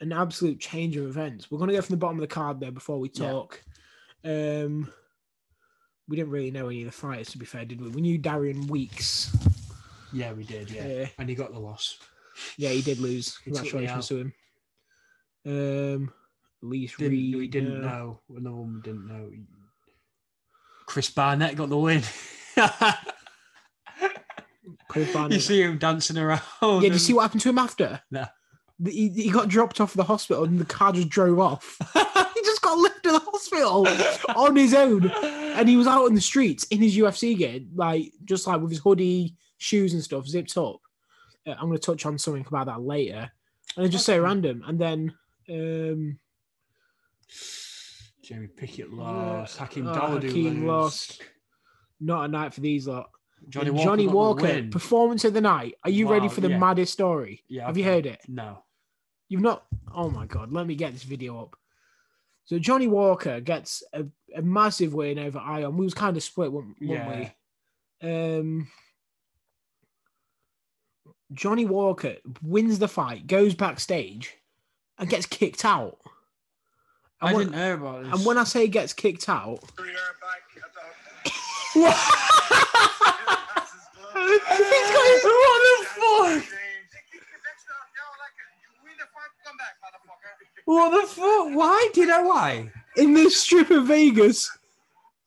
an 0.00 0.12
absolute 0.12 0.60
change 0.60 0.96
of 0.96 1.06
events. 1.06 1.50
We're 1.50 1.58
going 1.58 1.70
to 1.70 1.74
go 1.76 1.82
from 1.82 1.94
the 1.94 1.98
bottom 1.98 2.18
of 2.18 2.20
the 2.20 2.26
card 2.26 2.60
there 2.60 2.70
before 2.70 2.98
we 3.00 3.10
Yeah. 3.14 3.30
talk. 3.30 3.62
Um, 4.24 4.92
we 6.08 6.16
didn't 6.16 6.30
really 6.32 6.50
know 6.50 6.68
any 6.68 6.80
of 6.82 6.86
the 6.86 6.92
fighters, 6.92 7.30
to 7.32 7.38
be 7.38 7.46
fair, 7.46 7.64
did 7.64 7.80
we? 7.80 7.88
We 7.88 8.00
knew 8.00 8.18
Darian 8.18 8.66
Weeks. 8.68 9.34
Yeah, 10.12 10.32
we 10.32 10.44
did. 10.44 10.70
Yeah, 10.70 10.86
Yeah, 10.86 11.06
and 11.18 11.28
he 11.28 11.34
got 11.34 11.52
the 11.52 11.58
loss. 11.58 11.98
yeah, 12.56 12.70
he 12.70 12.80
did 12.82 12.98
lose. 12.98 13.36
He 13.44 13.50
took 13.50 13.62
me 13.64 13.70
Congratulations 13.70 14.08
to 14.08 14.18
him. 14.18 14.32
Um, 15.46 16.12
Lease 16.62 16.96
Didn't, 16.96 17.12
Reed. 17.12 17.36
we 17.36 17.48
didn't 17.48 17.84
uh, 17.84 17.88
know. 17.88 18.20
Another 18.30 18.56
one 18.56 18.74
we 18.74 18.80
didn't 18.82 19.06
know. 19.06 19.30
Chris 20.86 21.10
Barnett 21.10 21.56
got 21.56 21.68
the 21.68 21.78
win. 21.78 22.02
You 24.94 25.40
see 25.40 25.62
him 25.62 25.78
dancing 25.78 26.18
around. 26.18 26.40
Yeah, 26.62 26.80
did 26.80 26.92
you 26.92 26.98
see 26.98 27.12
what 27.12 27.22
happened 27.22 27.42
to 27.42 27.50
him 27.50 27.58
after? 27.58 28.00
No. 28.10 28.26
He, 28.84 29.08
he 29.08 29.30
got 29.30 29.48
dropped 29.48 29.80
off 29.80 29.94
the 29.94 30.04
hospital 30.04 30.44
and 30.44 30.58
the 30.58 30.64
car 30.64 30.92
just 30.92 31.08
drove 31.08 31.38
off. 31.40 31.76
he 32.34 32.40
just 32.42 32.62
got 32.62 32.78
left 32.78 33.02
to 33.02 33.12
the 33.12 33.18
hospital 33.18 33.86
on 34.36 34.56
his 34.56 34.74
own. 34.74 35.10
And 35.10 35.68
he 35.68 35.76
was 35.76 35.86
out 35.86 36.06
in 36.06 36.14
the 36.14 36.20
streets 36.20 36.64
in 36.64 36.80
his 36.80 36.96
UFC 36.96 37.36
gear, 37.36 37.60
like 37.74 38.12
just 38.24 38.46
like 38.46 38.60
with 38.60 38.70
his 38.70 38.80
hoodie, 38.80 39.34
shoes 39.58 39.94
and 39.94 40.02
stuff 40.02 40.26
zipped 40.26 40.56
up. 40.56 40.80
Uh, 41.46 41.52
I'm 41.52 41.66
going 41.66 41.72
to 41.72 41.78
touch 41.78 42.06
on 42.06 42.18
something 42.18 42.46
about 42.46 42.66
that 42.66 42.80
later. 42.80 43.30
And 43.76 43.84
then 43.84 43.90
just 43.90 44.06
say 44.06 44.18
random. 44.18 44.62
And 44.66 44.78
then 44.78 45.14
um, 45.50 46.18
Jamie 48.22 48.46
Pickett 48.48 48.92
lost. 48.92 49.58
Hakeem 49.58 49.86
Oh, 49.86 49.92
Hakeem 49.94 50.66
lost. 50.66 51.20
lost. 51.20 51.22
not 52.00 52.24
a 52.24 52.28
night 52.28 52.52
for 52.54 52.60
these 52.60 52.86
lot. 52.86 53.10
Johnny 53.48 53.68
And 53.68 53.76
Walker. 53.76 53.88
Johnny 53.88 54.08
Walker, 54.08 54.68
performance 54.70 55.24
of 55.24 55.32
the 55.32 55.40
night. 55.40 55.74
Are 55.84 55.90
you 55.90 56.10
ready 56.10 56.28
for 56.28 56.40
the 56.40 56.50
yeah. 56.50 56.58
maddest 56.58 56.92
story? 56.92 57.44
Yeah, 57.48 57.66
Have 57.66 57.78
you 57.78 57.84
heard 57.84 58.04
it? 58.06 58.20
No. 58.26 58.62
You've 59.28 59.42
not. 59.42 59.64
Oh 59.94 60.10
my 60.10 60.26
god! 60.26 60.52
Let 60.52 60.66
me 60.66 60.74
get 60.74 60.92
this 60.92 61.02
video 61.04 61.40
up. 61.40 61.54
So 62.46 62.58
Johnny 62.58 62.86
Walker 62.88 63.40
gets 63.40 63.82
a, 63.92 64.06
a 64.34 64.40
massive 64.42 64.94
win 64.94 65.18
over 65.18 65.38
Ion. 65.38 65.76
We 65.76 65.84
was 65.84 65.92
kind 65.94 66.16
of 66.16 66.22
split, 66.22 66.50
weren't, 66.50 66.76
weren't 66.80 67.30
we? 68.02 68.08
Um, 68.10 68.68
Johnny 71.32 71.66
Walker 71.66 72.16
wins 72.42 72.78
the 72.78 72.88
fight, 72.88 73.26
goes 73.26 73.54
backstage, 73.54 74.34
and 74.98 75.10
gets 75.10 75.26
kicked 75.26 75.64
out. 75.64 75.98
And 77.20 77.30
I 77.30 77.32
when, 77.34 77.46
didn't 77.46 77.60
hear 77.60 77.74
about 77.74 78.04
this. 78.04 78.12
and 78.14 78.24
when 78.26 78.38
I 78.38 78.44
say 78.44 78.62
he 78.62 78.68
gets 78.68 78.92
kicked 78.92 79.28
out, 79.28 79.58
We 79.78 79.88
are 79.88 80.14
back 80.22 80.42
at 80.56 80.72
the 80.74 81.90
He's 84.14 84.90
got 84.94 85.06
his- 85.06 85.24
what 85.24 85.60
the 85.64 85.86
fuck? 85.86 86.54
What 90.64 90.90
the 91.00 91.06
fuck? 91.08 91.56
Why? 91.56 91.88
Do 91.94 92.00
you 92.02 92.06
know 92.06 92.22
why? 92.22 92.70
in 92.96 93.14
this 93.14 93.40
strip 93.40 93.70
of 93.70 93.86
Vegas, 93.86 94.50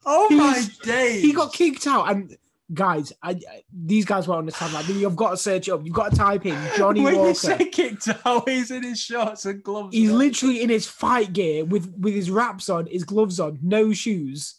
Oh 0.06 0.28
He 0.30 0.36
my 0.36 0.54
was- 0.58 0.78
days. 0.80 1.22
he 1.22 1.32
got 1.32 1.54
kicked 1.54 1.88
out, 1.88 2.10
and 2.12 2.36
guys, 2.74 3.12
I, 3.22 3.32
I- 3.32 3.64
these 3.74 4.06
guys 4.06 4.28
won't 4.28 4.40
understand. 4.40 4.74
Like, 4.74 4.88
you've 4.88 5.16
got 5.16 5.32
to 5.32 5.38
search 5.38 5.70
up. 5.70 5.82
You've 5.86 5.94
got 5.96 6.12
to 6.12 6.18
type 6.18 6.46
in 6.46 6.58
Johnny 6.78 7.02
when 7.02 7.14
you 7.16 7.20
Walker. 7.20 7.34
say 7.36 7.66
kicked 7.70 8.08
out, 8.26 8.48
he's 8.50 8.72
in 8.72 8.84
his 8.84 9.00
shorts 9.00 9.46
and 9.46 9.64
gloves. 9.64 9.96
He's 9.96 10.12
on. 10.12 10.18
literally 10.18 10.62
in 10.62 10.70
his 10.70 10.88
fight 10.88 11.34
gear 11.34 11.66
with 11.66 11.94
with 11.98 12.14
his 12.14 12.30
wraps 12.32 12.70
on, 12.70 12.86
his 12.88 13.04
gloves 13.04 13.40
on, 13.40 13.60
no 13.62 13.94
shoes, 13.94 14.56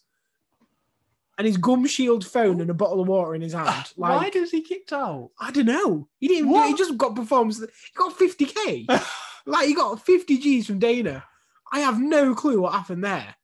and 1.38 1.46
his 1.46 1.57
gum 1.57 1.87
shield 1.87 2.27
phone 2.27 2.61
and 2.61 2.70
a 2.70 2.75
bottle 2.75 3.01
of 3.01 3.09
water 3.09 3.35
in 3.35 3.40
his 3.42 3.53
hand. 3.55 3.92
Like, 3.96 4.20
Why 4.20 4.31
does 4.31 4.51
he 4.51 4.61
kicked 4.62 4.92
out? 4.92 5.31
I 5.40 5.51
don't 5.51 5.66
know. 5.66 6.09
He 6.18 6.29
didn't. 6.29 6.55
It. 6.55 6.66
He 6.68 6.75
just 6.75 6.96
got 6.96 7.16
performance. 7.16 7.59
He 7.61 7.66
got 7.94 8.16
fifty 8.18 8.46
k. 8.46 8.87
like 9.46 9.66
he 9.66 9.75
got 9.75 10.05
fifty 10.05 10.38
G's 10.38 10.66
from 10.66 10.79
Dana. 10.79 11.25
I 11.72 11.81
have 11.81 11.98
no 12.01 12.35
clue 12.35 12.61
what 12.61 12.75
happened 12.75 13.03
there. 13.03 13.35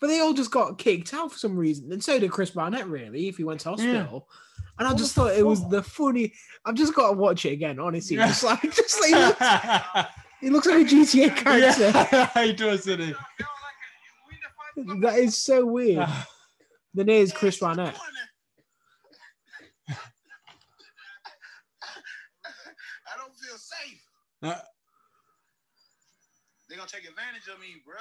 But 0.00 0.08
they 0.08 0.20
all 0.20 0.34
just 0.34 0.50
got 0.50 0.76
kicked 0.78 1.14
out 1.14 1.32
for 1.32 1.38
some 1.38 1.56
reason, 1.56 1.90
and 1.92 2.02
so 2.04 2.18
did 2.18 2.30
Chris 2.30 2.50
Barnett. 2.50 2.86
Really, 2.86 3.28
if 3.28 3.36
he 3.38 3.44
went 3.44 3.60
to 3.60 3.70
hospital. 3.70 4.28
And 4.78 4.86
I 4.86 4.90
What 4.92 4.98
just 4.98 5.14
the 5.14 5.22
thought 5.22 5.34
it 5.36 5.46
was 5.46 5.66
the 5.70 5.82
funny. 5.82 6.34
I've 6.66 6.74
just 6.74 6.94
got 6.94 7.08
to 7.08 7.16
watch 7.16 7.46
it 7.46 7.52
again. 7.52 7.78
Honestly, 7.78 8.16
just 8.16 8.44
like 8.44 8.60
just 8.60 9.00
like 9.00 9.08
he 10.40 10.50
looks, 10.50 10.50
he 10.50 10.50
looks 10.50 10.66
like 10.66 10.86
a 10.86 10.90
GTA 10.90 11.34
character. 11.36 11.90
yeah, 11.94 12.30
he 12.44 12.52
does, 12.52 12.84
doesn't 12.84 13.00
he? 13.00 13.14
That 15.00 15.18
is 15.18 15.38
so 15.38 15.64
weird. 15.64 16.06
The 16.92 17.04
name 17.04 17.22
is 17.22 17.32
Chris 17.32 17.58
Barnett. 17.58 17.96
I 19.88 19.94
don't 23.16 23.34
feel 23.36 23.56
safe. 23.56 24.02
Uh, 24.42 24.54
They're 26.68 26.78
gonna 26.78 26.88
take 26.88 27.08
advantage 27.08 27.48
of 27.52 27.60
me, 27.60 27.76
bro. 27.84 27.96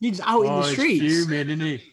He's 0.00 0.20
out 0.20 0.42
in 0.42 0.50
oh, 0.50 0.60
the 0.60 0.66
he's 0.66 0.72
streets. 0.72 1.00
fuming, 1.00 1.48
isn't 1.48 1.60
he? 1.60 1.92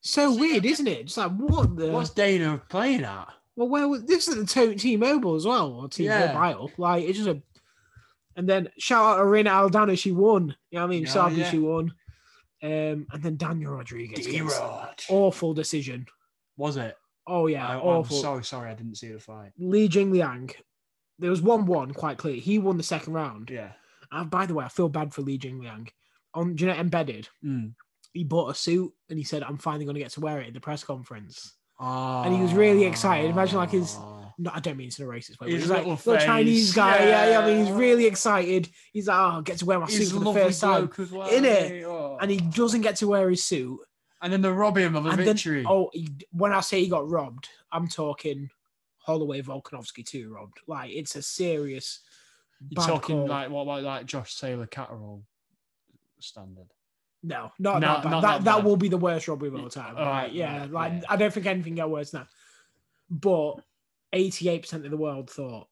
So 0.00 0.34
weird, 0.34 0.66
isn't 0.66 0.86
it? 0.86 1.06
Just 1.06 1.18
like 1.18 1.32
what 1.32 1.76
the? 1.76 1.90
What's 1.90 2.10
Dana 2.10 2.60
playing 2.68 3.04
at? 3.04 3.28
Well, 3.56 3.68
where 3.68 3.88
was 3.88 4.04
this 4.04 4.28
is 4.28 4.34
the 4.34 4.74
T-Mobile 4.76 5.36
as 5.36 5.46
well, 5.46 5.72
or 5.72 5.88
T-Mobile. 5.88 6.72
Like 6.76 7.04
it's 7.04 7.18
just 7.18 7.30
a. 7.30 7.40
And 8.36 8.48
then 8.48 8.68
shout 8.78 9.04
out 9.04 9.16
to 9.16 9.22
Irene 9.22 9.46
Aldana, 9.46 9.96
she 9.96 10.10
won. 10.10 10.56
You 10.70 10.78
know 10.78 10.82
what 10.82 10.86
I 10.86 10.90
mean? 10.90 11.04
Yeah, 11.04 11.10
So 11.10 11.22
happy 11.22 11.36
yeah. 11.36 11.50
she 11.50 11.58
won. 11.60 11.94
Um, 12.62 13.06
and 13.12 13.22
then 13.22 13.36
Daniel 13.36 13.72
Rodriguez. 13.72 14.26
gets 14.26 14.28
D-Rod. 14.28 15.04
Awful 15.08 15.54
decision. 15.54 16.06
Was 16.56 16.76
it? 16.76 16.96
Oh 17.26 17.46
yeah, 17.46 17.66
I, 17.66 17.74
am 17.74 17.80
awful. 17.80 18.16
sorry, 18.16 18.44
sorry, 18.44 18.70
I 18.70 18.74
didn't 18.74 18.96
see 18.96 19.12
the 19.12 19.18
fight. 19.18 19.52
Li 19.58 19.88
Jingliang. 19.88 20.52
There 21.18 21.30
was 21.30 21.40
one 21.40 21.64
one 21.64 21.94
quite 21.94 22.18
clear. 22.18 22.36
He 22.36 22.58
won 22.58 22.76
the 22.76 22.82
second 22.82 23.12
round. 23.12 23.50
Yeah. 23.50 23.72
And 24.10 24.30
by 24.30 24.46
the 24.46 24.54
way, 24.54 24.64
I 24.64 24.68
feel 24.68 24.88
bad 24.88 25.14
for 25.14 25.22
Li 25.22 25.38
Jingliang. 25.38 25.88
On 26.34 26.54
do 26.54 26.64
you 26.64 26.70
know 26.70 26.76
embedded, 26.76 27.28
Mm. 27.44 27.74
he 28.12 28.24
bought 28.24 28.50
a 28.50 28.54
suit 28.54 28.92
and 29.08 29.18
he 29.18 29.24
said, 29.24 29.42
"I'm 29.42 29.56
finally 29.58 29.84
going 29.84 29.94
to 29.94 30.00
get 30.00 30.10
to 30.12 30.20
wear 30.20 30.40
it 30.40 30.48
at 30.48 30.54
the 30.54 30.60
press 30.60 30.82
conference." 30.84 31.54
And 31.80 32.34
he 32.34 32.40
was 32.40 32.54
really 32.54 32.84
excited. 32.84 33.30
Imagine, 33.30 33.56
like, 33.58 33.70
his- 33.70 33.98
No, 34.38 34.50
I 34.52 34.58
don't 34.60 34.76
mean 34.76 34.88
it's 34.88 34.98
in 34.98 35.06
a 35.06 35.08
racist 35.08 35.30
way. 35.40 35.46
but 35.46 35.50
His 35.50 35.62
he's 35.62 35.70
like 35.70 35.86
little 35.86 36.16
Chinese 36.18 36.72
guy. 36.74 37.04
Yeah. 37.04 37.30
yeah, 37.30 37.38
I 37.40 37.46
mean, 37.46 37.64
he's 37.66 37.74
really 37.74 38.06
excited. 38.06 38.68
He's 38.92 39.06
like, 39.06 39.16
"Oh, 39.16 39.38
I 39.38 39.42
get 39.42 39.58
to 39.58 39.64
wear 39.64 39.78
my 39.78 39.86
suit 39.86 39.98
He's 39.98 40.12
for 40.12 40.18
the 40.20 40.32
first 40.32 40.60
time," 40.60 40.90
well. 41.12 41.28
innit? 41.28 41.64
isn't? 41.70 41.84
Oh. 41.84 42.18
and 42.20 42.30
he 42.30 42.38
doesn't 42.38 42.80
get 42.80 42.96
to 42.96 43.06
wear 43.08 43.30
his 43.30 43.44
suit. 43.44 43.78
and 44.22 44.32
then 44.32 44.40
they 44.40 44.48
rob 44.48 44.76
him 44.78 44.96
of 44.96 45.04
a 45.06 45.10
and 45.10 45.18
victory. 45.20 45.58
then, 45.62 45.66
oh, 45.70 45.90
he, 45.92 46.08
when 46.32 46.52
I 46.52 46.60
say 46.60 46.80
he 46.82 46.88
got 46.88 47.08
robbed, 47.08 47.48
I'm 47.70 47.86
talking 47.88 48.48
Holloway 48.98 49.42
Volkanovski 49.42 50.04
too 50.04 50.32
robbed. 50.32 50.60
Like 50.66 50.90
it's 50.92 51.14
a 51.14 51.22
serious. 51.22 52.00
You're 52.70 52.84
talking 52.86 53.16
call. 53.18 53.28
like 53.28 53.50
what 53.50 53.62
about 53.62 53.82
like 53.82 54.06
Josh 54.06 54.38
Taylor 54.40 54.66
Catterall 54.66 55.22
standard? 56.28 56.68
No, 57.22 57.52
not, 57.58 57.80
No, 57.80 58.02
that 58.02 58.20
that, 58.20 58.44
that 58.44 58.64
will 58.64 58.76
be 58.76 58.88
the 58.88 58.98
worst 58.98 59.28
robbery 59.28 59.48
of 59.48 59.54
all 59.56 59.70
time. 59.70 59.96
All 59.96 60.04
Right, 60.04 60.30
yeah, 60.32 60.60
right, 60.60 60.70
like 60.70 60.92
yeah. 60.92 61.02
I 61.08 61.16
don't 61.16 61.32
think 61.32 61.46
anything 61.46 61.76
got 61.76 61.90
worse 61.90 62.10
than 62.10 62.22
that. 62.22 62.28
But 63.08 63.54
88% 64.14 64.84
of 64.84 64.90
the 64.90 64.96
world 64.96 65.30
thought 65.30 65.68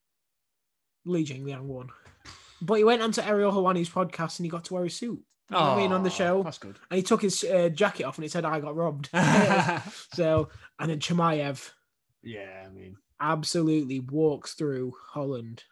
Li 1.05 1.25
Jingliang 1.25 1.65
won. 1.65 1.89
But 2.63 2.75
he 2.75 2.85
went 2.85 3.03
onto 3.03 3.21
Ariel 3.21 3.53
Helwani's 3.53 3.91
podcast 3.91 4.39
and 4.39 4.47
he 4.47 4.51
got 4.51 4.65
to 4.67 4.75
wear 4.75 4.85
his 4.85 4.95
suit. 4.95 5.23
You 5.51 5.57
know 5.57 5.61
what 5.61 5.71
I 5.71 5.77
mean, 5.77 5.93
on 5.93 6.03
the 6.03 6.09
Oh, 6.09 6.13
show. 6.13 6.43
That's 6.43 6.59
good. 6.59 6.77
And 6.91 6.97
he 6.97 7.03
took 7.03 7.21
his 7.21 7.45
uh, 7.45 7.69
jacket 7.69 8.05
off 8.05 8.17
and 8.17 8.25
it 8.25 8.31
said, 8.33 8.45
I 8.47 8.61
got 8.61 8.77
robbed. 8.77 9.11
so, 10.15 10.49
and 10.79 10.91
then 10.91 11.01
Chimaev 11.01 11.71
yeah, 12.23 12.65
I 12.67 12.71
mean, 12.71 12.97
absolutely 13.21 14.01
walks 14.01 14.55
through 14.55 14.95
Holland. 15.11 15.65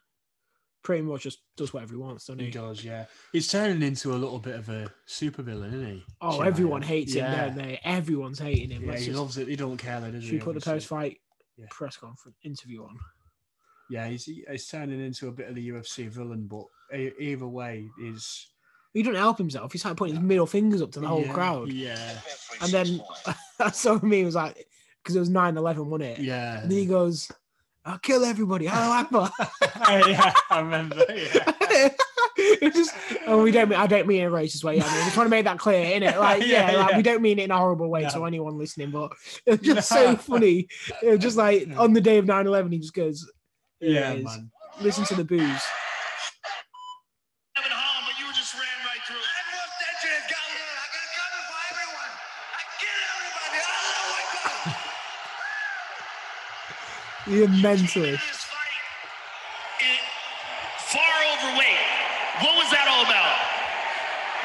Pretty 0.83 1.03
much 1.03 1.23
just 1.25 1.41
does 1.57 1.75
whatever 1.75 1.93
he 1.93 1.99
wants, 1.99 2.25
doesn't 2.27 2.39
he 2.39 2.47
he? 2.47 2.51
does. 2.51 2.83
Yeah, 2.83 3.05
he's 3.33 3.49
turning 3.49 3.83
into 3.83 4.13
a 4.13 4.17
little 4.17 4.39
bit 4.39 4.55
of 4.55 4.69
a 4.71 4.91
supervillain, 5.07 5.69
isn't 5.75 5.87
he? 5.87 6.05
Oh, 6.23 6.41
everyone 6.41 6.81
hates 6.83 7.13
him, 7.13 7.25
yeah. 7.25 7.47
don't 7.47 7.57
they? 7.57 7.79
Everyone's 7.85 8.39
hating 8.39 8.71
him. 8.71 8.85
Yeah, 8.85 8.91
Let's 8.93 9.03
he 9.03 9.07
just- 9.09 9.19
loves 9.19 9.37
it. 9.37 9.49
He 9.49 9.57
don't 9.57 9.77
care, 9.77 10.01
though, 10.01 10.11
does 10.11 10.25
should 10.25 10.33
he? 10.35 10.39
put 10.39 10.55
the 10.55 10.61
post 10.63 10.87
fight 10.87 11.19
Yeah. 11.59 11.67
press 11.71 11.97
conference 11.99 12.39
interview 12.45 12.83
on? 12.85 12.97
Yeah, 13.91 14.09
he's 14.09 14.25
he's 14.25 14.69
turning 14.69 15.05
into 15.05 15.29
a 15.29 15.33
bit 15.33 15.49
of 15.49 15.55
the 15.55 15.69
UFC 15.69 16.09
villain, 16.09 16.47
but 16.47 16.65
either 17.19 17.47
way, 17.49 17.89
is 18.03 18.49
He 18.95 19.03
doesn't 19.03 19.17
help 19.21 19.37
himself. 19.37 19.73
He's 19.73 19.85
like 19.85 19.97
putting 19.97 20.15
his 20.17 20.25
middle 20.25 20.47
fingers 20.47 20.81
up 20.81 20.93
to 20.93 21.01
the 21.01 21.07
whole 21.09 21.23
yeah, 21.27 21.33
crowd. 21.33 21.71
Yeah, 21.73 22.19
And 22.63 22.73
then 22.73 23.01
I 23.61 23.71
saw 23.71 23.99
me, 24.01 24.21
it 24.23 24.25
was 24.25 24.35
like, 24.35 24.67
because 25.03 25.15
it 25.17 25.21
was 25.21 25.29
9 25.29 25.57
11, 25.57 25.89
wasn't 25.91 26.11
it? 26.11 26.23
yeah. 26.25 26.63
And 26.63 26.73
he 26.73 26.87
goes, 26.87 27.31
I'll 27.91 27.99
kill 27.99 28.25
everybody. 28.25 28.67
Hello, 28.67 28.93
Akbar. 28.93 29.31
yeah, 30.09 30.33
I 30.49 30.61
remember. 30.61 31.05
Yeah. 31.09 31.89
it's 32.37 32.77
just, 32.77 32.95
oh, 33.27 33.43
we 33.43 33.51
don't 33.51 33.69
mean, 33.69 33.79
I 33.81 33.89
don't 33.89 34.07
mean 34.07 34.21
it 34.23 34.27
in 34.27 34.33
a 34.33 34.37
racist 34.37 34.63
way. 34.63 34.81
I 34.81 34.85
mean, 34.95 35.05
we're 35.05 35.11
trying 35.11 35.27
to 35.27 35.31
make 35.31 35.45
that 35.45 35.59
clear, 35.59 35.85
innit? 36.01 36.17
Like, 36.21 36.47
yeah, 36.47 36.71
Yeah, 36.71 36.79
like, 36.79 36.91
yeah. 36.93 36.97
we 36.97 37.03
don't 37.03 37.21
mean 37.21 37.41
it 37.41 37.47
in 37.47 37.51
a 37.51 37.59
horrible 37.59 37.91
way 37.91 38.09
to 38.09 38.25
anyone 38.27 38.57
listening, 38.59 38.93
but 38.93 39.11
it's 39.45 39.61
just 39.63 39.89
so 39.89 40.15
funny. 40.17 40.69
It 41.03 41.09
was 41.11 41.19
just 41.19 41.37
like 41.37 41.67
on 41.77 41.93
the 41.93 42.01
day 42.01 42.19
of 42.19 42.27
9 42.27 42.47
11, 42.47 42.71
he 42.71 42.79
just 42.79 42.95
goes, 42.95 43.29
Yeah, 43.81 44.15
man. 44.15 44.53
Listen 44.81 45.05
to 45.07 45.17
the 45.17 45.25
booze. 45.25 45.41
Having 45.43 45.59
harm, 47.75 48.05
but 48.07 48.17
you 48.21 48.27
just 48.33 48.55
ran 48.55 48.63
right 48.87 49.03
through. 49.05 49.17
I 49.17 49.19
was 49.51 49.71
dangerous 49.83 50.31
guy. 50.31 50.37
I 50.39 50.87
got 50.95 51.09
coming 51.19 51.45
for 51.51 51.59
everyone. 51.75 52.13
I 52.55 52.63
kill 52.79 53.03
everybody. 53.19 53.59
Allah 53.67 54.23
Akbar. 54.23 54.79
You're 57.31 57.47
mentally. 57.63 58.19
This 58.19 58.43
fight 58.51 58.83
is 59.87 60.03
far 60.91 61.15
overweight. 61.39 61.79
What 62.43 62.59
was 62.59 62.67
that 62.75 62.91
all 62.91 63.07
about? 63.07 63.39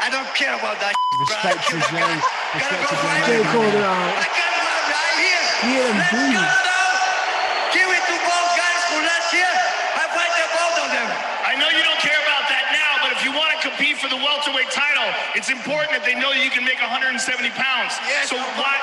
I 0.05 0.13
don't 0.13 0.29
care 0.37 0.53
about 0.53 0.77
that. 0.85 0.93
Respect 1.17 1.65
to 1.73 1.81
Jay. 1.81 2.05
Respect 2.53 2.85
to 2.85 2.95
Jay 3.01 3.17
Jay. 3.25 3.41
called 3.49 3.73
it 3.73 3.81
out. 3.81 4.05
I 4.21 4.29
got 4.29 4.53
one 4.53 4.85
right 4.85 5.17
here. 5.17 5.43
Hear 5.65 5.81
them 5.89 5.97
Let's 5.97 6.13
go 6.13 6.21
now. 6.29 7.73
Give 7.73 7.89
it 7.89 8.03
to 8.05 8.15
both 8.21 8.49
guys 8.53 8.81
for 8.93 9.01
last 9.01 9.29
year. 9.33 9.49
I 9.49 10.05
fight 10.13 10.33
the 10.37 10.45
both 10.53 10.77
of 10.85 10.89
them. 10.93 11.09
I 11.41 11.57
know 11.57 11.73
you 11.73 11.81
don't 11.81 12.01
care 12.05 12.21
about 12.21 12.45
that 12.53 12.69
now, 12.69 13.01
but 13.01 13.17
if 13.17 13.25
you 13.25 13.33
want 13.33 13.49
to 13.49 13.59
compete 13.65 13.97
for 13.97 14.13
the 14.13 14.21
welterweight 14.21 14.69
title, 14.69 15.09
it's 15.33 15.49
important 15.49 15.89
that 15.97 16.05
they 16.05 16.13
know 16.13 16.37
you 16.37 16.53
can 16.53 16.61
make 16.61 16.77
170 16.77 17.17
pounds. 17.57 17.97
Yes, 18.05 18.29
so 18.29 18.37
of 18.37 18.45
why? 18.61 18.77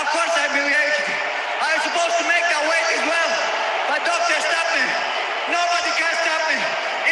Of 0.00 0.08
course 0.16 0.32
I'm 0.32 0.48
humiliated. 0.48 1.12
I'm 1.64 1.80
supposed 1.80 2.16
to 2.20 2.26
make 2.28 2.44
that 2.44 2.62
weight 2.68 2.88
as 2.98 3.02
well. 3.08 3.30
But 3.88 4.00
doctor 4.04 4.36
stopped 4.36 4.63
me. 4.74 4.84
Nobody 5.54 5.90
can 6.00 6.14
stop 6.24 6.42
me. 6.50 6.58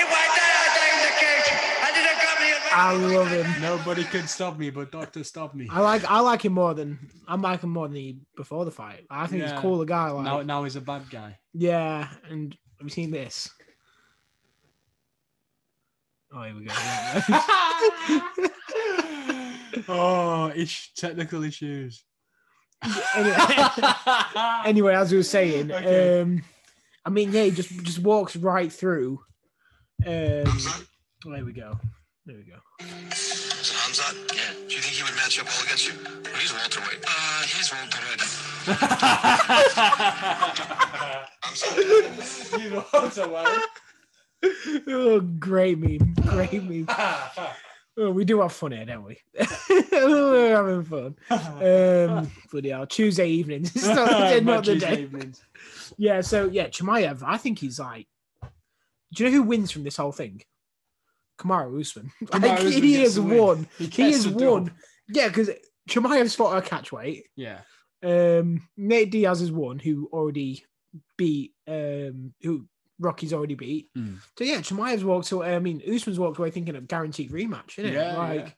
If 0.03 0.09
I 0.09 0.25
die, 0.39 0.57
I 0.63 0.67
die 0.77 0.91
in 0.95 1.01
the 1.07 1.15
cage. 1.23 1.49
I 1.87 1.89
didn't 1.97 2.19
come 2.27 2.41
here. 2.47 2.61
I 2.73 2.93
love 3.17 3.29
him. 3.29 3.63
Nobody 3.63 4.05
can 4.05 4.27
stop 4.27 4.59
me, 4.59 4.71
but 4.71 4.91
Doctor 4.91 5.23
stop 5.25 5.55
me. 5.55 5.69
I 5.71 5.81
like 5.81 6.05
I 6.11 6.21
like 6.21 6.45
him 6.45 6.53
more 6.55 6.75
than 6.75 6.99
I 7.29 7.35
like 7.37 7.63
him 7.63 7.71
more 7.71 7.89
than 7.89 7.97
he 7.97 8.19
before 8.37 8.65
the 8.65 8.71
fight. 8.71 9.05
I 9.11 9.27
think 9.27 9.43
he's 9.43 9.51
Yeah. 9.53 9.59
a 9.59 9.61
cooler 9.63 9.85
guy. 9.85 10.11
Like 10.11 10.25
Now, 10.25 10.43
now 10.43 10.65
he's 10.65 10.77
a 10.77 10.81
bad 10.81 11.09
guy. 11.11 11.39
yeah, 11.53 12.09
and 12.31 12.57
have 12.79 12.85
you 12.87 12.91
seen 12.91 13.11
this? 13.11 13.51
Oh, 16.35 16.43
here 16.45 16.55
we 16.55 16.65
go. 16.65 16.73
Here 16.73 18.23
we 18.39 18.49
go. 18.49 18.49
oh, 19.89 20.53
ish, 20.55 20.93
technical 20.95 21.43
issues. 21.45 22.05
anyway, 23.15 23.37
anyway, 24.65 24.95
as 24.95 25.11
we 25.13 25.19
were 25.19 25.23
saying, 25.23 25.71
Okay. 25.81 26.21
um, 26.21 26.43
I 27.05 27.11
mean, 27.11 27.33
yeah, 27.33 27.45
he 27.45 27.51
just 27.51 27.71
just 27.83 27.99
walks 27.99 28.37
right 28.37 28.73
through. 28.73 29.21
Um, 30.07 30.45
there 31.25 31.45
we 31.45 31.53
go. 31.53 31.79
There 32.27 32.37
we 32.37 32.43
go. 32.45 32.59
So 33.13 33.75
Hamzat, 33.75 34.15
yeah. 34.35 34.53
Do 34.69 34.75
you 34.75 34.81
think 34.81 34.95
he 34.95 35.03
would 35.03 35.15
match 35.17 35.39
up 35.41 35.47
well 35.47 35.63
against 35.65 35.89
you? 35.89 35.95
Well, 36.05 36.35
he's 36.41 36.53
welterweight. 36.53 37.05
Uh, 37.07 37.43
he's 37.43 37.71
welterweight. 37.73 38.23
you 42.63 42.71
know 42.71 42.85
what 43.31 43.49
I'm. 43.49 43.63
Oh, 44.89 45.21
great 45.21 45.79
meme! 45.79 46.15
Great 46.27 46.63
meme. 46.65 46.89
Oh, 47.99 48.11
we 48.11 48.25
do 48.25 48.41
have 48.41 48.53
fun 48.53 48.73
here, 48.73 48.87
don't 48.87 49.05
we? 49.05 49.19
We're 49.93 50.57
having 50.57 50.83
fun. 50.85 51.17
Um, 51.31 52.31
bloody 52.51 52.71
hell, 52.71 52.87
Tuesday 52.87 53.29
evenings. 53.29 53.75
It's 53.77 53.87
not, 53.87 54.11
My 54.11 54.39
not 54.41 54.65
the 54.65 54.73
Tuesday 54.75 54.97
day. 54.97 55.03
evenings. 55.03 55.43
Yeah, 55.99 56.21
so 56.23 56.47
yeah, 56.47 56.69
Chimaev, 56.69 57.23
I 57.25 57.37
think 57.37 57.59
he's 57.59 57.79
like. 57.79 58.07
Do 59.15 59.25
you 59.25 59.31
know 59.31 59.37
who 59.37 59.43
wins 59.43 59.71
from 59.71 59.85
this 59.85 59.97
whole 59.99 60.13
thing? 60.13 60.41
Kamaru 61.39 61.81
Usman. 61.81 62.11
Like, 62.33 62.45
Usman 62.61 62.73
he 62.73 62.93
gets 62.93 63.03
has 63.03 63.15
the 63.17 63.23
win. 63.23 63.39
won. 63.39 63.69
He 63.77 63.85
He 63.85 63.91
gets 63.91 64.17
has 64.17 64.25
the 64.25 64.31
dub. 64.31 64.41
won. 64.51 64.75
Yeah, 65.09 65.29
because 65.29 65.51
Chimaev's 65.91 66.35
fought 66.35 66.57
a 66.57 66.63
catch 66.63 66.93
weight. 66.93 67.27
Yeah. 67.37 67.59
Um, 68.03 68.69
Nate 68.79 69.11
Diaz 69.11 69.43
is 69.43 69.53
one 69.53 69.79
who 69.79 70.09
already 70.13 70.65
beat 71.19 71.53
um 71.69 72.33
who 72.43 72.67
Rocky's 72.99 73.33
already 73.33 73.55
beat. 73.55 73.89
Hmm. 73.95 74.15
So 74.39 74.45
yeah, 74.45 74.59
Chimaev's 74.59 75.05
walked 75.05 75.33
away. 75.33 75.55
I 75.55 75.59
mean, 75.59 75.83
Usman's 75.93 76.19
walked 76.19 76.39
away 76.39 76.51
thinking 76.51 76.77
of 76.77 76.89
guaranteed 76.89 77.33
rematch, 77.33 77.79
isn't 77.79 77.87
it? 77.87 77.95
Yeah, 77.95 78.17
like, 78.17 78.57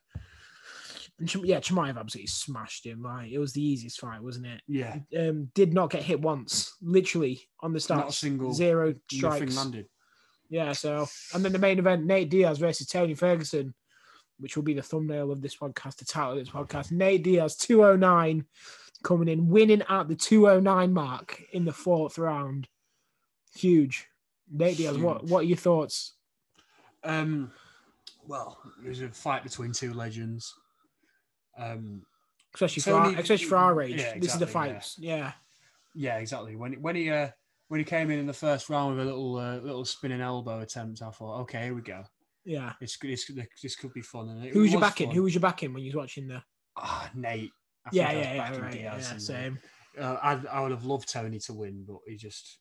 and 1.19 1.29
Chim- 1.29 1.45
yeah, 1.45 1.61
Chimaev 1.61 1.99
absolutely 1.99 2.27
smashed 2.27 2.85
him. 2.85 3.03
Like 3.03 3.31
it 3.31 3.39
was 3.39 3.53
the 3.53 3.63
easiest 3.63 4.01
fight, 4.01 4.23
wasn't 4.23 4.47
it? 4.47 4.61
Yeah. 4.67 4.99
Um, 5.17 5.51
did 5.55 5.73
not 5.73 5.91
get 5.91 6.03
hit 6.03 6.21
once, 6.21 6.75
literally 6.83 7.43
on 7.61 7.73
the 7.73 7.81
start. 7.81 8.01
Not 8.01 8.11
a 8.11 8.13
single 8.13 8.53
zero 8.53 8.95
strikes. 9.11 9.57
landed. 9.57 9.87
Yeah, 10.51 10.73
so 10.73 11.07
and 11.33 11.45
then 11.45 11.53
the 11.53 11.59
main 11.59 11.79
event, 11.79 12.05
Nate 12.05 12.29
Diaz 12.29 12.59
versus 12.59 12.87
Tony 12.87 13.15
Ferguson, 13.15 13.75
which 14.39 14.57
will 14.57 14.63
be 14.63 14.75
the 14.75 14.83
thumbnail 14.83 15.33
of 15.33 15.41
this 15.41 15.57
podcast, 15.57 15.97
the 15.97 16.05
title 16.05 16.33
of 16.33 16.39
this 16.39 16.51
podcast. 16.51 16.93
Nate 16.93 17.23
Diaz, 17.25 17.57
209, 17.57 18.45
coming 19.03 19.29
in, 19.29 19.49
winning 19.49 19.83
at 19.89 20.09
the 20.09 20.15
209 20.15 20.93
mark 20.93 21.43
in 21.53 21.65
the 21.65 21.73
fourth 21.73 22.19
round. 22.19 22.69
Huge. 23.57 24.07
Nate 24.51 24.77
Diaz, 24.77 24.99
what 24.99 25.25
what 25.25 25.41
are 25.41 25.47
your 25.47 25.57
thoughts? 25.57 26.15
Um, 27.03 27.53
well, 28.27 28.59
it 28.85 28.89
was 28.89 29.01
a 29.03 29.09
fight 29.09 29.43
between 29.43 29.73
two 29.73 29.93
legends. 29.93 30.55
Um, 31.59 32.03
Especially 32.55 32.83
for 32.83 32.93
our, 32.93 33.11
especially 33.19 33.47
for 33.47 33.57
our 33.57 33.83
age. 33.83 34.01
Yeah, 34.01 34.19
this 34.19 34.33
is 34.33 34.39
the 34.39 34.47
fight. 34.47 34.89
yeah. 34.99 35.17
Yeah. 35.17 35.33
yeah, 35.95 36.19
exactly. 36.19 36.55
When 36.57 36.75
when 36.75 36.95
he 36.95 37.11
uh, 37.11 37.29
when 37.69 37.81
he 37.81 37.85
came 37.85 38.11
in 38.11 38.19
in 38.21 38.27
the 38.27 38.33
first 38.33 38.71
round 38.71 38.97
with 38.97 39.05
a 39.05 39.11
little 39.11 39.37
uh, 39.37 39.57
little 39.57 39.85
spinning 39.85 40.21
elbow 40.21 40.61
attempt, 40.61 41.03
I 41.03 41.11
thought, 41.11 41.41
okay, 41.43 41.65
here 41.65 41.75
we 41.75 41.83
go. 41.83 42.05
Yeah. 42.45 42.75
it's, 42.81 42.99
this, 42.99 43.31
this 43.63 43.75
could 43.75 43.93
be 43.95 44.03
fun. 44.03 44.29
And 44.29 44.45
Who 44.45 44.61
was 44.61 44.73
your 44.73 44.81
backing? 44.81 45.11
Who 45.11 45.23
was 45.23 45.35
you 45.35 45.41
backing 45.41 45.73
when 45.73 45.83
you 45.83 45.89
was 45.89 45.97
watching 45.97 46.29
the 46.29 46.43
Ah, 46.77 47.11
Nate. 47.15 47.51
I 47.87 47.91
Yeah, 47.93 48.13
yeah, 48.13 48.35
yeah, 48.35 48.59
right. 48.59 48.81
Yeah, 48.81 48.99
same. 48.99 49.59
Uh, 49.99 50.17
I 50.23 50.41
I 50.51 50.61
would 50.61 50.73
have 50.73 50.85
loved 50.85 51.09
Tony 51.09 51.39
to 51.41 51.55
win, 51.55 51.85
but 51.87 51.99
he 52.07 52.17
just 52.17 52.59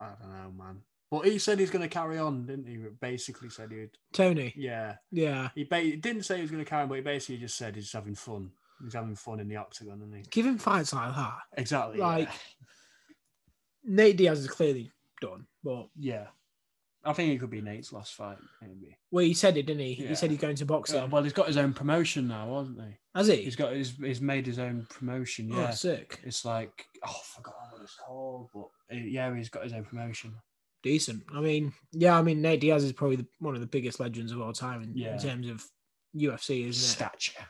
I 0.00 0.06
don't 0.20 0.30
know, 0.32 0.64
man. 0.64 0.78
But 1.10 1.26
he 1.26 1.38
said 1.38 1.58
he's 1.58 1.70
going 1.70 1.82
to 1.82 1.88
carry 1.88 2.18
on, 2.18 2.46
didn't 2.46 2.66
he? 2.68 2.76
Basically 3.00 3.50
said 3.50 3.72
he'd. 3.72 3.90
Tony. 4.12 4.54
Yeah, 4.56 4.94
Yeah. 5.10 5.48
he, 5.54 5.64
ba- 5.64 5.80
he 5.80 5.96
didn't 5.96 6.22
say 6.22 6.36
he 6.36 6.42
was 6.42 6.50
going 6.52 6.64
to 6.64 6.68
carry 6.68 6.82
on, 6.82 6.88
but 6.88 6.94
he 6.96 7.00
basically 7.00 7.38
just 7.38 7.56
said 7.56 7.74
he's 7.74 7.92
having 7.92 8.14
fun. 8.14 8.50
He's 8.82 8.94
having 8.94 9.16
fun 9.16 9.40
in 9.40 9.48
the 9.48 9.56
octagon, 9.56 9.98
isn't 9.98 10.14
he? 10.16 10.22
Give 10.30 10.46
him 10.46 10.56
fights 10.58 10.92
like 10.94 11.14
that. 11.14 11.38
Exactly. 11.58 11.98
Like- 11.98 12.28
yeah. 12.28 12.34
Nate 13.84 14.16
Diaz 14.16 14.40
is 14.40 14.48
clearly 14.48 14.90
done, 15.20 15.46
but 15.64 15.88
yeah. 15.98 16.26
I 17.02 17.14
think 17.14 17.32
it 17.32 17.38
could 17.40 17.48
be 17.50 17.62
Nate's 17.62 17.94
last 17.94 18.12
fight, 18.14 18.36
maybe. 18.60 18.94
well, 19.10 19.24
he 19.24 19.32
said 19.32 19.56
it, 19.56 19.64
didn't 19.64 19.80
he? 19.80 19.94
He 19.94 20.14
said 20.14 20.30
he's 20.30 20.38
going 20.38 20.56
to 20.56 20.66
boxing. 20.66 21.00
Uh, 21.00 21.06
well, 21.06 21.22
he's 21.22 21.32
got 21.32 21.46
his 21.46 21.56
own 21.56 21.72
promotion 21.72 22.28
now, 22.28 22.58
hasn't 22.58 22.78
he? 22.78 22.98
Has 23.14 23.26
he? 23.26 23.36
He's 23.36 23.56
got 23.56 23.72
his. 23.72 23.94
He's 23.96 24.20
made 24.20 24.44
his 24.46 24.58
own 24.58 24.86
promotion. 24.90 25.50
Oh, 25.54 25.60
Yeah. 25.60 25.70
sick. 25.70 26.20
it's 26.24 26.44
like 26.44 26.86
oh, 27.02 27.08
I 27.10 27.36
forgot 27.36 27.54
what 27.80 27.84
it's 27.84 27.96
called, 28.06 28.48
but 28.54 28.68
uh, 28.94 28.98
yeah, 29.00 29.34
he's 29.34 29.48
got 29.48 29.64
his 29.64 29.72
own 29.72 29.84
promotion. 29.84 30.34
Decent. 30.82 31.22
I 31.34 31.40
mean, 31.40 31.72
yeah, 31.92 32.18
I 32.18 32.22
mean, 32.22 32.40
Nate 32.40 32.60
Diaz 32.60 32.84
is 32.84 32.92
probably 32.92 33.16
the, 33.16 33.26
one 33.38 33.54
of 33.54 33.60
the 33.60 33.66
biggest 33.66 34.00
legends 34.00 34.32
of 34.32 34.40
all 34.40 34.52
time 34.52 34.82
in, 34.82 34.96
Yeah. 34.96 35.14
in 35.14 35.18
terms 35.18 35.48
of 35.48 35.64
UFC, 36.16 36.66
isn't 36.68 36.70
it? 36.70 36.74
Stature. 36.74 37.42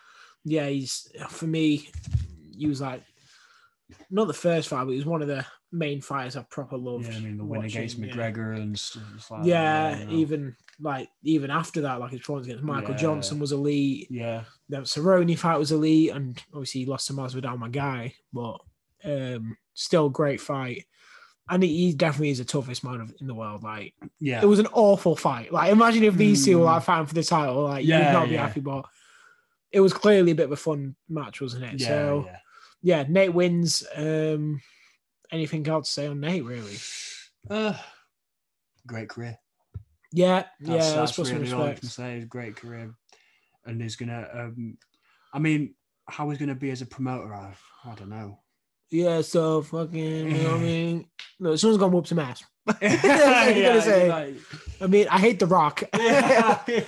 Yeah, 0.44 0.68
he's 0.68 1.10
for 1.28 1.46
me. 1.46 1.88
He 2.56 2.66
was 2.66 2.80
like 2.80 3.02
not 4.10 4.26
the 4.26 4.32
first 4.34 4.68
fight, 4.68 4.84
but 4.84 4.90
he 4.90 4.96
was 4.96 5.06
one 5.06 5.22
of 5.22 5.28
the 5.28 5.44
main 5.72 6.00
fighters 6.00 6.36
I 6.36 6.42
proper 6.50 6.76
loved. 6.76 7.06
Yeah, 7.08 7.16
I 7.16 7.20
mean 7.20 7.36
the 7.36 7.44
win 7.44 7.60
watching, 7.62 7.76
against 7.78 7.98
yeah. 7.98 8.06
McGregor 8.14 8.56
and 8.56 8.78
stuff 8.78 9.30
like 9.30 9.44
Yeah, 9.46 9.96
that. 9.96 10.10
even 10.10 10.56
like 10.80 11.08
even 11.22 11.50
after 11.50 11.82
that, 11.82 12.00
like 12.00 12.10
his 12.12 12.20
performance 12.20 12.46
against 12.48 12.64
Michael 12.64 12.92
Yeah. 12.92 12.96
Johnson 12.96 13.38
was 13.38 13.52
elite. 13.52 14.08
yeah, 14.10 14.44
The 14.68 14.78
Cerrone 14.78 15.38
fight 15.38 15.58
was 15.58 15.70
elite, 15.72 16.10
and 16.12 16.42
obviously 16.52 16.80
he 16.82 16.86
lost 16.86 17.06
to 17.08 17.12
Masvidal, 17.12 17.58
my 17.58 17.68
guy, 17.68 18.14
but 18.32 18.58
um, 19.04 19.56
still 19.80 20.08
great 20.08 20.40
fight. 20.40 20.84
And 21.48 21.62
he- 21.64 21.92
definitely 21.94 22.30
is 22.30 22.38
the 22.38 22.44
toughest 22.44 22.84
man 22.84 23.12
in 23.20 23.26
the 23.26 23.34
world. 23.34 23.64
Like 23.64 23.94
yeah, 24.20 24.40
it 24.40 24.46
was 24.46 24.60
an 24.60 24.68
awful 24.72 25.16
fight. 25.16 25.52
Like 25.52 25.72
imagine 25.72 26.04
if 26.04 26.14
these 26.14 26.44
two 26.44 26.58
were 26.58 26.64
Mm. 26.66 26.74
like 26.74 26.82
fighting 26.84 27.06
for 27.06 27.14
the 27.14 27.24
title, 27.24 27.64
like 27.64 27.84
you'd 27.84 27.98
not 27.98 28.28
be 28.28 28.34
yeah. 28.34 28.46
happy. 28.46 28.60
But 28.60 28.84
it 29.72 29.80
was 29.80 29.92
clearly 29.92 30.30
a 30.32 30.34
bit 30.34 30.44
of 30.46 30.52
a 30.52 30.56
fun 30.56 30.94
match, 31.08 31.40
wasn't 31.40 31.64
it? 31.64 31.80
yeah, 31.80 31.88
so 31.88 32.24
yeah. 32.26 32.36
yeah, 32.82 33.04
Nate 33.08 33.34
wins. 33.34 33.84
Um, 33.96 34.60
anything 35.32 35.66
else 35.66 35.88
to 35.88 35.92
say 35.92 36.06
on 36.06 36.20
Nate? 36.20 36.44
Really? 36.44 36.76
Uh, 37.48 37.74
great 38.86 39.08
career. 39.08 39.36
Yeah, 40.12 40.44
That's, 40.60 40.88
yeah. 40.90 40.96
That's 40.96 41.14
some 41.16 41.24
really 41.24 41.52
all 41.52 41.62
I 41.62 41.74
can 41.74 41.88
say. 41.88 42.18
Is 42.18 42.24
great 42.26 42.54
career, 42.56 42.94
and 43.64 43.80
he's 43.82 43.96
gonna. 43.96 44.28
Um, 44.32 44.76
I 45.32 45.38
mean, 45.40 45.74
how 46.08 46.28
he's 46.30 46.38
gonna 46.38 46.54
be 46.54 46.70
as 46.70 46.82
a 46.82 46.86
promoter, 46.86 47.32
I, 47.34 47.54
I 47.84 47.94
don't 47.94 48.08
know. 48.10 48.38
Yeah, 48.90 49.20
so 49.22 49.62
fucking. 49.62 50.30
You 50.30 50.42
know 50.42 50.50
what 50.52 50.60
I 50.60 50.62
mean, 50.62 51.06
no, 51.38 51.56
someone's 51.56 51.78
gonna 51.78 51.94
whoop 51.94 52.06
some 52.06 52.18
ass. 52.18 52.42
yeah, 52.82 53.52
gonna 53.68 53.82
say. 53.82 54.08
like- 54.08 54.36
I 54.80 54.86
mean, 54.86 55.06
I 55.08 55.18
hate 55.18 55.38
The 55.38 55.46
Rock. 55.46 55.82
yeah, 55.96 56.62
yeah, 56.66 56.84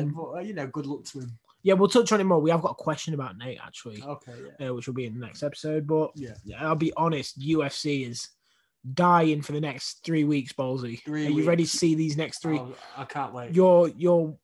Um, 0.00 0.12
but 0.14 0.22
uh, 0.36 0.40
you 0.40 0.54
know, 0.54 0.66
good 0.68 0.86
luck 0.86 1.04
to 1.06 1.20
him. 1.20 1.38
yeah, 1.62 1.74
we'll 1.74 1.88
touch 1.88 2.12
on 2.12 2.20
it 2.20 2.24
more. 2.24 2.40
We 2.40 2.50
have 2.50 2.62
got 2.62 2.70
a 2.72 2.74
question 2.74 3.14
about 3.14 3.36
Nate 3.36 3.58
actually, 3.64 4.02
Okay, 4.02 4.32
yeah, 4.60 4.68
uh, 4.68 4.74
which 4.74 4.86
will 4.86 4.94
be 4.94 5.06
in 5.06 5.18
the 5.18 5.26
next 5.26 5.42
episode. 5.42 5.86
But 5.86 6.12
yeah. 6.14 6.34
yeah, 6.44 6.64
I'll 6.66 6.76
be 6.76 6.92
honest, 6.96 7.38
UFC 7.40 8.08
is 8.08 8.28
dying 8.94 9.42
for 9.42 9.52
the 9.52 9.60
next 9.60 10.04
three 10.04 10.22
weeks, 10.24 10.52
Ballsy. 10.52 11.02
Three 11.02 11.26
Are 11.26 11.30
you 11.30 11.44
ready 11.44 11.64
to 11.64 11.68
see 11.68 11.94
these 11.96 12.16
next 12.16 12.40
three? 12.42 12.58
Oh, 12.58 12.74
I 12.96 13.04
can't 13.04 13.34
wait. 13.34 13.52
Your 13.54 13.88
your 13.88 14.36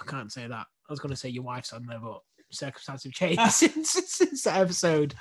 I 0.00 0.04
can't 0.04 0.32
say 0.32 0.46
that. 0.46 0.66
I 0.88 0.92
was 0.92 1.00
gonna 1.00 1.16
say 1.16 1.28
your 1.28 1.42
wife's 1.44 1.72
on 1.74 1.86
there, 1.86 2.00
but 2.00 2.22
circumstances 2.50 3.04
have 3.04 3.12
changed 3.12 3.40
since, 3.52 3.90
since 3.90 4.44
that 4.44 4.60
episode. 4.60 5.14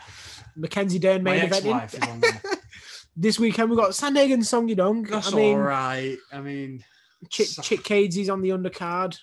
Mackenzie 0.55 0.99
Dern 0.99 1.23
made 1.23 1.41
main 1.41 1.45
event. 1.45 1.65
ex-wife 1.65 1.93
is 1.93 2.09
on 2.09 2.19
there. 2.19 2.41
this 3.15 3.39
weekend 3.39 3.69
we 3.69 3.75
got 3.77 3.91
Sandhagen 3.91 4.33
and 4.33 4.45
Song 4.45 4.67
Yadong. 4.67 5.09
That's 5.09 5.33
I 5.33 5.35
mean, 5.35 5.55
all 5.57 5.61
right. 5.63 6.17
I 6.31 6.41
mean, 6.41 6.83
Chick, 7.29 7.47
So- 7.47 7.61
Chick 7.61 7.83
Cadesey's 7.83 8.29
on 8.29 8.41
the 8.41 8.49
undercard. 8.49 9.17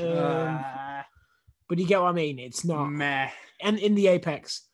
Um, 0.00 0.06
uh, 0.08 1.02
but 1.68 1.78
you 1.78 1.86
get 1.86 2.00
what 2.00 2.08
I 2.08 2.12
mean? 2.12 2.38
It's 2.38 2.64
not. 2.64 2.88
meh. 2.88 3.28
And 3.62 3.78
in 3.78 3.94
the 3.94 4.08
apex. 4.08 4.66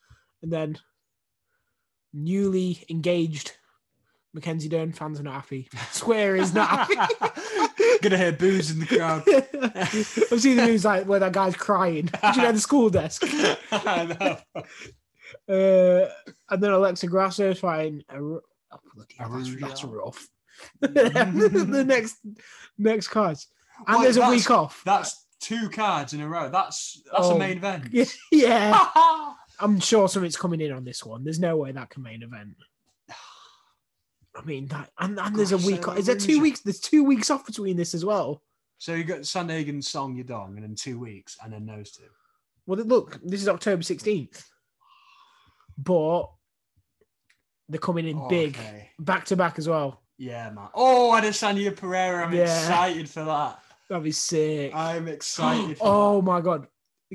And 0.42 0.52
then 0.52 0.78
newly 2.12 2.84
engaged 2.88 3.52
Mackenzie 4.34 4.68
Dern 4.68 4.92
fans 4.92 5.18
are 5.18 5.22
not 5.22 5.34
happy. 5.34 5.68
Square 5.90 6.36
is 6.36 6.52
not 6.54 6.68
happy. 6.68 7.14
Gonna 8.02 8.18
hear 8.18 8.32
booze 8.32 8.70
in 8.70 8.78
the 8.80 8.86
crowd. 8.86 9.22
I've 10.32 10.40
seen 10.40 10.56
the 10.56 10.66
news 10.66 10.84
like 10.84 11.06
where 11.06 11.18
that 11.20 11.32
guy's 11.32 11.56
crying. 11.56 12.06
Do 12.06 12.18
you 12.36 12.42
know 12.42 12.52
the 12.52 12.60
school 12.60 12.90
desk? 12.90 13.22
I 13.72 14.04
know. 14.04 14.62
Uh, 15.48 16.08
and 16.50 16.62
then 16.62 16.70
Alexa 16.70 17.06
Grasso 17.06 17.50
is 17.50 17.58
fighting. 17.58 18.04
A, 18.10 18.16
oh, 18.18 18.40
bloody 18.94 19.14
that's, 19.18 19.60
that's 19.60 19.84
rough. 19.84 20.28
the 20.80 21.84
next 21.86 22.16
next 22.78 23.08
cards. 23.08 23.48
And 23.86 23.94
Well, 23.96 24.02
there's 24.02 24.16
a 24.18 24.28
week 24.28 24.50
off. 24.50 24.82
That's 24.84 25.26
two 25.40 25.68
cards 25.70 26.12
in 26.12 26.20
a 26.20 26.28
row. 26.28 26.50
That's 26.50 27.00
that's 27.10 27.26
Oh, 27.26 27.36
a 27.36 27.38
main 27.38 27.58
event. 27.58 27.88
Yeah, 27.92 28.04
yeah. 28.30 29.32
I'm 29.60 29.80
sure 29.80 30.08
something's 30.08 30.36
coming 30.36 30.60
in 30.60 30.72
on 30.72 30.84
this 30.84 31.04
one. 31.04 31.24
There's 31.24 31.40
no 31.40 31.56
way 31.56 31.72
that 31.72 31.90
can 31.90 32.02
main 32.02 32.22
event. 32.22 32.54
I 34.38 34.44
mean 34.44 34.66
that, 34.68 34.90
and, 34.98 35.18
and 35.18 35.34
there's 35.34 35.52
a 35.52 35.58
week. 35.58 35.84
so 35.84 35.92
Is 35.92 36.06
there 36.06 36.16
two 36.16 36.40
weeks? 36.40 36.60
There's 36.60 36.78
two 36.80 37.02
weeks 37.02 37.30
off 37.30 37.44
between 37.44 37.76
this 37.76 37.92
as 37.94 38.04
well. 38.04 38.42
so 38.78 38.94
you 38.94 39.02
got 39.04 39.20
Sandhagen, 39.20 39.82
Song, 39.82 40.16
Yadong, 40.16 40.54
and 40.54 40.62
then 40.62 40.74
two 40.76 40.98
weeks, 40.98 41.36
and 41.42 41.52
then 41.52 41.66
those 41.66 41.90
two. 41.90 42.04
Well, 42.66 42.78
look, 42.78 43.18
this 43.24 43.42
is 43.42 43.48
October 43.48 43.82
16th, 43.82 44.44
but 45.76 46.30
they're 47.68 47.80
coming 47.80 48.06
in 48.06 48.18
oh, 48.18 48.28
big, 48.28 48.56
Okay. 48.56 48.90
back 48.98 49.24
to 49.26 49.36
back 49.36 49.58
as 49.58 49.68
well. 49.68 50.02
Yeah, 50.18 50.50
man. 50.50 50.68
Oh, 50.74 51.12
Adesanya 51.20 51.74
Pereira. 51.76 52.26
I'm 52.26 52.32
Yeah. 52.32 52.42
excited 52.42 53.08
for 53.08 53.24
that. 53.24 53.60
That'd 53.88 54.04
be 54.04 54.12
sick. 54.12 54.72
I'm 54.74 55.08
excited. 55.08 55.78
For 55.78 55.84
oh 55.86 56.22
my 56.22 56.40
god, 56.40 56.66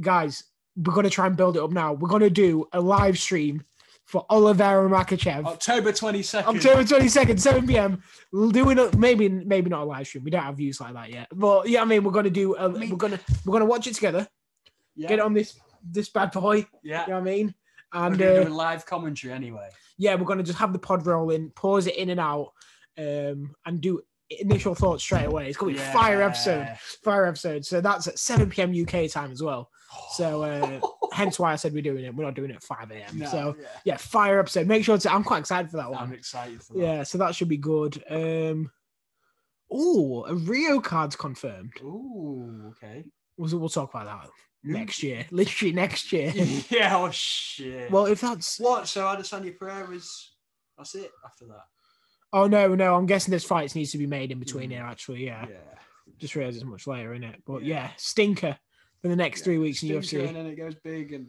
guys, 0.01 0.43
we're 0.75 0.93
gonna 0.93 1.09
try 1.09 1.27
and 1.27 1.37
build 1.37 1.55
it 1.55 1.63
up 1.63 1.71
now. 1.71 1.93
We're 1.93 2.09
gonna 2.09 2.29
do 2.29 2.67
a 2.73 2.81
live 2.81 3.17
stream 3.19 3.63
for 4.05 4.25
Oliveira 4.29 4.89
Makhachev. 4.89 5.45
October 5.45 5.91
22nd. 5.91 6.43
October 6.55 6.83
22nd, 6.83 7.39
7 7.39 7.65
p.m. 7.67 8.03
We'll 8.31 8.51
do 8.51 8.69
it 8.69 8.97
maybe 8.97 9.29
maybe 9.29 9.69
not 9.69 9.83
a 9.83 9.85
live 9.85 10.07
stream. 10.07 10.23
We 10.23 10.31
don't 10.31 10.43
have 10.43 10.57
views 10.57 10.79
like 10.81 10.93
that 10.93 11.09
yet. 11.11 11.27
But 11.33 11.69
yeah, 11.69 11.81
I 11.81 11.85
mean 11.85 12.03
we're 12.03 12.11
gonna 12.11 12.29
do 12.29 12.55
a, 12.55 12.69
mean- 12.69 12.89
we're 12.89 12.97
gonna 12.97 13.19
we're 13.45 13.53
gonna 13.53 13.65
watch 13.65 13.87
it 13.87 13.95
together. 13.95 14.27
Yeah. 14.95 15.09
Get 15.09 15.19
on 15.19 15.33
this 15.33 15.59
this 15.89 16.09
bad 16.09 16.31
boy. 16.31 16.65
Yeah. 16.83 17.03
You 17.03 17.13
know 17.13 17.19
what 17.19 17.27
I 17.29 17.31
mean? 17.33 17.55
We're 17.93 18.05
And 18.05 18.21
uh, 18.21 18.43
do 18.43 18.49
a 18.49 18.53
live 18.53 18.85
commentary 18.85 19.33
anyway. 19.33 19.69
yeah, 19.97 20.15
we're 20.15 20.25
gonna 20.25 20.43
just 20.43 20.59
have 20.59 20.73
the 20.73 20.79
pod 20.79 21.05
rolling, 21.05 21.51
pause 21.55 21.87
it 21.87 21.95
in 21.95 22.09
and 22.09 22.19
out, 22.19 22.51
um, 22.97 23.55
and 23.65 23.79
do 23.81 24.01
initial 24.29 24.73
thoughts 24.75 25.03
straight 25.03 25.25
away. 25.25 25.47
It's 25.47 25.57
gonna 25.57 25.73
be 25.73 25.79
a 25.79 25.91
fire 25.93 26.21
episode. 26.21 26.67
Fire 27.03 27.25
episode. 27.25 27.65
So 27.65 27.81
that's 27.81 28.07
at 28.07 28.17
7 28.19 28.49
p.m. 28.49 28.71
UK 28.73 29.09
time 29.09 29.31
as 29.31 29.41
well. 29.43 29.69
So 30.13 30.41
uh, 30.43 30.79
hence 31.13 31.39
why 31.39 31.53
I 31.53 31.55
said 31.55 31.73
we're 31.73 31.81
doing 31.81 32.03
it. 32.05 32.15
We're 32.15 32.25
not 32.25 32.33
doing 32.35 32.49
it 32.51 32.55
at 32.55 32.63
5 32.63 32.91
a.m. 32.91 33.19
No, 33.19 33.25
so 33.27 33.55
yeah. 33.59 33.67
yeah, 33.85 33.97
fire 33.97 34.39
episode. 34.39 34.67
Make 34.67 34.83
sure 34.83 34.97
to 34.97 35.11
I'm 35.11 35.23
quite 35.23 35.39
excited 35.39 35.71
for 35.71 35.77
that 35.77 35.89
one. 35.91 36.01
I'm 36.03 36.13
excited 36.13 36.61
for 36.63 36.73
that. 36.73 36.79
Yeah, 36.79 37.03
so 37.03 37.17
that 37.19 37.35
should 37.35 37.49
be 37.49 37.57
good. 37.57 38.03
Um 38.09 38.71
oh, 39.71 40.25
a 40.27 40.35
Rio 40.35 40.79
card's 40.79 41.15
confirmed. 41.15 41.73
Ooh, 41.81 42.71
okay. 42.71 43.03
We'll, 43.37 43.57
we'll 43.59 43.69
talk 43.69 43.93
about 43.93 44.05
that 44.05 44.29
next 44.63 45.01
year. 45.03 45.25
Literally 45.31 45.73
next 45.73 46.11
year. 46.13 46.31
yeah, 46.69 46.95
oh 46.97 47.09
shit. 47.11 47.89
well, 47.91 48.05
if 48.05 48.21
that's 48.21 48.59
what? 48.59 48.87
So 48.87 49.03
Adesanya 49.05 49.57
Pereira's. 49.57 50.31
That's 50.77 50.95
it 50.95 51.11
after 51.25 51.45
that. 51.47 51.65
oh 52.33 52.47
no, 52.47 52.73
no, 52.75 52.95
I'm 52.95 53.05
guessing 53.05 53.31
there's 53.31 53.43
fights 53.43 53.75
needs 53.75 53.91
to 53.91 53.97
be 53.97 54.07
made 54.07 54.31
in 54.31 54.39
between 54.39 54.69
Mm. 54.69 54.73
here. 54.73 54.83
Actually, 54.83 55.25
yeah. 55.25 55.45
Yeah. 55.49 55.57
Just 56.19 56.35
realised 56.35 56.57
it's 56.57 56.65
much 56.65 56.87
later, 56.87 57.13
isn't 57.13 57.23
it? 57.23 57.43
But 57.45 57.63
Yeah. 57.63 57.75
yeah, 57.85 57.89
stinker 57.97 58.57
for 59.03 59.09
the 59.09 59.15
next 59.15 59.43
three 59.43 59.59
weeks 59.59 59.83
in 59.83 59.89
UFC. 59.89 60.25
And 60.25 60.35
then 60.35 60.47
it 60.47 60.55
goes 60.55 60.73
big 60.83 61.13
and 61.13 61.27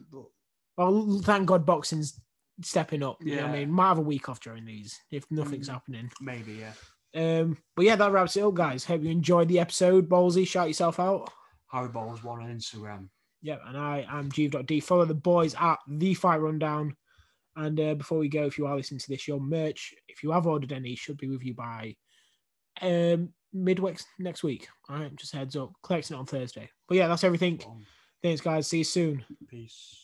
Well, 0.77 1.21
thank 1.23 1.45
God 1.45 1.63
boxing's 1.65 2.19
stepping 2.63 3.03
up. 3.03 3.17
You 3.21 3.35
know 3.35 3.45
I 3.47 3.51
mean? 3.51 3.71
Might 3.71 3.89
have 3.89 3.97
a 3.99 4.01
week 4.01 4.29
off 4.29 4.39
during 4.39 4.65
these 4.65 4.97
if 5.11 5.29
nothing's 5.29 5.69
Mm. 5.69 5.73
happening. 5.73 6.11
maybe 6.21 6.53
yeah. 6.53 6.71
Um, 7.13 7.57
but 7.75 7.85
yeah, 7.85 7.95
that 7.97 8.11
wraps 8.11 8.35
it 8.37 8.43
up, 8.43 8.53
guys. 8.55 8.83
Hope 8.85 9.03
you 9.03 9.09
enjoyed 9.11 9.47
the 9.49 9.59
episode. 9.59 10.09
Ballsy, 10.09 10.47
shout 10.47 10.67
yourself 10.69 10.99
out. 10.99 11.29
Harry 11.69 11.89
Balls 11.89 12.23
one 12.23 12.41
on 12.41 12.49
Instagram. 12.49 13.09
Yep, 13.41 13.61
and 13.67 13.77
I 13.77 14.05
am 14.09 14.31
Juve.d. 14.31 14.79
Follow 14.79 15.05
the 15.05 15.13
boys 15.13 15.53
at 15.59 15.77
the 15.87 16.13
Fight 16.13 16.37
Rundown. 16.41 16.95
And 17.57 17.79
uh, 17.79 17.93
before 17.95 18.17
we 18.17 18.27
go, 18.27 18.45
if 18.45 18.57
you 18.57 18.65
are 18.67 18.75
listening 18.75 18.99
to 19.01 19.07
this, 19.09 19.27
your 19.27 19.39
merch, 19.39 19.93
if 20.09 20.23
you 20.23 20.31
have 20.31 20.47
ordered 20.47 20.71
any, 20.73 20.95
should 20.95 21.17
be 21.17 21.29
with 21.29 21.43
you 21.43 21.53
by 21.53 21.95
um 22.81 23.33
midweek 23.55 23.99
next 24.19 24.43
week. 24.43 24.67
All 24.89 24.97
right, 24.97 25.15
just 25.15 25.33
heads 25.33 25.55
up. 25.55 25.73
Collecting 25.81 26.15
it 26.15 26.19
on 26.19 26.25
Thursday. 26.25 26.69
But 26.87 26.97
yeah, 26.97 27.07
that's 27.07 27.23
everything. 27.23 27.59
Thanks, 28.21 28.41
guys. 28.41 28.67
See 28.67 28.79
you 28.79 28.83
soon. 28.83 29.25
Peace. 29.47 30.01